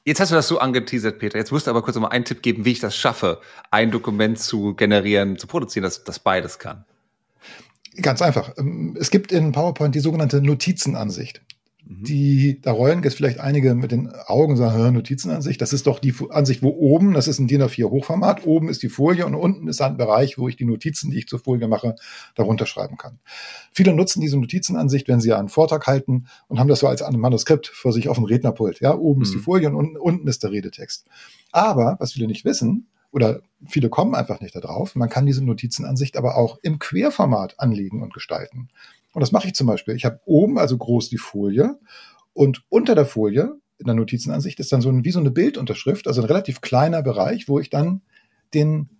Jetzt 0.06 0.20
hast 0.20 0.30
du 0.30 0.36
das 0.36 0.46
so 0.46 0.60
angeteasert, 0.60 1.18
Peter. 1.18 1.36
Jetzt 1.36 1.50
musst 1.50 1.66
du 1.66 1.70
aber 1.72 1.82
kurz 1.82 1.96
mal 1.96 2.06
einen 2.06 2.24
Tipp 2.24 2.40
geben, 2.40 2.64
wie 2.64 2.70
ich 2.70 2.78
das 2.78 2.96
schaffe, 2.96 3.40
ein 3.72 3.90
Dokument 3.90 4.38
zu 4.38 4.74
generieren, 4.74 5.36
zu 5.36 5.48
produzieren, 5.48 5.82
das, 5.82 6.04
das 6.04 6.20
beides 6.20 6.60
kann. 6.60 6.84
Ganz 8.00 8.22
einfach. 8.22 8.54
Ähm, 8.56 8.96
es 9.00 9.10
gibt 9.10 9.32
in 9.32 9.50
PowerPoint 9.50 9.96
die 9.96 10.00
sogenannte 10.00 10.40
Notizenansicht. 10.40 11.40
Mhm. 11.86 12.04
Die, 12.04 12.60
da 12.60 12.72
rollen 12.72 13.02
jetzt 13.02 13.14
vielleicht 13.14 13.38
einige 13.38 13.74
mit 13.74 13.92
den 13.92 14.10
Augen 14.26 14.56
sagen, 14.56 14.92
Notizenansicht, 14.92 15.60
das 15.60 15.72
ist 15.72 15.86
doch 15.86 16.00
die 16.00 16.14
Ansicht, 16.30 16.62
wo 16.62 16.70
oben, 16.70 17.12
das 17.14 17.28
ist 17.28 17.38
ein 17.38 17.46
DIN 17.46 17.62
A4 17.62 17.88
Hochformat, 17.90 18.44
oben 18.44 18.68
ist 18.68 18.82
die 18.82 18.88
Folie 18.88 19.24
und 19.24 19.34
unten 19.34 19.68
ist 19.68 19.80
ein 19.80 19.96
Bereich, 19.96 20.36
wo 20.36 20.48
ich 20.48 20.56
die 20.56 20.64
Notizen, 20.64 21.10
die 21.10 21.18
ich 21.18 21.28
zur 21.28 21.38
Folie 21.38 21.68
mache, 21.68 21.94
darunter 22.34 22.66
schreiben 22.66 22.96
kann. 22.96 23.20
Viele 23.72 23.94
nutzen 23.94 24.20
diese 24.20 24.38
Notizenansicht, 24.38 25.06
wenn 25.06 25.20
sie 25.20 25.32
einen 25.32 25.48
Vortrag 25.48 25.86
halten 25.86 26.26
und 26.48 26.58
haben 26.58 26.68
das 26.68 26.80
so 26.80 26.88
als 26.88 27.02
ein 27.02 27.18
Manuskript 27.18 27.68
vor 27.68 27.92
sich 27.92 28.08
auf 28.08 28.16
dem 28.16 28.24
Rednerpult. 28.24 28.80
Ja, 28.80 28.96
oben 28.96 29.18
mhm. 29.18 29.22
ist 29.22 29.32
die 29.32 29.38
mhm. 29.38 29.42
Folie 29.42 29.68
und 29.68 29.76
unten, 29.76 29.96
unten 29.96 30.28
ist 30.28 30.42
der 30.42 30.50
Redetext. 30.50 31.06
Aber, 31.52 31.96
was 32.00 32.12
viele 32.12 32.26
nicht 32.26 32.44
wissen, 32.44 32.88
oder 33.12 33.40
viele 33.66 33.88
kommen 33.88 34.14
einfach 34.14 34.40
nicht 34.40 34.54
darauf. 34.54 34.94
Man 34.94 35.08
kann 35.08 35.24
diese 35.24 35.42
Notizenansicht 35.42 36.18
aber 36.18 36.36
auch 36.36 36.58
im 36.62 36.78
Querformat 36.78 37.58
anlegen 37.58 38.02
und 38.02 38.12
gestalten. 38.12 38.68
Und 39.16 39.22
das 39.22 39.32
mache 39.32 39.46
ich 39.46 39.54
zum 39.54 39.66
Beispiel. 39.66 39.96
Ich 39.96 40.04
habe 40.04 40.20
oben 40.26 40.58
also 40.58 40.76
groß 40.76 41.08
die 41.08 41.16
Folie 41.16 41.78
und 42.34 42.66
unter 42.68 42.94
der 42.94 43.06
Folie 43.06 43.54
in 43.78 43.86
der 43.86 43.94
Notizenansicht 43.94 44.60
ist 44.60 44.70
dann 44.72 44.82
so 44.82 44.90
ein, 44.90 45.06
wie 45.06 45.10
so 45.10 45.20
eine 45.20 45.30
Bildunterschrift, 45.30 46.06
also 46.06 46.20
ein 46.20 46.26
relativ 46.26 46.60
kleiner 46.60 47.02
Bereich, 47.02 47.48
wo 47.48 47.58
ich 47.58 47.70
dann 47.70 48.02
den 48.52 48.90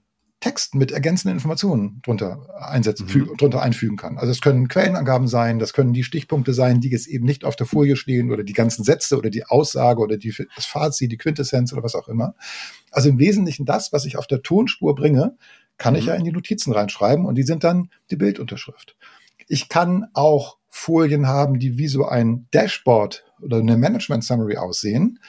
Text 0.40 0.74
mit 0.74 0.90
ergänzenden 0.90 1.36
Informationen 1.36 2.00
drunter 2.02 2.48
einsetzen, 2.58 3.06
mhm. 3.12 3.36
drunter 3.36 3.60
einfügen 3.60 3.98
kann. 3.98 4.16
Also 4.16 4.32
es 4.32 4.40
können 4.40 4.68
Quellenangaben 4.68 5.28
sein, 5.28 5.58
das 5.58 5.74
können 5.74 5.92
die 5.92 6.02
Stichpunkte 6.02 6.54
sein, 6.54 6.80
die 6.80 6.88
jetzt 6.88 7.08
eben 7.08 7.26
nicht 7.26 7.44
auf 7.44 7.54
der 7.54 7.66
Folie 7.66 7.96
stehen 7.96 8.32
oder 8.32 8.42
die 8.42 8.54
ganzen 8.54 8.84
Sätze 8.84 9.18
oder 9.18 9.28
die 9.28 9.44
Aussage 9.44 10.00
oder 10.00 10.16
die, 10.16 10.34
das 10.54 10.64
Fazit, 10.64 11.12
die 11.12 11.18
Quintessenz 11.18 11.74
oder 11.74 11.82
was 11.82 11.94
auch 11.94 12.08
immer. 12.08 12.34
Also 12.90 13.10
im 13.10 13.18
Wesentlichen 13.18 13.66
das, 13.66 13.92
was 13.92 14.06
ich 14.06 14.16
auf 14.16 14.26
der 14.26 14.40
Tonspur 14.40 14.94
bringe, 14.94 15.36
kann 15.76 15.92
mhm. 15.92 15.98
ich 15.98 16.06
ja 16.06 16.14
in 16.14 16.24
die 16.24 16.32
Notizen 16.32 16.72
reinschreiben 16.72 17.26
und 17.26 17.34
die 17.34 17.42
sind 17.42 17.64
dann 17.64 17.90
die 18.10 18.16
Bildunterschrift. 18.16 18.96
Ich 19.48 19.68
kann 19.68 20.06
auch 20.14 20.58
Folien 20.68 21.26
haben, 21.26 21.58
die 21.58 21.78
wie 21.78 21.88
so 21.88 22.06
ein 22.06 22.48
Dashboard 22.52 23.24
oder 23.40 23.58
eine 23.58 23.76
Management 23.76 24.24
Summary 24.24 24.56
aussehen. 24.56 25.20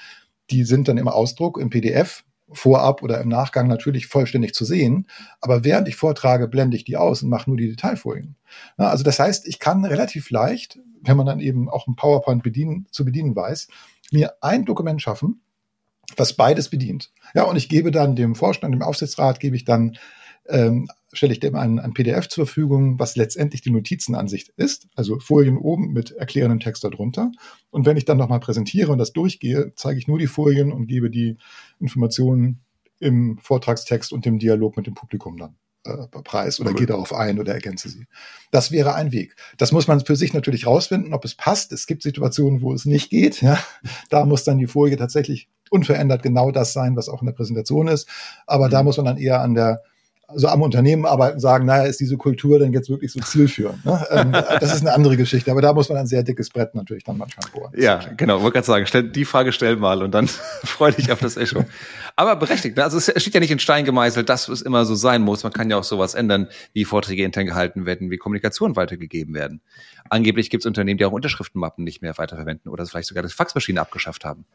Die 0.49 0.63
sind 0.63 0.88
dann 0.88 0.97
im 0.97 1.08
Ausdruck 1.08 1.58
im 1.58 1.69
PDF 1.69 2.23
vorab 2.51 3.03
oder 3.03 3.19
im 3.19 3.30
Nachgang 3.30 3.67
natürlich 3.67 4.08
vollständig 4.08 4.53
zu 4.53 4.65
sehen. 4.65 5.08
Aber 5.41 5.63
während 5.63 5.88
ich 5.88 5.95
vortrage, 5.95 6.47
blende 6.47 6.77
ich 6.77 6.86
die 6.86 6.97
aus 6.97 7.23
und 7.23 7.30
mache 7.30 7.49
nur 7.49 7.58
die 7.58 7.69
Detailfolien. 7.69 8.36
Ja, 8.77 8.89
also 8.89 9.03
das 9.03 9.19
heißt, 9.19 9.47
ich 9.47 9.60
kann 9.60 9.84
relativ 9.86 10.30
leicht, 10.30 10.80
wenn 11.01 11.17
man 11.17 11.25
dann 11.25 11.39
eben 11.39 11.69
auch 11.69 11.88
ein 11.88 11.95
PowerPoint 11.95 12.43
bedienen, 12.43 12.88
zu 12.91 13.06
bedienen 13.06 13.36
weiß, 13.36 13.67
mir 14.12 14.36
ein 14.41 14.65
Dokument 14.65 15.01
schaffen, 15.01 15.41
was 16.15 16.34
beides 16.34 16.69
bedient. 16.69 17.12
Ja, 17.34 17.43
und 17.43 17.58
ich 17.58 17.69
gebe 17.69 17.91
dann 17.91 18.15
dem 18.15 18.36
Vorstand, 18.36 18.73
dem 18.73 18.82
Aufsichtsrat, 18.82 19.39
gebe 19.39 19.56
ich 19.56 19.65
dann 19.65 19.97
ähm, 20.47 20.88
stelle 21.13 21.34
ich 21.34 21.39
dem 21.39 21.56
ein, 21.56 21.80
ein 21.80 21.93
PDF 21.93 22.28
zur 22.28 22.46
Verfügung, 22.46 23.00
was 23.00 23.15
letztendlich 23.15 23.62
die 23.62 23.72
Notizenansicht 23.72 24.50
ist, 24.58 24.88
also 24.96 25.20
Folien 25.20 25.58
oben 25.58 25.93
mit 25.93 26.12
erklärendem 26.12 26.60
Text 26.60 26.84
darunter. 26.84 27.32
Und 27.70 27.86
wenn 27.86 27.98
ich 27.98 28.06
dann 28.06 28.17
nochmal 28.17 28.39
präsentiere 28.39 28.91
und 28.91 28.98
das 28.98 29.13
durchgehe, 29.13 29.74
zeige 29.76 30.00
ich 30.00 30.08
nur 30.08 30.20
die 30.20 30.28
Folien 30.28 30.72
und 30.72 30.88
gebe 30.88 31.10
die 31.10 31.38
Informationen 31.80 32.62
im 33.00 33.38
Vortragstext 33.38 34.12
und 34.12 34.26
dem 34.26 34.39
Dialog 34.39 34.76
mit 34.76 34.88
dem 34.88 34.96
Publikum 34.96 35.38
dann 35.38 35.56
äh, 35.86 36.08
preis 36.24 36.60
oder 36.60 36.74
gehe 36.74 36.88
darauf 36.88 37.13
ein 37.13 37.39
oder 37.39 37.54
ergänze 37.54 37.89
sie. 37.89 38.08
Das 38.52 38.72
wäre 38.72 38.96
ein 38.96 39.12
Weg. 39.12 39.36
Das 39.58 39.72
muss 39.72 39.88
man 39.88 40.04
für 40.04 40.15
sich 40.15 40.34
natürlich 40.34 40.65
rausfinden, 40.65 41.13
ob 41.13 41.24
es 41.24 41.36
passt. 41.36 41.72
Es 41.72 41.88
gibt 41.88 42.04
Situationen, 42.04 42.62
wo 42.62 42.74
es 42.74 42.86
nicht 42.86 43.10
geht. 43.10 43.41
Ja. 43.41 43.60
Da 44.10 44.26
muss 44.26 44.43
dann 44.43 44.58
die 44.58 44.67
Folie 44.67 44.98
tatsächlich 44.98 45.48
unverändert 45.70 46.24
genau 46.24 46.52
das 46.52 46.74
sein, 46.74 46.96
was 46.96 47.10
auch 47.10 47.22
in 47.22 47.28
der 47.28 47.34
Präsentation 47.34 47.88
ist. 47.88 48.08
Aber 48.46 48.67
mhm. 48.67 48.72
da 48.72 48.84
muss 48.84 48.98
man 48.98 49.06
dann 49.06 49.17
eher 49.17 49.41
an 49.41 49.54
der 49.54 49.82
also 50.29 50.47
am 50.49 50.61
Unternehmen 50.61 51.05
arbeiten, 51.05 51.39
sagen, 51.39 51.65
naja, 51.65 51.83
ist 51.83 52.01
diese 52.01 52.17
Kultur 52.17 52.59
denn 52.59 52.73
jetzt 52.73 52.89
wirklich 52.89 53.13
so 53.13 53.19
zielführend? 53.21 53.85
Ne? 53.85 54.05
Ähm, 54.11 54.31
das 54.59 54.73
ist 54.73 54.81
eine 54.81 54.93
andere 54.93 55.15
Geschichte, 55.15 55.49
aber 55.49 55.61
da 55.61 55.71
muss 55.71 55.87
man 55.87 55.97
ein 55.97 56.07
sehr 56.07 56.21
dickes 56.21 56.49
Brett 56.49 56.75
natürlich 56.75 57.05
dann 57.05 57.17
manchmal 57.17 57.49
bohren. 57.51 57.71
Ja, 57.77 58.01
genau, 58.17 58.41
wollte 58.41 58.55
gerade 58.55 58.67
sagen, 58.67 58.85
stell, 58.87 59.03
die 59.03 59.23
Frage 59.23 59.53
stell 59.53 59.77
mal 59.77 60.03
und 60.03 60.11
dann 60.11 60.27
freu 60.63 60.91
dich 60.91 61.13
auf 61.13 61.19
das 61.19 61.37
Echo. 61.37 61.63
Aber 62.17 62.35
berechtigt, 62.35 62.75
ne? 62.75 62.83
also 62.83 62.97
es 62.97 63.05
steht 63.21 63.33
ja 63.33 63.39
nicht 63.39 63.51
in 63.51 63.59
Stein 63.59 63.85
gemeißelt, 63.85 64.27
dass 64.27 64.49
es 64.49 64.61
immer 64.61 64.83
so 64.83 64.95
sein 64.95 65.21
muss. 65.21 65.43
Man 65.43 65.53
kann 65.53 65.69
ja 65.69 65.77
auch 65.77 65.85
sowas 65.85 66.13
ändern, 66.13 66.47
wie 66.73 66.83
Vorträge 66.83 67.23
intern 67.23 67.45
gehalten 67.45 67.85
werden, 67.85 68.11
wie 68.11 68.17
Kommunikation 68.17 68.75
weitergegeben 68.75 69.33
werden. 69.33 69.61
Angeblich 70.09 70.49
gibt 70.49 70.63
es 70.63 70.67
Unternehmen, 70.67 70.97
die 70.97 71.05
auch 71.05 71.13
Unterschriftenmappen 71.13 71.85
nicht 71.85 72.01
mehr 72.01 72.17
weiterverwenden 72.17 72.69
oder 72.69 72.85
vielleicht 72.85 73.07
sogar 73.07 73.23
das 73.23 73.33
Faxmaschine 73.33 73.79
abgeschafft 73.79 74.25
haben. 74.25 74.45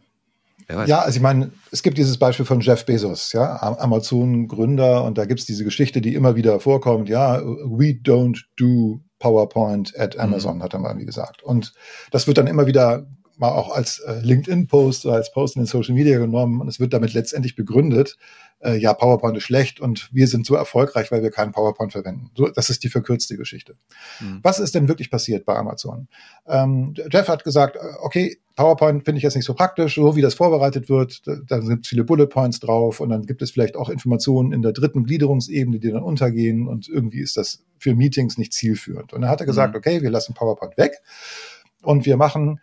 Ja, 0.68 1.00
also 1.00 1.16
ich 1.16 1.22
meine, 1.22 1.52
es 1.70 1.82
gibt 1.82 1.98
dieses 1.98 2.18
Beispiel 2.18 2.46
von 2.46 2.60
Jeff 2.60 2.84
Bezos, 2.86 3.32
ja, 3.32 3.60
Amazon-Gründer, 3.78 5.04
und 5.04 5.18
da 5.18 5.24
gibt's 5.24 5.44
diese 5.44 5.64
Geschichte, 5.64 6.00
die 6.00 6.14
immer 6.14 6.36
wieder 6.36 6.60
vorkommt, 6.60 7.08
ja, 7.08 7.40
we 7.40 7.98
don't 8.02 8.38
do 8.58 9.00
PowerPoint 9.18 9.98
at. 9.98 10.18
Amazon, 10.18 10.58
mhm. 10.58 10.62
hat 10.62 10.74
er 10.74 10.80
mal 10.80 10.98
wie 10.98 11.06
gesagt. 11.06 11.42
Und 11.42 11.72
das 12.10 12.26
wird 12.26 12.38
dann 12.38 12.46
immer 12.46 12.66
wieder 12.66 13.06
mal 13.38 13.50
auch 13.50 13.70
als 13.74 13.98
äh, 14.00 14.20
LinkedIn-Post 14.20 15.06
oder 15.06 15.16
als 15.16 15.32
Post 15.32 15.56
in 15.56 15.62
den 15.62 15.66
Social 15.66 15.94
Media 15.94 16.18
genommen 16.18 16.60
und 16.60 16.68
es 16.68 16.80
wird 16.80 16.92
damit 16.92 17.12
letztendlich 17.12 17.56
begründet, 17.56 18.16
äh, 18.62 18.76
ja, 18.76 18.94
PowerPoint 18.94 19.36
ist 19.36 19.44
schlecht 19.44 19.80
und 19.80 20.08
wir 20.12 20.28
sind 20.28 20.46
so 20.46 20.54
erfolgreich, 20.54 21.10
weil 21.10 21.22
wir 21.22 21.30
keinen 21.30 21.52
PowerPoint 21.52 21.92
verwenden. 21.92 22.30
So, 22.36 22.48
das 22.48 22.70
ist 22.70 22.84
die 22.84 22.88
verkürzte 22.88 23.36
Geschichte. 23.36 23.76
Mhm. 24.20 24.40
Was 24.42 24.60
ist 24.60 24.74
denn 24.74 24.88
wirklich 24.88 25.10
passiert 25.10 25.44
bei 25.44 25.56
Amazon? 25.56 26.08
Ähm, 26.46 26.94
Jeff 27.10 27.28
hat 27.28 27.44
gesagt, 27.44 27.76
äh, 27.76 27.80
okay, 28.00 28.38
PowerPoint 28.54 29.04
finde 29.04 29.18
ich 29.18 29.24
jetzt 29.24 29.34
nicht 29.34 29.46
so 29.46 29.54
praktisch, 29.54 29.96
so 29.96 30.14
wie 30.14 30.22
das 30.22 30.34
vorbereitet 30.34 30.88
wird, 30.88 31.26
da, 31.26 31.36
da 31.46 31.62
sind 31.62 31.86
viele 31.86 32.04
Bullet 32.04 32.26
Points 32.26 32.60
drauf 32.60 33.00
und 33.00 33.08
dann 33.08 33.26
gibt 33.26 33.42
es 33.42 33.50
vielleicht 33.50 33.76
auch 33.76 33.88
Informationen 33.88 34.52
in 34.52 34.62
der 34.62 34.72
dritten 34.72 35.04
Gliederungsebene, 35.04 35.80
die 35.80 35.90
dann 35.90 36.02
untergehen 36.02 36.68
und 36.68 36.88
irgendwie 36.88 37.20
ist 37.20 37.36
das 37.36 37.64
für 37.78 37.94
Meetings 37.94 38.38
nicht 38.38 38.52
zielführend. 38.52 39.12
Und 39.12 39.22
dann 39.22 39.30
hat 39.30 39.40
er 39.40 39.46
gesagt, 39.46 39.74
mhm. 39.74 39.78
okay, 39.78 40.02
wir 40.02 40.10
lassen 40.10 40.34
PowerPoint 40.34 40.76
weg 40.76 40.98
und 41.82 42.06
wir 42.06 42.16
machen 42.16 42.60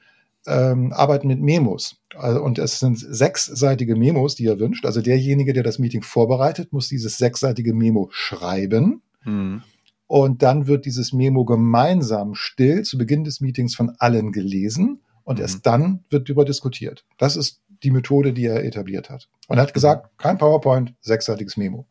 ähm, 0.48 0.94
arbeiten 0.94 1.28
mit 1.28 1.42
Memos. 1.42 1.98
Also, 2.16 2.42
und 2.42 2.60
es 2.60 2.80
sind 2.80 2.98
sechsseitige 2.98 3.96
Memos, 3.96 4.36
die 4.36 4.46
er 4.46 4.60
wünscht. 4.60 4.86
Also 4.86 5.02
derjenige, 5.02 5.54
der 5.54 5.64
das 5.64 5.80
Meeting 5.80 6.02
vorbereitet, 6.02 6.74
muss 6.74 6.88
dieses 6.88 7.18
sechsseitige 7.18 7.74
Memo 7.74 8.10
schreiben. 8.12 9.02
Mhm. 9.24 9.64
Und 10.08 10.42
dann 10.42 10.66
wird 10.68 10.86
dieses 10.86 11.14
Memo 11.14 11.46
gemeinsam 11.46 12.34
still 12.34 12.82
zu 12.82 12.98
Beginn 12.98 13.24
des 13.24 13.42
Meetings 13.42 13.76
von 13.76 13.92
allen 14.00 14.32
gelesen. 14.32 15.02
Und 15.24 15.36
mhm. 15.36 15.42
erst 15.44 15.66
dann 15.66 16.04
wird 16.10 16.28
darüber 16.28 16.46
diskutiert. 16.46 17.06
Das 17.18 17.36
ist 17.36 17.62
die 17.84 17.92
Methode, 17.92 18.34
die 18.34 18.46
er 18.46 18.64
etabliert 18.64 19.10
hat. 19.10 19.30
Und 19.48 19.58
er 19.58 19.64
hat 19.64 19.74
gesagt, 19.74 20.18
kein 20.18 20.38
PowerPoint, 20.38 20.96
sechsseitiges 21.02 21.58
Memo. 21.58 21.86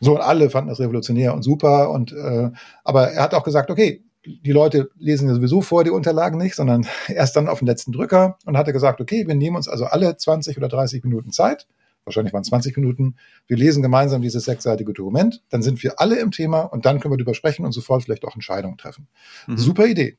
So, 0.00 0.14
und 0.14 0.20
alle 0.20 0.50
fanden 0.50 0.68
das 0.68 0.80
revolutionär 0.80 1.32
und 1.32 1.42
super. 1.42 1.90
Und 1.90 2.12
äh, 2.12 2.50
aber 2.84 3.12
er 3.12 3.22
hat 3.22 3.34
auch 3.34 3.44
gesagt, 3.44 3.70
okay, 3.70 4.04
die 4.26 4.52
Leute 4.52 4.90
lesen 4.98 5.28
ja 5.28 5.34
sowieso 5.34 5.62
vor 5.62 5.84
die 5.84 5.90
Unterlagen 5.90 6.38
nicht, 6.38 6.54
sondern 6.54 6.86
erst 7.08 7.36
dann 7.36 7.48
auf 7.48 7.60
den 7.60 7.66
letzten 7.66 7.92
Drücker 7.92 8.38
und 8.44 8.56
hatte 8.56 8.72
gesagt, 8.72 9.00
okay, 9.00 9.26
wir 9.26 9.34
nehmen 9.34 9.56
uns 9.56 9.68
also 9.68 9.86
alle 9.86 10.16
20 10.16 10.56
oder 10.56 10.68
30 10.68 11.04
Minuten 11.04 11.32
Zeit. 11.32 11.66
Wahrscheinlich 12.04 12.32
waren 12.32 12.42
es 12.42 12.48
20 12.48 12.76
Minuten. 12.76 13.16
Wir 13.48 13.56
lesen 13.56 13.82
gemeinsam 13.82 14.22
dieses 14.22 14.44
sechsseitige 14.44 14.92
Dokument. 14.92 15.42
Dann 15.50 15.62
sind 15.62 15.82
wir 15.82 16.00
alle 16.00 16.20
im 16.20 16.30
Thema 16.30 16.60
und 16.60 16.86
dann 16.86 17.00
können 17.00 17.12
wir 17.12 17.18
darüber 17.18 17.34
sprechen 17.34 17.66
und 17.66 17.72
sofort 17.72 18.04
vielleicht 18.04 18.24
auch 18.24 18.34
Entscheidungen 18.34 18.78
treffen. 18.78 19.08
Mhm. 19.48 19.56
Super 19.56 19.86
Idee. 19.86 20.16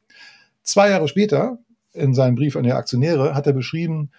Zwei 0.63 0.89
Jahre 0.89 1.07
später, 1.07 1.59
in 1.93 2.13
seinem 2.13 2.35
Brief 2.35 2.57
an 2.57 2.63
die 2.63 2.73
Aktionäre, 2.73 3.33
hat 3.35 3.47
er 3.47 3.53
beschrieben, 3.53 4.11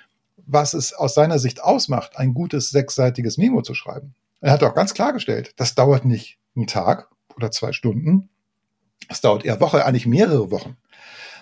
was 0.46 0.72
es 0.72 0.94
aus 0.94 1.14
seiner 1.14 1.38
Sicht 1.38 1.62
ausmacht, 1.62 2.16
ein 2.16 2.32
gutes 2.32 2.70
sechsseitiges 2.70 3.36
Memo 3.36 3.60
zu 3.60 3.74
schreiben. 3.74 4.14
Er 4.40 4.52
hat 4.52 4.62
auch 4.62 4.74
ganz 4.74 4.94
klargestellt, 4.94 5.52
das 5.56 5.74
dauert 5.74 6.06
nicht 6.06 6.38
einen 6.56 6.66
Tag 6.66 7.10
oder 7.36 7.50
zwei 7.50 7.72
Stunden, 7.72 8.30
es 9.08 9.20
dauert 9.20 9.44
eher 9.44 9.60
Woche, 9.60 9.84
eigentlich 9.84 10.06
mehrere 10.06 10.50
Wochen. 10.50 10.76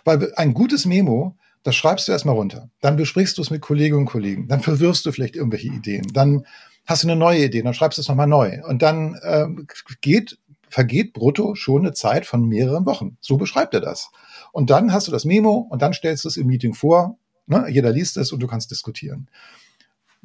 Weil 0.04 0.32
ein 0.36 0.54
gutes 0.54 0.86
Memo, 0.86 1.36
das 1.62 1.74
schreibst 1.74 2.06
du 2.06 2.12
erstmal 2.12 2.36
runter. 2.36 2.70
Dann 2.80 2.96
besprichst 2.96 3.38
du 3.38 3.42
es 3.42 3.50
mit 3.50 3.60
Kolleginnen 3.60 4.00
und 4.00 4.06
Kollegen. 4.06 4.46
Dann 4.48 4.60
verwirrst 4.60 5.04
du 5.04 5.12
vielleicht 5.12 5.36
irgendwelche 5.36 5.68
Ideen. 5.68 6.06
Dann 6.12 6.46
hast 6.86 7.02
du 7.02 7.08
eine 7.08 7.16
neue 7.16 7.44
Idee, 7.44 7.62
dann 7.62 7.74
schreibst 7.74 7.98
du 7.98 8.02
es 8.02 8.08
nochmal 8.08 8.28
neu. 8.28 8.60
Und 8.68 8.82
dann 8.82 9.18
ähm, 9.24 9.66
geht, 10.00 10.38
vergeht 10.68 11.12
brutto 11.12 11.56
schon 11.56 11.82
eine 11.82 11.92
Zeit 11.92 12.26
von 12.26 12.46
mehreren 12.46 12.86
Wochen. 12.86 13.16
So 13.20 13.36
beschreibt 13.36 13.74
er 13.74 13.80
das. 13.80 14.10
Und 14.52 14.70
dann 14.70 14.92
hast 14.92 15.08
du 15.08 15.12
das 15.12 15.24
Memo 15.24 15.66
und 15.68 15.82
dann 15.82 15.92
stellst 15.92 16.24
du 16.24 16.28
es 16.28 16.36
im 16.36 16.46
Meeting 16.46 16.74
vor. 16.74 17.18
Ne? 17.46 17.66
Jeder 17.68 17.90
liest 17.90 18.16
es 18.16 18.30
und 18.32 18.40
du 18.40 18.46
kannst 18.46 18.70
diskutieren 18.70 19.28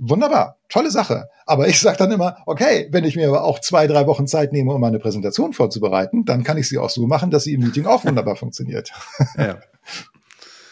wunderbar, 0.01 0.57
tolle 0.67 0.91
Sache. 0.91 1.29
Aber 1.45 1.67
ich 1.67 1.79
sage 1.79 1.97
dann 1.97 2.11
immer, 2.11 2.37
okay, 2.45 2.87
wenn 2.91 3.03
ich 3.05 3.15
mir 3.15 3.27
aber 3.27 3.43
auch 3.43 3.59
zwei, 3.59 3.87
drei 3.87 4.07
Wochen 4.07 4.27
Zeit 4.27 4.51
nehme, 4.51 4.73
um 4.73 4.81
meine 4.81 4.99
Präsentation 4.99 5.53
vorzubereiten, 5.53 6.25
dann 6.25 6.43
kann 6.43 6.57
ich 6.57 6.67
sie 6.67 6.77
auch 6.77 6.89
so 6.89 7.07
machen, 7.07 7.31
dass 7.31 7.43
sie 7.43 7.53
im 7.53 7.61
Meeting 7.61 7.85
auch 7.85 8.03
wunderbar 8.03 8.35
funktioniert. 8.35 8.91
Ja. 9.37 9.59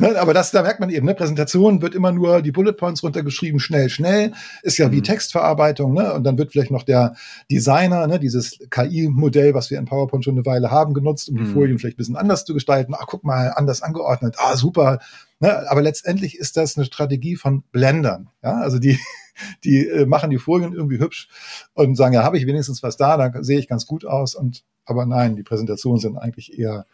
Ne, 0.02 0.18
aber 0.18 0.34
das, 0.34 0.52
da 0.52 0.62
merkt 0.62 0.80
man 0.80 0.90
eben, 0.90 1.06
ne, 1.06 1.14
Präsentation 1.14 1.82
wird 1.82 1.94
immer 1.94 2.14
nur 2.14 2.42
die 2.42 2.54
Bullet 2.54 2.72
Points 2.72 3.04
runtergeschrieben, 3.04 3.60
schnell, 3.60 3.90
schnell, 3.90 4.32
ist 4.64 4.78
ja 4.78 4.94
wie 4.94 4.98
mhm. 5.00 5.04
Textverarbeitung, 5.04 5.94
ne? 5.94 6.14
Und 6.14 6.24
dann 6.24 6.38
wird 6.38 6.54
vielleicht 6.54 6.72
noch 6.72 6.84
der 6.84 7.16
Designer, 7.52 8.08
ne, 8.08 8.18
dieses 8.18 8.60
KI-Modell, 8.70 9.54
was 9.54 9.70
wir 9.70 9.78
in 9.78 9.84
PowerPoint 9.84 10.24
schon 10.24 10.36
eine 10.36 10.46
Weile 10.46 10.72
haben, 10.72 10.94
genutzt, 10.94 11.28
um 11.28 11.36
die 11.36 11.44
mhm. 11.44 11.54
Folien 11.54 11.80
vielleicht 11.80 11.96
ein 11.96 11.98
bisschen 11.98 12.16
anders 12.16 12.46
zu 12.46 12.54
gestalten. 12.54 12.94
Ach, 12.98 13.08
guck 13.08 13.26
mal, 13.26 13.52
anders 13.54 13.82
angeordnet. 13.82 14.38
Ah, 14.38 14.56
super. 14.56 15.00
Ne? 15.40 15.70
Aber 15.70 15.82
letztendlich 15.82 16.38
ist 16.38 16.58
das 16.58 16.78
eine 16.78 16.86
Strategie 16.86 17.36
von 17.36 17.64
Blendern. 17.72 18.30
Ja? 18.44 18.60
Also 18.60 18.80
die, 18.80 19.00
die 19.64 19.88
äh, 19.88 20.06
machen 20.06 20.30
die 20.30 20.38
Folien 20.38 20.74
irgendwie 20.74 21.00
hübsch 21.00 21.30
und 21.74 21.96
sagen, 21.96 22.14
ja, 22.14 22.24
habe 22.24 22.38
ich 22.38 22.46
wenigstens 22.46 22.84
was 22.84 22.98
da, 22.98 23.18
da 23.18 23.44
sehe 23.44 23.60
ich 23.60 23.68
ganz 23.68 23.86
gut 23.86 24.06
aus. 24.06 24.36
Und 24.36 24.64
aber 24.86 25.06
nein, 25.06 25.36
die 25.36 25.44
Präsentationen 25.44 26.00
sind 26.00 26.18
eigentlich 26.18 26.58
eher 26.58 26.86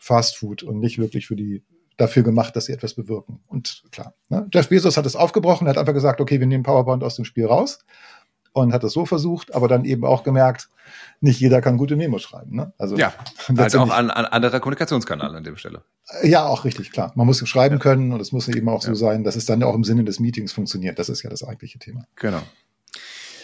Fast 0.00 0.36
Food 0.36 0.62
und 0.62 0.78
nicht 0.78 0.98
wirklich 0.98 1.26
für 1.26 1.36
die 1.36 1.62
dafür 1.96 2.22
gemacht, 2.22 2.54
dass 2.54 2.66
sie 2.66 2.72
etwas 2.72 2.94
bewirken. 2.94 3.40
Und 3.48 3.82
klar, 3.90 4.14
ne? 4.28 4.46
Jeff 4.52 4.68
Bezos 4.68 4.96
hat 4.96 5.06
es 5.06 5.16
aufgebrochen, 5.16 5.66
er 5.66 5.70
hat 5.70 5.78
einfach 5.78 5.94
gesagt, 5.94 6.20
okay, 6.20 6.38
wir 6.38 6.46
nehmen 6.46 6.62
PowerPoint 6.62 7.02
aus 7.02 7.16
dem 7.16 7.24
Spiel 7.24 7.46
raus 7.46 7.80
und 8.52 8.72
hat 8.72 8.84
es 8.84 8.92
so 8.92 9.06
versucht, 9.06 9.54
aber 9.54 9.68
dann 9.68 9.84
eben 9.84 10.04
auch 10.04 10.24
gemerkt, 10.24 10.68
nicht 11.20 11.40
jeder 11.40 11.60
kann 11.60 11.76
gute 11.76 11.96
Memos 11.96 12.22
schreiben. 12.22 12.56
Ne? 12.56 12.72
Also 12.78 12.96
ja, 12.96 13.12
also 13.56 13.80
auch 13.80 13.90
ein, 13.90 14.10
ein 14.10 14.26
anderer 14.26 14.60
Kommunikationskanal 14.60 15.34
an 15.34 15.44
der 15.44 15.56
Stelle. 15.56 15.82
Ja, 16.22 16.46
auch 16.46 16.64
richtig, 16.64 16.92
klar. 16.92 17.12
Man 17.14 17.26
muss 17.26 17.46
schreiben 17.46 17.76
ja. 17.76 17.80
können 17.80 18.12
und 18.12 18.20
es 18.20 18.32
muss 18.32 18.48
eben 18.48 18.68
auch 18.68 18.82
so 18.82 18.94
sein, 18.94 19.24
dass 19.24 19.36
es 19.36 19.46
dann 19.46 19.62
auch 19.62 19.74
im 19.74 19.84
Sinne 19.84 20.04
des 20.04 20.20
Meetings 20.20 20.52
funktioniert. 20.52 20.98
Das 20.98 21.08
ist 21.08 21.22
ja 21.22 21.30
das 21.30 21.44
eigentliche 21.44 21.78
Thema. 21.78 22.04
Genau. 22.16 22.42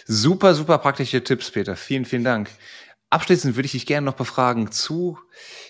Super, 0.06 0.54
super 0.54 0.78
praktische 0.78 1.24
Tipps, 1.24 1.50
Peter. 1.50 1.76
Vielen, 1.76 2.04
vielen 2.04 2.24
Dank. 2.24 2.50
Abschließend 3.10 3.56
würde 3.56 3.66
ich 3.66 3.72
dich 3.72 3.86
gerne 3.86 4.04
noch 4.04 4.14
befragen 4.14 4.70
zu 4.70 5.18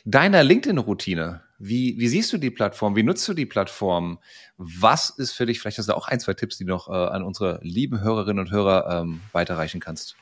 deiner 0.04 0.42
LinkedIn-Routine. 0.42 1.42
Wie, 1.66 1.98
wie 1.98 2.08
siehst 2.08 2.30
du 2.30 2.36
die 2.36 2.50
Plattform? 2.50 2.94
Wie 2.94 3.02
nutzt 3.02 3.26
du 3.26 3.32
die 3.32 3.46
Plattform? 3.46 4.18
Was 4.58 5.08
ist 5.08 5.32
für 5.32 5.46
dich, 5.46 5.60
vielleicht 5.60 5.78
hast 5.78 5.88
du 5.88 5.96
auch 5.96 6.08
ein, 6.08 6.20
zwei 6.20 6.34
Tipps, 6.34 6.58
die 6.58 6.64
du 6.64 6.70
noch 6.70 6.88
äh, 6.88 6.92
an 6.92 7.22
unsere 7.22 7.58
lieben 7.62 8.02
Hörerinnen 8.02 8.44
und 8.44 8.52
Hörer 8.52 9.00
ähm, 9.00 9.22
weiterreichen 9.32 9.80
kannst? 9.80 10.16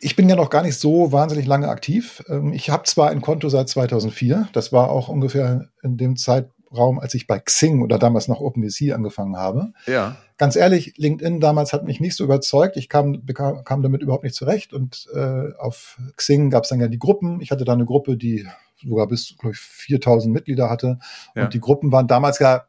Ich 0.00 0.16
bin 0.16 0.30
ja 0.30 0.36
noch 0.36 0.48
gar 0.48 0.62
nicht 0.62 0.78
so 0.78 1.12
wahnsinnig 1.12 1.44
lange 1.44 1.68
aktiv. 1.68 2.24
Ähm, 2.30 2.54
ich 2.54 2.70
habe 2.70 2.84
zwar 2.84 3.10
ein 3.10 3.20
Konto 3.20 3.50
seit 3.50 3.68
2004, 3.68 4.48
das 4.54 4.72
war 4.72 4.90
auch 4.90 5.08
ungefähr 5.08 5.68
in 5.82 5.98
dem 5.98 6.16
Zeitraum, 6.16 6.98
als 6.98 7.12
ich 7.12 7.26
bei 7.26 7.38
Xing 7.38 7.82
oder 7.82 7.98
damals 7.98 8.26
noch 8.26 8.40
OpenVC 8.40 8.94
angefangen 8.94 9.36
habe. 9.36 9.74
Ja. 9.86 10.16
Ganz 10.38 10.56
ehrlich, 10.56 10.94
LinkedIn 10.96 11.40
damals 11.40 11.74
hat 11.74 11.84
mich 11.84 12.00
nicht 12.00 12.16
so 12.16 12.24
überzeugt. 12.24 12.78
Ich 12.78 12.88
kam, 12.88 13.24
bekam, 13.26 13.64
kam 13.64 13.82
damit 13.82 14.00
überhaupt 14.00 14.24
nicht 14.24 14.34
zurecht. 14.34 14.72
Und 14.72 15.08
äh, 15.14 15.52
auf 15.58 15.98
Xing 16.16 16.48
gab 16.48 16.64
es 16.64 16.70
dann 16.70 16.80
ja 16.80 16.88
die 16.88 16.98
Gruppen. 16.98 17.42
Ich 17.42 17.50
hatte 17.50 17.66
da 17.66 17.74
eine 17.74 17.84
Gruppe, 17.84 18.16
die 18.16 18.48
sogar 18.86 19.06
bis, 19.06 19.34
glaube 19.38 19.54
ich, 19.54 19.60
4000 19.60 20.32
Mitglieder 20.32 20.70
hatte. 20.70 20.98
Ja. 21.34 21.44
Und 21.44 21.54
die 21.54 21.60
Gruppen 21.60 21.92
waren 21.92 22.06
damals 22.06 22.38
ja 22.38 22.66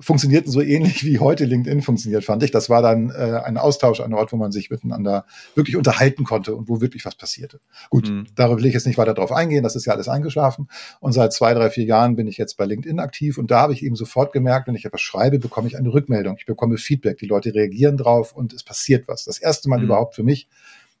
funktionierten 0.00 0.50
so 0.52 0.60
ähnlich 0.60 1.04
wie 1.04 1.18
heute 1.18 1.44
LinkedIn 1.44 1.82
funktioniert, 1.82 2.24
fand 2.24 2.42
ich. 2.42 2.50
Das 2.50 2.70
war 2.70 2.82
dann 2.82 3.10
äh, 3.10 3.40
ein 3.44 3.56
Austausch, 3.56 4.00
ein 4.00 4.14
Ort, 4.14 4.32
wo 4.32 4.36
man 4.36 4.52
sich 4.52 4.70
miteinander 4.70 5.24
wirklich 5.54 5.76
unterhalten 5.76 6.24
konnte 6.24 6.54
und 6.54 6.68
wo 6.68 6.80
wirklich 6.80 7.04
was 7.04 7.16
passierte. 7.16 7.60
Gut, 7.90 8.08
mhm. 8.08 8.26
darüber 8.36 8.58
will 8.58 8.66
ich 8.66 8.74
jetzt 8.74 8.86
nicht 8.86 8.98
weiter 8.98 9.14
drauf 9.14 9.32
eingehen, 9.32 9.64
das 9.64 9.76
ist 9.76 9.86
ja 9.86 9.92
alles 9.92 10.08
eingeschlafen. 10.08 10.68
Und 11.00 11.12
seit 11.12 11.32
zwei, 11.32 11.52
drei, 11.52 11.70
vier 11.70 11.84
Jahren 11.84 12.14
bin 12.16 12.28
ich 12.28 12.38
jetzt 12.38 12.56
bei 12.56 12.64
LinkedIn 12.64 13.00
aktiv 13.00 13.38
und 13.38 13.50
da 13.50 13.60
habe 13.60 13.72
ich 13.72 13.82
eben 13.82 13.96
sofort 13.96 14.32
gemerkt, 14.32 14.68
wenn 14.68 14.76
ich 14.76 14.84
etwas 14.84 15.00
schreibe, 15.00 15.38
bekomme 15.38 15.66
ich 15.66 15.76
eine 15.76 15.92
Rückmeldung. 15.92 16.36
Ich 16.38 16.46
bekomme 16.46 16.76
Feedback, 16.76 17.18
die 17.18 17.26
Leute 17.26 17.54
reagieren 17.54 17.96
drauf 17.96 18.32
und 18.32 18.52
es 18.52 18.62
passiert 18.62 19.08
was. 19.08 19.24
Das 19.24 19.38
erste 19.38 19.68
Mal 19.68 19.78
mhm. 19.78 19.86
überhaupt 19.86 20.14
für 20.14 20.22
mich 20.22 20.48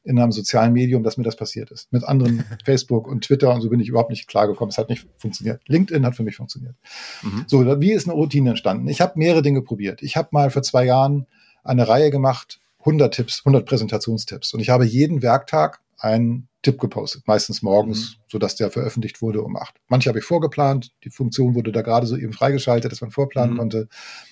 in 0.04 0.18
einem 0.18 0.32
sozialen 0.32 0.72
Medium, 0.72 1.02
dass 1.02 1.16
mir 1.16 1.24
das 1.24 1.36
passiert 1.36 1.70
ist. 1.70 1.92
Mit 1.92 2.04
anderen 2.04 2.44
Facebook 2.64 3.06
und 3.06 3.24
Twitter 3.24 3.52
und 3.52 3.60
so 3.60 3.68
bin 3.68 3.80
ich 3.80 3.88
überhaupt 3.88 4.10
nicht 4.10 4.26
klargekommen. 4.26 4.70
Es 4.70 4.78
hat 4.78 4.88
nicht 4.88 5.06
funktioniert. 5.18 5.60
LinkedIn 5.66 6.06
hat 6.06 6.16
für 6.16 6.22
mich 6.22 6.36
funktioniert. 6.36 6.76
Mhm. 7.22 7.44
So, 7.46 7.80
wie 7.80 7.92
ist 7.92 8.06
eine 8.06 8.14
Routine 8.14 8.50
entstanden? 8.50 8.88
Ich 8.88 9.00
habe 9.00 9.12
mehrere 9.16 9.42
Dinge 9.42 9.62
probiert. 9.62 10.02
Ich 10.02 10.16
habe 10.16 10.28
mal 10.32 10.50
vor 10.50 10.62
zwei 10.62 10.84
Jahren 10.84 11.26
eine 11.62 11.88
Reihe 11.88 12.10
gemacht, 12.10 12.60
100 12.80 13.12
Tipps, 13.12 13.40
100 13.40 13.66
Präsentationstipps. 13.66 14.54
Und 14.54 14.60
ich 14.60 14.70
habe 14.70 14.84
jeden 14.84 15.20
Werktag 15.22 15.80
einen 15.98 16.47
Tipp 16.62 16.80
gepostet, 16.80 17.22
meistens 17.26 17.62
morgens, 17.62 18.16
mhm. 18.16 18.22
sodass 18.32 18.56
der 18.56 18.70
veröffentlicht 18.70 19.22
wurde 19.22 19.42
um 19.42 19.56
acht. 19.56 19.76
Manche 19.86 20.08
habe 20.08 20.18
ich 20.18 20.24
vorgeplant, 20.24 20.90
die 21.04 21.10
Funktion 21.10 21.54
wurde 21.54 21.70
da 21.70 21.82
gerade 21.82 22.06
so 22.06 22.16
eben 22.16 22.32
freigeschaltet, 22.32 22.90
dass 22.90 23.00
man 23.00 23.12
vorplanen 23.12 23.54
mhm. 23.54 23.58
konnte. 23.58 23.88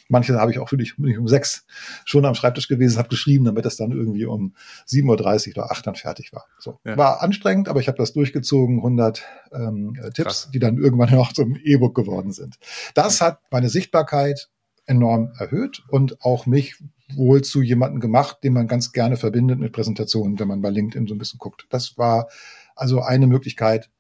Manche 0.08 0.34
habe 0.34 0.50
ich 0.50 0.58
auch 0.58 0.72
wirklich 0.72 0.96
bin 0.96 1.06
ich 1.06 1.18
um 1.18 1.28
sechs 1.28 1.66
schon 2.04 2.24
am 2.24 2.34
Schreibtisch 2.34 2.66
gewesen, 2.66 2.98
habe 2.98 3.08
geschrieben, 3.08 3.44
damit 3.44 3.64
das 3.64 3.76
dann 3.76 3.92
irgendwie 3.92 4.26
um 4.26 4.54
7.30 4.88 5.50
Uhr 5.50 5.62
oder 5.62 5.70
acht 5.70 5.86
dann 5.86 5.94
fertig 5.94 6.32
war. 6.32 6.46
So. 6.58 6.80
Ja. 6.84 6.96
War 6.96 7.22
anstrengend, 7.22 7.68
aber 7.68 7.78
ich 7.78 7.86
habe 7.86 7.98
das 7.98 8.12
durchgezogen, 8.12 8.78
100 8.78 9.22
ähm, 9.52 9.94
Tipps, 10.14 10.16
Krass. 10.16 10.50
die 10.52 10.58
dann 10.58 10.78
irgendwann 10.78 11.10
noch 11.14 11.32
zum 11.32 11.56
E-Book 11.56 11.94
geworden 11.94 12.32
sind. 12.32 12.56
Das 12.94 13.20
hat 13.20 13.40
meine 13.52 13.68
Sichtbarkeit 13.68 14.48
enorm 14.86 15.32
erhöht 15.38 15.84
und 15.88 16.20
auch 16.22 16.46
mich 16.46 16.76
wohl 17.14 17.42
zu 17.42 17.62
jemandem 17.62 18.00
gemacht, 18.00 18.38
den 18.42 18.52
man 18.52 18.66
ganz 18.66 18.92
gerne 18.92 19.16
verbindet 19.16 19.58
mit 19.58 19.72
Präsentationen, 19.72 20.38
wenn 20.38 20.48
man 20.48 20.60
bei 20.60 20.70
LinkedIn 20.70 21.06
so 21.06 21.14
ein 21.14 21.18
bisschen 21.18 21.38
guckt. 21.38 21.66
Das 21.70 21.96
war 21.98 22.28
also 22.74 23.00
eine 23.02 23.26
Möglichkeit, 23.26 23.90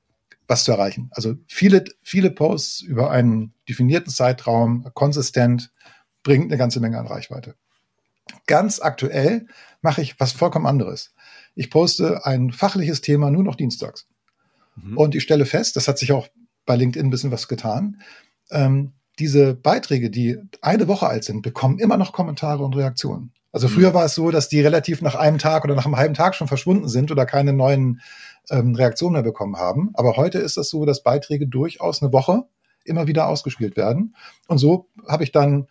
was 0.48 0.64
zu 0.64 0.72
erreichen. 0.72 1.10
Also 1.12 1.34
viele, 1.46 1.84
viele 2.02 2.30
Posts 2.30 2.82
über 2.82 3.10
einen 3.10 3.54
definierten 3.68 4.12
Zeitraum, 4.12 4.88
konsistent, 4.94 5.70
bringt 6.22 6.46
eine 6.46 6.56
ganze 6.56 6.80
Menge 6.80 6.98
an 6.98 7.06
Reichweite. 7.06 7.54
Ganz 8.46 8.80
aktuell 8.80 9.46
mache 9.82 10.02
ich 10.02 10.18
was 10.18 10.32
vollkommen 10.32 10.66
anderes. 10.66 11.14
Ich 11.54 11.70
poste 11.70 12.26
ein 12.26 12.50
fachliches 12.52 13.00
Thema 13.00 13.30
nur 13.30 13.44
noch 13.44 13.54
dienstags. 13.54 14.08
Mhm. 14.76 14.96
Und 14.96 15.14
ich 15.14 15.22
stelle 15.22 15.46
fest, 15.46 15.76
das 15.76 15.88
hat 15.88 15.98
sich 15.98 16.12
auch 16.12 16.28
bei 16.64 16.76
LinkedIn 16.76 17.06
ein 17.06 17.10
bisschen 17.10 17.30
was 17.30 17.48
getan. 17.48 18.00
Ähm, 18.50 18.92
diese 19.18 19.54
Beiträge, 19.54 20.10
die 20.10 20.38
eine 20.60 20.88
Woche 20.88 21.06
alt 21.06 21.24
sind, 21.24 21.42
bekommen 21.42 21.78
immer 21.78 21.96
noch 21.96 22.12
Kommentare 22.12 22.62
und 22.62 22.76
Reaktionen. 22.76 23.32
Also 23.52 23.68
früher 23.68 23.90
mhm. 23.90 23.94
war 23.94 24.04
es 24.04 24.14
so, 24.14 24.30
dass 24.30 24.48
die 24.48 24.60
relativ 24.60 25.00
nach 25.00 25.14
einem 25.14 25.38
Tag 25.38 25.64
oder 25.64 25.74
nach 25.74 25.86
einem 25.86 25.96
halben 25.96 26.14
Tag 26.14 26.34
schon 26.34 26.48
verschwunden 26.48 26.88
sind 26.88 27.10
oder 27.10 27.24
keine 27.24 27.54
neuen 27.54 28.00
ähm, 28.50 28.74
Reaktionen 28.74 29.14
mehr 29.14 29.22
bekommen 29.22 29.56
haben. 29.56 29.90
Aber 29.94 30.16
heute 30.16 30.38
ist 30.38 30.58
es 30.58 30.68
so, 30.68 30.84
dass 30.84 31.02
Beiträge 31.02 31.46
durchaus 31.46 32.02
eine 32.02 32.12
Woche 32.12 32.44
immer 32.84 33.06
wieder 33.06 33.26
ausgespielt 33.28 33.76
werden. 33.76 34.14
Und 34.46 34.58
so 34.58 34.88
habe 35.08 35.24
ich 35.24 35.32
dann 35.32 35.68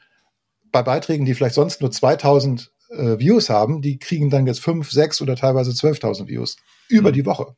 bei 0.71 0.81
Beiträgen, 0.81 1.25
die 1.25 1.33
vielleicht 1.35 1.55
sonst 1.55 1.81
nur 1.81 1.91
2000 1.91 2.71
äh, 2.89 3.19
Views 3.19 3.49
haben, 3.49 3.81
die 3.81 3.97
kriegen 3.99 4.29
dann 4.29 4.47
jetzt 4.47 4.61
5, 4.61 4.89
6 4.89 5.21
oder 5.21 5.35
teilweise 5.35 5.71
12.000 5.71 6.27
Views 6.27 6.57
über 6.89 7.09
mhm. 7.09 7.13
die 7.13 7.25
Woche. 7.25 7.55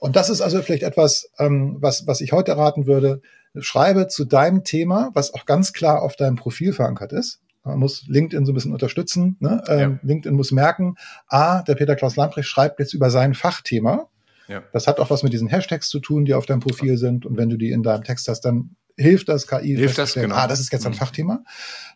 Und 0.00 0.16
das 0.16 0.30
ist 0.30 0.40
also 0.40 0.60
vielleicht 0.62 0.82
etwas, 0.82 1.30
ähm, 1.38 1.76
was, 1.80 2.06
was 2.06 2.20
ich 2.20 2.32
heute 2.32 2.56
raten 2.56 2.86
würde. 2.86 3.20
Schreibe 3.58 4.08
zu 4.08 4.24
deinem 4.24 4.64
Thema, 4.64 5.10
was 5.12 5.34
auch 5.34 5.44
ganz 5.44 5.72
klar 5.72 6.02
auf 6.02 6.16
deinem 6.16 6.36
Profil 6.36 6.72
verankert 6.72 7.12
ist. 7.12 7.40
Man 7.64 7.78
muss 7.78 8.06
LinkedIn 8.06 8.46
so 8.46 8.52
ein 8.52 8.54
bisschen 8.54 8.72
unterstützen. 8.72 9.36
Ne? 9.40 9.62
Ähm, 9.68 9.78
ja. 9.78 9.98
LinkedIn 10.02 10.34
muss 10.34 10.52
merken, 10.52 10.94
A, 11.28 11.62
der 11.62 11.74
Peter 11.74 11.96
Klaus 11.96 12.16
Lamprecht 12.16 12.48
schreibt 12.48 12.80
jetzt 12.80 12.94
über 12.94 13.10
sein 13.10 13.34
Fachthema. 13.34 14.08
Ja. 14.48 14.62
Das 14.72 14.86
hat 14.86 14.98
auch 14.98 15.10
was 15.10 15.22
mit 15.22 15.32
diesen 15.32 15.48
Hashtags 15.48 15.88
zu 15.90 16.00
tun, 16.00 16.24
die 16.24 16.34
auf 16.34 16.46
deinem 16.46 16.60
Profil 16.60 16.96
sind. 16.96 17.26
Und 17.26 17.36
wenn 17.36 17.50
du 17.50 17.58
die 17.58 17.70
in 17.70 17.82
deinem 17.82 18.02
Text 18.02 18.26
hast, 18.28 18.40
dann 18.40 18.76
hilft 18.96 19.28
das 19.28 19.46
KI. 19.46 19.76
Hilft 19.76 19.98
das, 19.98 20.14
genau. 20.14 20.34
Ah, 20.34 20.46
das 20.46 20.60
ist 20.60 20.72
jetzt 20.72 20.86
ein 20.86 20.92
mhm. 20.92 20.96
Fachthema. 20.96 21.34
Mhm. 21.34 21.44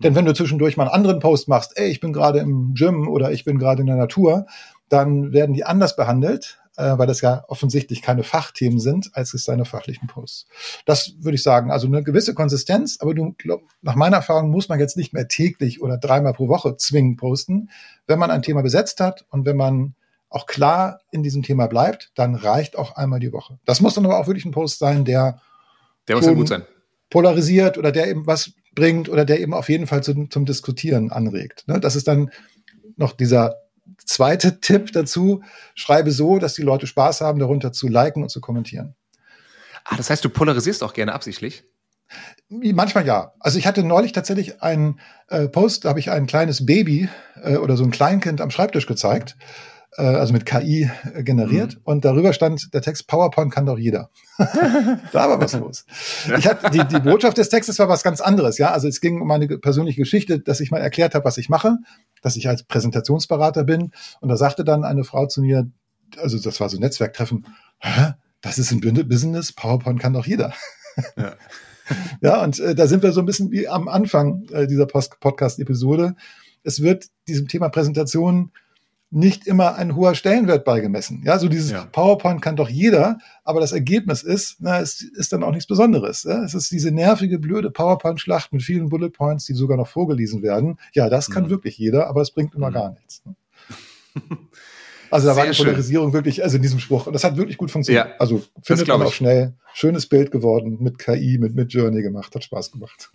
Denn 0.03 0.15
wenn 0.15 0.25
du 0.27 0.35
zwischendurch 0.35 0.77
mal 0.77 0.85
einen 0.85 0.93
anderen 0.93 1.21
Post 1.21 1.49
machst, 1.49 1.73
ey, 1.77 1.89
ich 1.89 2.01
bin 2.01 2.13
gerade 2.13 2.41
im 2.41 2.75
Gym 2.75 3.09
oder 3.09 3.33
ich 3.33 3.45
bin 3.45 3.59
gerade 3.59 3.81
in 3.81 3.87
der 3.87 3.97
Natur, 3.97 4.47
dann 4.89 5.33
werden 5.33 5.55
die 5.55 5.65
anders 5.65 5.97
behandelt, 5.97 6.61
äh, 6.77 6.99
weil 6.99 7.07
das 7.07 7.20
ja 7.20 7.45
offensichtlich 7.49 8.03
keine 8.03 8.22
Fachthemen 8.22 8.81
sind, 8.81 9.11
als 9.14 9.35
es 9.35 9.45
deine 9.45 9.64
fachlichen 9.64 10.09
Posts. 10.09 10.47
Das 10.87 11.14
würde 11.20 11.37
ich 11.37 11.43
sagen. 11.43 11.70
Also 11.70 11.87
eine 11.87 12.03
gewisse 12.03 12.35
Konsistenz, 12.35 12.99
aber 13.01 13.14
du, 13.14 13.35
glaub, 13.39 13.62
nach 13.83 13.95
meiner 13.95 14.16
Erfahrung 14.16 14.51
muss 14.51 14.68
man 14.68 14.79
jetzt 14.79 14.97
nicht 14.97 15.12
mehr 15.12 15.29
täglich 15.29 15.83
oder 15.83 15.99
dreimal 15.99 16.33
pro 16.33 16.49
Woche 16.49 16.77
zwingen 16.77 17.16
posten. 17.16 17.70
Wenn 18.07 18.18
man 18.18 18.31
ein 18.31 18.43
Thema 18.43 18.62
besetzt 18.62 19.01
hat 19.01 19.25
und 19.31 19.47
wenn 19.47 19.57
man 19.57 19.95
auch 20.29 20.47
klar 20.47 21.01
in 21.12 21.22
diesem 21.22 21.43
Thema 21.43 21.68
bleibt, 21.68 22.11
dann 22.16 22.35
reicht 22.35 22.77
auch 22.77 22.97
einmal 22.97 23.20
die 23.20 23.33
Woche. 23.33 23.59
Das 23.64 23.81
muss 23.81 23.95
dann 23.95 24.05
aber 24.05 24.18
auch 24.18 24.27
wirklich 24.27 24.45
ein 24.45 24.51
Post 24.51 24.81
sein, 24.81 25.05
der 25.05 25.41
der 26.09 26.16
muss 26.16 26.27
ja 26.27 26.33
gut 26.33 26.49
sein. 26.49 26.64
Polarisiert 27.11 27.79
oder 27.79 27.93
der 27.93 28.09
eben 28.09 28.27
was 28.27 28.53
bringt 28.75 29.09
oder 29.09 29.25
der 29.25 29.41
eben 29.41 29.55
auf 29.55 29.68
jeden 29.68 29.87
Fall 29.87 30.03
zum, 30.03 30.31
zum 30.31 30.45
Diskutieren 30.45 31.12
anregt. 31.12 31.66
Ne? 31.68 31.79
Das 31.79 31.97
ist 31.97 32.09
dann 32.09 32.31
noch 32.97 33.12
dieser 33.12 33.64
zweite 33.99 34.61
Tipp 34.61 34.92
dazu. 34.92 35.42
Schreibe 35.74 36.11
so, 36.11 36.38
dass 36.38 36.55
die 36.55 36.62
Leute 36.62 36.86
Spaß 36.86 37.20
haben, 37.20 37.38
darunter 37.38 37.72
zu 37.72 37.88
liken 37.88 38.22
und 38.22 38.28
zu 38.28 38.40
kommentieren. 38.40 38.95
Ah, 39.84 39.97
das 39.97 40.11
heißt, 40.11 40.24
du 40.24 40.30
polarisierst 40.30 40.82
auch 40.82 40.95
gerne 40.95 41.12
absichtlich? 41.12 41.64
Manchmal 42.49 43.07
ja. 43.07 43.32
Also 43.40 43.59
ich 43.59 43.66
hatte 43.66 43.82
neulich 43.82 44.12
tatsächlich 44.12 44.62
einen 44.62 45.01
äh, 45.28 45.49
Post, 45.49 45.84
da 45.84 45.90
habe 45.90 46.01
ich 46.01 46.11
ein 46.11 46.26
kleines 46.26 46.64
Baby 46.64 47.09
äh, 47.42 47.57
oder 47.57 47.76
so 47.76 47.84
ein 47.84 47.90
Kleinkind 47.90 48.40
am 48.40 48.51
Schreibtisch 48.51 48.86
gezeigt 48.86 49.36
äh, 49.36 49.74
also 50.03 50.32
mit 50.32 50.47
KI 50.47 50.90
äh, 51.14 51.22
generiert. 51.22 51.76
Mhm. 51.76 51.80
Und 51.84 52.05
darüber 52.05 52.32
stand 52.32 52.72
der 52.74 52.82
Text, 52.82 53.07
PowerPoint 53.07 53.53
kann 53.53 53.66
doch 53.66 53.78
jeder. 53.78 54.11
da 54.38 55.28
war 55.28 55.40
was 55.40 55.53
los. 55.53 55.86
Ich 56.36 56.47
hatte, 56.47 56.70
die, 56.70 56.84
die 56.84 57.01
Botschaft 57.01 57.38
des 57.38 57.49
Textes 57.49 57.78
war 57.78 57.88
was 57.88 58.03
ganz 58.03 58.20
anderes. 58.20 58.59
Ja, 58.59 58.72
Also 58.72 58.88
es 58.88 59.01
ging 59.01 59.20
um 59.20 59.28
meine 59.28 59.47
persönliche 59.59 60.01
Geschichte, 60.01 60.40
dass 60.40 60.61
ich 60.61 60.70
mal 60.70 60.78
erklärt 60.78 61.14
habe, 61.14 61.24
was 61.24 61.38
ich 61.38 61.49
mache, 61.49 61.76
dass 62.22 62.36
ich 62.36 62.49
als 62.49 62.64
Präsentationsberater 62.64 63.64
bin. 63.64 63.92
Und 64.20 64.28
da 64.28 64.36
sagte 64.36 64.64
dann 64.64 64.84
eine 64.84 65.05
Frau 65.05 65.26
zu 65.26 65.42
mir, 65.42 65.70
also 66.16 66.38
das 66.38 66.61
war 66.61 66.68
so 66.68 66.76
ein 66.76 66.80
Netzwerktreffen, 66.80 67.47
Hä? 67.78 68.14
das 68.40 68.59
ist 68.59 68.72
ein 68.72 68.80
Business, 69.09 69.53
PowerPoint 69.53 70.01
kann 70.01 70.12
doch 70.12 70.26
jeder. 70.26 70.53
Ja. 71.16 71.34
ja, 72.20 72.42
und 72.42 72.59
äh, 72.61 72.74
da 72.74 72.86
sind 72.86 73.03
wir 73.03 73.12
so 73.12 73.20
ein 73.20 73.26
bisschen 73.26 73.51
wie 73.51 73.68
am 73.68 73.88
Anfang 73.88 74.45
äh, 74.53 74.66
dieser 74.66 74.86
Podcast-Episode. 74.86 76.14
Es 76.62 76.82
wird 76.82 77.07
diesem 77.28 77.49
Thema 77.49 77.68
Präsentation 77.68 78.53
nicht 79.11 79.47
immer 79.47 79.77
ein 79.77 79.95
hoher 79.95 80.15
Stellenwert 80.15 80.65
beigemessen. 80.65 81.23
Ja, 81.25 81.39
so 81.39 81.49
dieses 81.49 81.71
ja. 81.71 81.85
PowerPoint 81.85 82.43
kann 82.43 82.57
doch 82.57 82.69
jeder, 82.69 83.19
aber 83.45 83.61
das 83.61 83.73
Ergebnis 83.73 84.23
ist, 84.23 84.57
na, 84.59 84.81
es 84.81 85.03
ist 85.03 85.33
dann 85.33 85.45
auch 85.45 85.53
nichts 85.53 85.67
Besonderes. 85.67 86.25
Ja? 86.25 86.43
Es 86.43 86.55
ist 86.55 86.73
diese 86.73 86.91
nervige, 86.91 87.39
blöde 87.39 87.71
PowerPoint-Schlacht 87.71 88.53
mit 88.53 88.63
vielen 88.63 88.89
Bullet 88.89 89.11
Points, 89.11 89.45
die 89.45 89.55
sogar 89.55 89.77
noch 89.77 89.89
vorgelesen 89.89 90.43
werden. 90.43 90.79
Ja, 90.93 91.09
das 91.09 91.31
kann 91.31 91.45
mhm. 91.45 91.51
wirklich 91.51 91.79
jeder, 91.79 92.09
aber 92.09 92.23
es 92.23 92.33
bringt 92.33 92.55
immer 92.55 92.71
mhm. 92.71 92.75
gar 92.75 92.91
nichts. 92.93 93.23
Ne? 93.25 93.37
Also 95.15 95.29
da 95.29 95.35
Sehr 95.35 95.45
war 95.45 95.53
die 95.53 95.57
Polarisierung 95.57 96.09
schön. 96.09 96.12
wirklich, 96.15 96.43
also 96.43 96.57
in 96.57 96.62
diesem 96.62 96.81
Spruch. 96.81 97.07
Und 97.07 97.12
das 97.12 97.23
hat 97.23 97.37
wirklich 97.37 97.57
gut 97.57 97.71
funktioniert. 97.71 98.09
Ja, 98.09 98.15
also 98.19 98.43
findet 98.65 98.89
man 98.89 99.01
auch 99.01 99.12
schnell. 99.12 99.55
Schönes 99.73 100.07
Bild 100.07 100.33
geworden, 100.33 100.79
mit 100.81 100.99
KI, 100.99 101.39
mit, 101.39 101.55
mit 101.55 101.73
Journey 101.73 102.03
gemacht, 102.03 102.35
hat 102.35 102.43
Spaß 102.43 102.73
gemacht. 102.73 103.12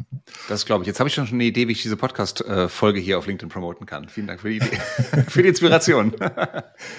Das 0.47 0.65
glaube 0.65 0.83
ich. 0.83 0.87
Jetzt 0.87 1.01
habe 1.01 1.09
ich 1.09 1.15
schon 1.15 1.27
eine 1.27 1.43
Idee, 1.43 1.67
wie 1.67 1.73
ich 1.73 1.81
diese 1.81 1.97
Podcast-Folge 1.97 3.01
hier 3.01 3.17
auf 3.17 3.27
LinkedIn 3.27 3.49
promoten 3.49 3.85
kann. 3.85 4.07
Vielen 4.07 4.27
Dank 4.27 4.39
für 4.39 4.47
die 4.49 4.57
Idee, 4.57 4.79
für 5.27 5.43
die 5.43 5.49
Inspiration. 5.49 6.15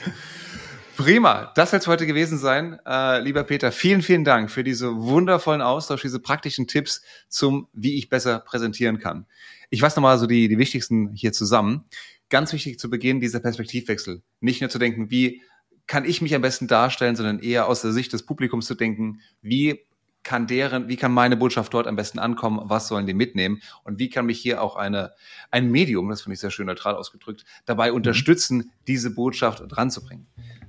Prima, 0.99 1.51
das 1.55 1.71
soll 1.71 1.81
es 1.81 1.87
heute 1.87 2.07
gewesen 2.07 2.37
sein. 2.37 2.79
Äh, 2.87 3.23
lieber 3.23 3.43
Peter, 3.45 3.73
vielen, 3.73 4.03
vielen 4.03 4.25
Dank 4.25 4.51
für 4.51 4.65
diese 4.65 4.95
wundervollen 4.95 5.63
Austausch, 5.63 6.03
diese 6.03 6.21
praktischen 6.21 6.67
Tipps 6.67 7.01
zum, 7.31 7.69
wie 7.73 7.97
ich 7.97 8.11
besser 8.11 8.39
präsentieren 8.41 8.99
kann. 8.99 9.25
Ich 9.71 9.81
fasse 9.81 9.97
nochmal 9.97 10.19
so 10.19 10.27
die, 10.27 10.49
die 10.49 10.59
wichtigsten 10.59 11.15
hier 11.15 11.33
zusammen 11.33 11.87
ganz 12.31 12.53
wichtig 12.53 12.79
zu 12.79 12.89
Beginn 12.89 13.21
dieser 13.21 13.41
Perspektivwechsel. 13.41 14.23
Nicht 14.41 14.61
nur 14.61 14.71
zu 14.71 14.79
denken, 14.79 15.11
wie 15.11 15.43
kann 15.87 16.05
ich 16.05 16.23
mich 16.23 16.35
am 16.35 16.43
besten 16.43 16.69
darstellen, 16.69 17.17
sondern 17.17 17.41
eher 17.41 17.67
aus 17.67 17.83
der 17.83 17.93
Sicht 17.93 18.13
des 18.13 18.25
Publikums 18.25 18.67
zu 18.67 18.75
denken, 18.75 19.21
wie 19.43 19.81
kann 20.23 20.47
deren, 20.47 20.89
wie 20.89 20.97
kann 20.97 21.13
meine 21.13 21.37
Botschaft 21.37 21.73
dort 21.73 21.87
am 21.87 21.97
besten 21.97 22.19
ankommen, 22.19 22.61
was 22.65 22.89
sollen 22.89 23.07
die 23.07 23.15
mitnehmen 23.15 23.61
und 23.85 23.99
wie 23.99 24.11
kann 24.11 24.27
mich 24.27 24.39
hier 24.39 24.63
auch 24.63 24.77
eine, 24.77 25.13
ein 25.51 25.71
Medium, 25.71 26.09
das 26.09 26.23
finde 26.23 26.35
ich 26.35 26.41
sehr 26.41 26.51
schön 26.51 26.67
neutral 26.67 26.95
ausgedrückt, 26.95 27.45
dabei 27.65 27.91
mhm. 27.91 27.97
unterstützen, 27.97 28.71
diese 28.87 29.15
Botschaft 29.15 29.65
dran 29.67 29.91
zu 29.91 30.05
bringen. 30.05 30.27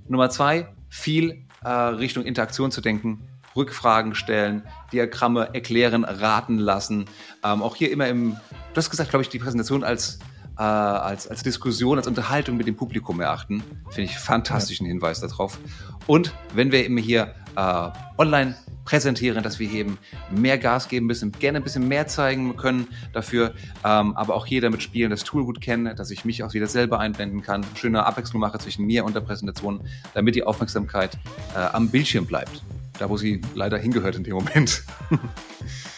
Nummer 0.07 0.29
zwei, 0.29 0.73
viel 0.89 1.45
äh, 1.63 1.69
Richtung 1.69 2.23
Interaktion 2.23 2.71
zu 2.71 2.81
denken, 2.81 3.27
Rückfragen 3.55 4.15
stellen, 4.15 4.63
Diagramme 4.93 5.53
erklären, 5.53 6.05
raten 6.05 6.57
lassen. 6.57 7.05
Ähm, 7.43 7.61
auch 7.61 7.75
hier 7.75 7.91
immer 7.91 8.07
im, 8.07 8.37
du 8.73 8.77
hast 8.77 8.89
gesagt, 8.89 9.09
glaube 9.09 9.23
ich, 9.23 9.29
die 9.29 9.39
Präsentation 9.39 9.83
als 9.83 10.19
äh, 10.61 10.63
als, 10.63 11.27
als 11.27 11.41
Diskussion, 11.41 11.97
als 11.97 12.05
Unterhaltung 12.05 12.55
mit 12.55 12.67
dem 12.67 12.75
Publikum 12.75 13.19
erachten. 13.19 13.63
Finde 13.89 14.11
ich 14.11 14.17
fantastischen. 14.19 14.85
Hinweis 14.85 15.19
darauf. 15.19 15.57
Und 16.05 16.33
wenn 16.53 16.71
wir 16.71 16.85
immer 16.85 17.01
hier 17.01 17.33
äh, 17.55 17.89
online 18.19 18.55
präsentieren, 18.85 19.41
dass 19.41 19.57
wir 19.57 19.71
eben 19.71 19.97
mehr 20.29 20.59
Gas 20.59 20.87
geben 20.87 21.07
müssen, 21.07 21.31
gerne 21.31 21.59
ein 21.59 21.63
bisschen 21.63 21.87
mehr 21.87 22.05
zeigen 22.05 22.57
können 22.57 22.87
dafür, 23.11 23.55
ähm, 23.83 24.15
aber 24.15 24.35
auch 24.35 24.45
hier 24.45 24.61
damit 24.61 24.83
spielen, 24.83 25.09
das 25.09 25.23
Tool 25.23 25.45
gut 25.45 25.61
kennen, 25.61 25.95
dass 25.95 26.11
ich 26.11 26.25
mich 26.25 26.43
auch 26.43 26.53
wieder 26.53 26.67
selber 26.67 26.99
einblenden 26.99 27.41
kann, 27.41 27.65
schöne 27.75 28.05
Abwechslung 28.05 28.39
mache 28.39 28.59
zwischen 28.59 28.85
mir 28.85 29.03
und 29.03 29.15
der 29.15 29.21
Präsentation, 29.21 29.81
damit 30.13 30.35
die 30.35 30.43
Aufmerksamkeit 30.43 31.17
äh, 31.55 31.59
am 31.59 31.89
Bildschirm 31.89 32.25
bleibt, 32.27 32.63
da 32.99 33.09
wo 33.09 33.17
sie 33.17 33.41
leider 33.55 33.79
hingehört 33.79 34.15
in 34.15 34.23
dem 34.23 34.35
Moment. 34.35 34.83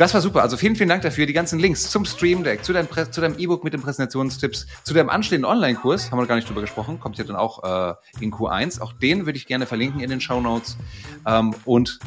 Das 0.00 0.14
war 0.14 0.22
super. 0.22 0.40
Also 0.40 0.56
vielen, 0.56 0.76
vielen 0.76 0.88
Dank 0.88 1.02
dafür. 1.02 1.26
Die 1.26 1.34
ganzen 1.34 1.58
Links 1.58 1.90
zum 1.90 2.06
Stream 2.06 2.42
Deck, 2.42 2.64
zu 2.64 2.72
deinem, 2.72 2.88
zu 3.10 3.20
deinem 3.20 3.38
E-Book 3.38 3.64
mit 3.64 3.74
den 3.74 3.82
Präsentationstipps, 3.82 4.66
zu 4.82 4.94
deinem 4.94 5.10
anstehenden 5.10 5.44
Online-Kurs, 5.44 6.10
haben 6.10 6.18
wir 6.18 6.26
gar 6.26 6.36
nicht 6.36 6.48
drüber 6.48 6.62
gesprochen, 6.62 6.98
kommt 6.98 7.18
ja 7.18 7.24
dann 7.24 7.36
auch 7.36 7.90
äh, 7.90 8.24
in 8.24 8.32
Q1. 8.32 8.80
Auch 8.80 8.94
den 8.94 9.26
würde 9.26 9.36
ich 9.36 9.46
gerne 9.46 9.66
verlinken 9.66 10.00
in 10.00 10.08
den 10.08 10.22
Show 10.22 10.40
Notes. 10.40 10.78
Ähm, 11.26 11.54
und 11.66 11.98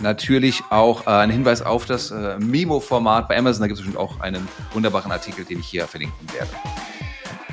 natürlich 0.00 0.62
auch 0.70 1.08
äh, 1.08 1.10
ein 1.10 1.30
Hinweis 1.30 1.60
auf 1.60 1.86
das 1.86 2.12
äh, 2.12 2.38
Memo-Format 2.38 3.26
bei 3.26 3.36
Amazon. 3.36 3.62
Da 3.62 3.66
gibt 3.66 3.80
es 3.80 3.84
bestimmt 3.84 4.00
auch 4.00 4.20
einen 4.20 4.46
wunderbaren 4.72 5.10
Artikel, 5.10 5.44
den 5.44 5.58
ich 5.58 5.66
hier 5.66 5.88
verlinken 5.88 6.32
werde. 6.32 6.50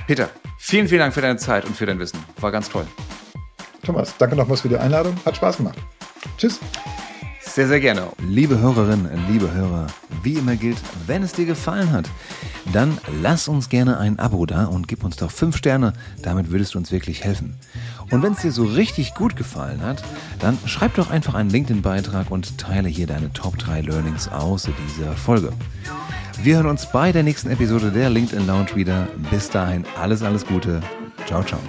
Peter, 0.05 0.29
vielen, 0.59 0.87
vielen 0.87 0.99
Dank 0.99 1.15
für 1.15 1.21
deine 1.21 1.37
Zeit 1.37 1.65
und 1.65 1.75
für 1.75 1.87
dein 1.87 1.97
Wissen. 1.97 2.23
War 2.39 2.51
ganz 2.51 2.69
toll. 2.69 2.85
Thomas, 3.81 4.15
danke 4.15 4.35
nochmals 4.35 4.61
für 4.61 4.69
die 4.69 4.77
Einladung. 4.77 5.17
Hat 5.25 5.37
Spaß 5.37 5.57
gemacht. 5.57 5.79
Tschüss. 6.37 6.59
Sehr, 7.41 7.67
sehr 7.67 7.79
gerne. 7.79 8.09
Liebe 8.27 8.59
Hörerinnen, 8.59 9.09
liebe 9.29 9.51
Hörer, 9.51 9.87
wie 10.23 10.33
immer 10.33 10.55
gilt, 10.55 10.77
wenn 11.07 11.23
es 11.23 11.31
dir 11.31 11.45
gefallen 11.45 11.91
hat, 11.91 12.09
dann 12.73 12.97
lass 13.21 13.47
uns 13.47 13.69
gerne 13.69 13.97
ein 13.97 14.19
Abo 14.19 14.45
da 14.45 14.65
und 14.65 14.87
gib 14.87 15.03
uns 15.03 15.15
doch 15.15 15.31
fünf 15.31 15.57
Sterne. 15.57 15.93
Damit 16.21 16.51
würdest 16.51 16.73
du 16.73 16.77
uns 16.77 16.91
wirklich 16.91 17.23
helfen. 17.23 17.55
Und 18.11 18.23
wenn 18.23 18.33
es 18.33 18.41
dir 18.41 18.51
so 18.51 18.63
richtig 18.63 19.13
gut 19.13 19.35
gefallen 19.35 19.81
hat, 19.81 20.03
dann 20.39 20.57
schreib 20.65 20.95
doch 20.95 21.09
einfach 21.09 21.33
einen 21.33 21.49
LinkedIn-Beitrag 21.49 22.29
und 22.29 22.57
teile 22.57 22.89
hier 22.89 23.07
deine 23.07 23.31
Top 23.33 23.57
3 23.57 23.81
Learnings 23.81 24.27
aus 24.27 24.67
dieser 24.87 25.13
Folge. 25.13 25.51
Wir 26.41 26.57
hören 26.57 26.67
uns 26.67 26.85
bei 26.91 27.11
der 27.11 27.23
nächsten 27.23 27.49
Episode 27.49 27.91
der 27.91 28.09
LinkedIn 28.09 28.47
Lounge 28.47 28.75
wieder. 28.75 29.07
Bis 29.29 29.49
dahin 29.49 29.85
alles, 29.99 30.23
alles 30.23 30.45
Gute. 30.45 30.81
Ciao, 31.25 31.43
ciao. 31.43 31.59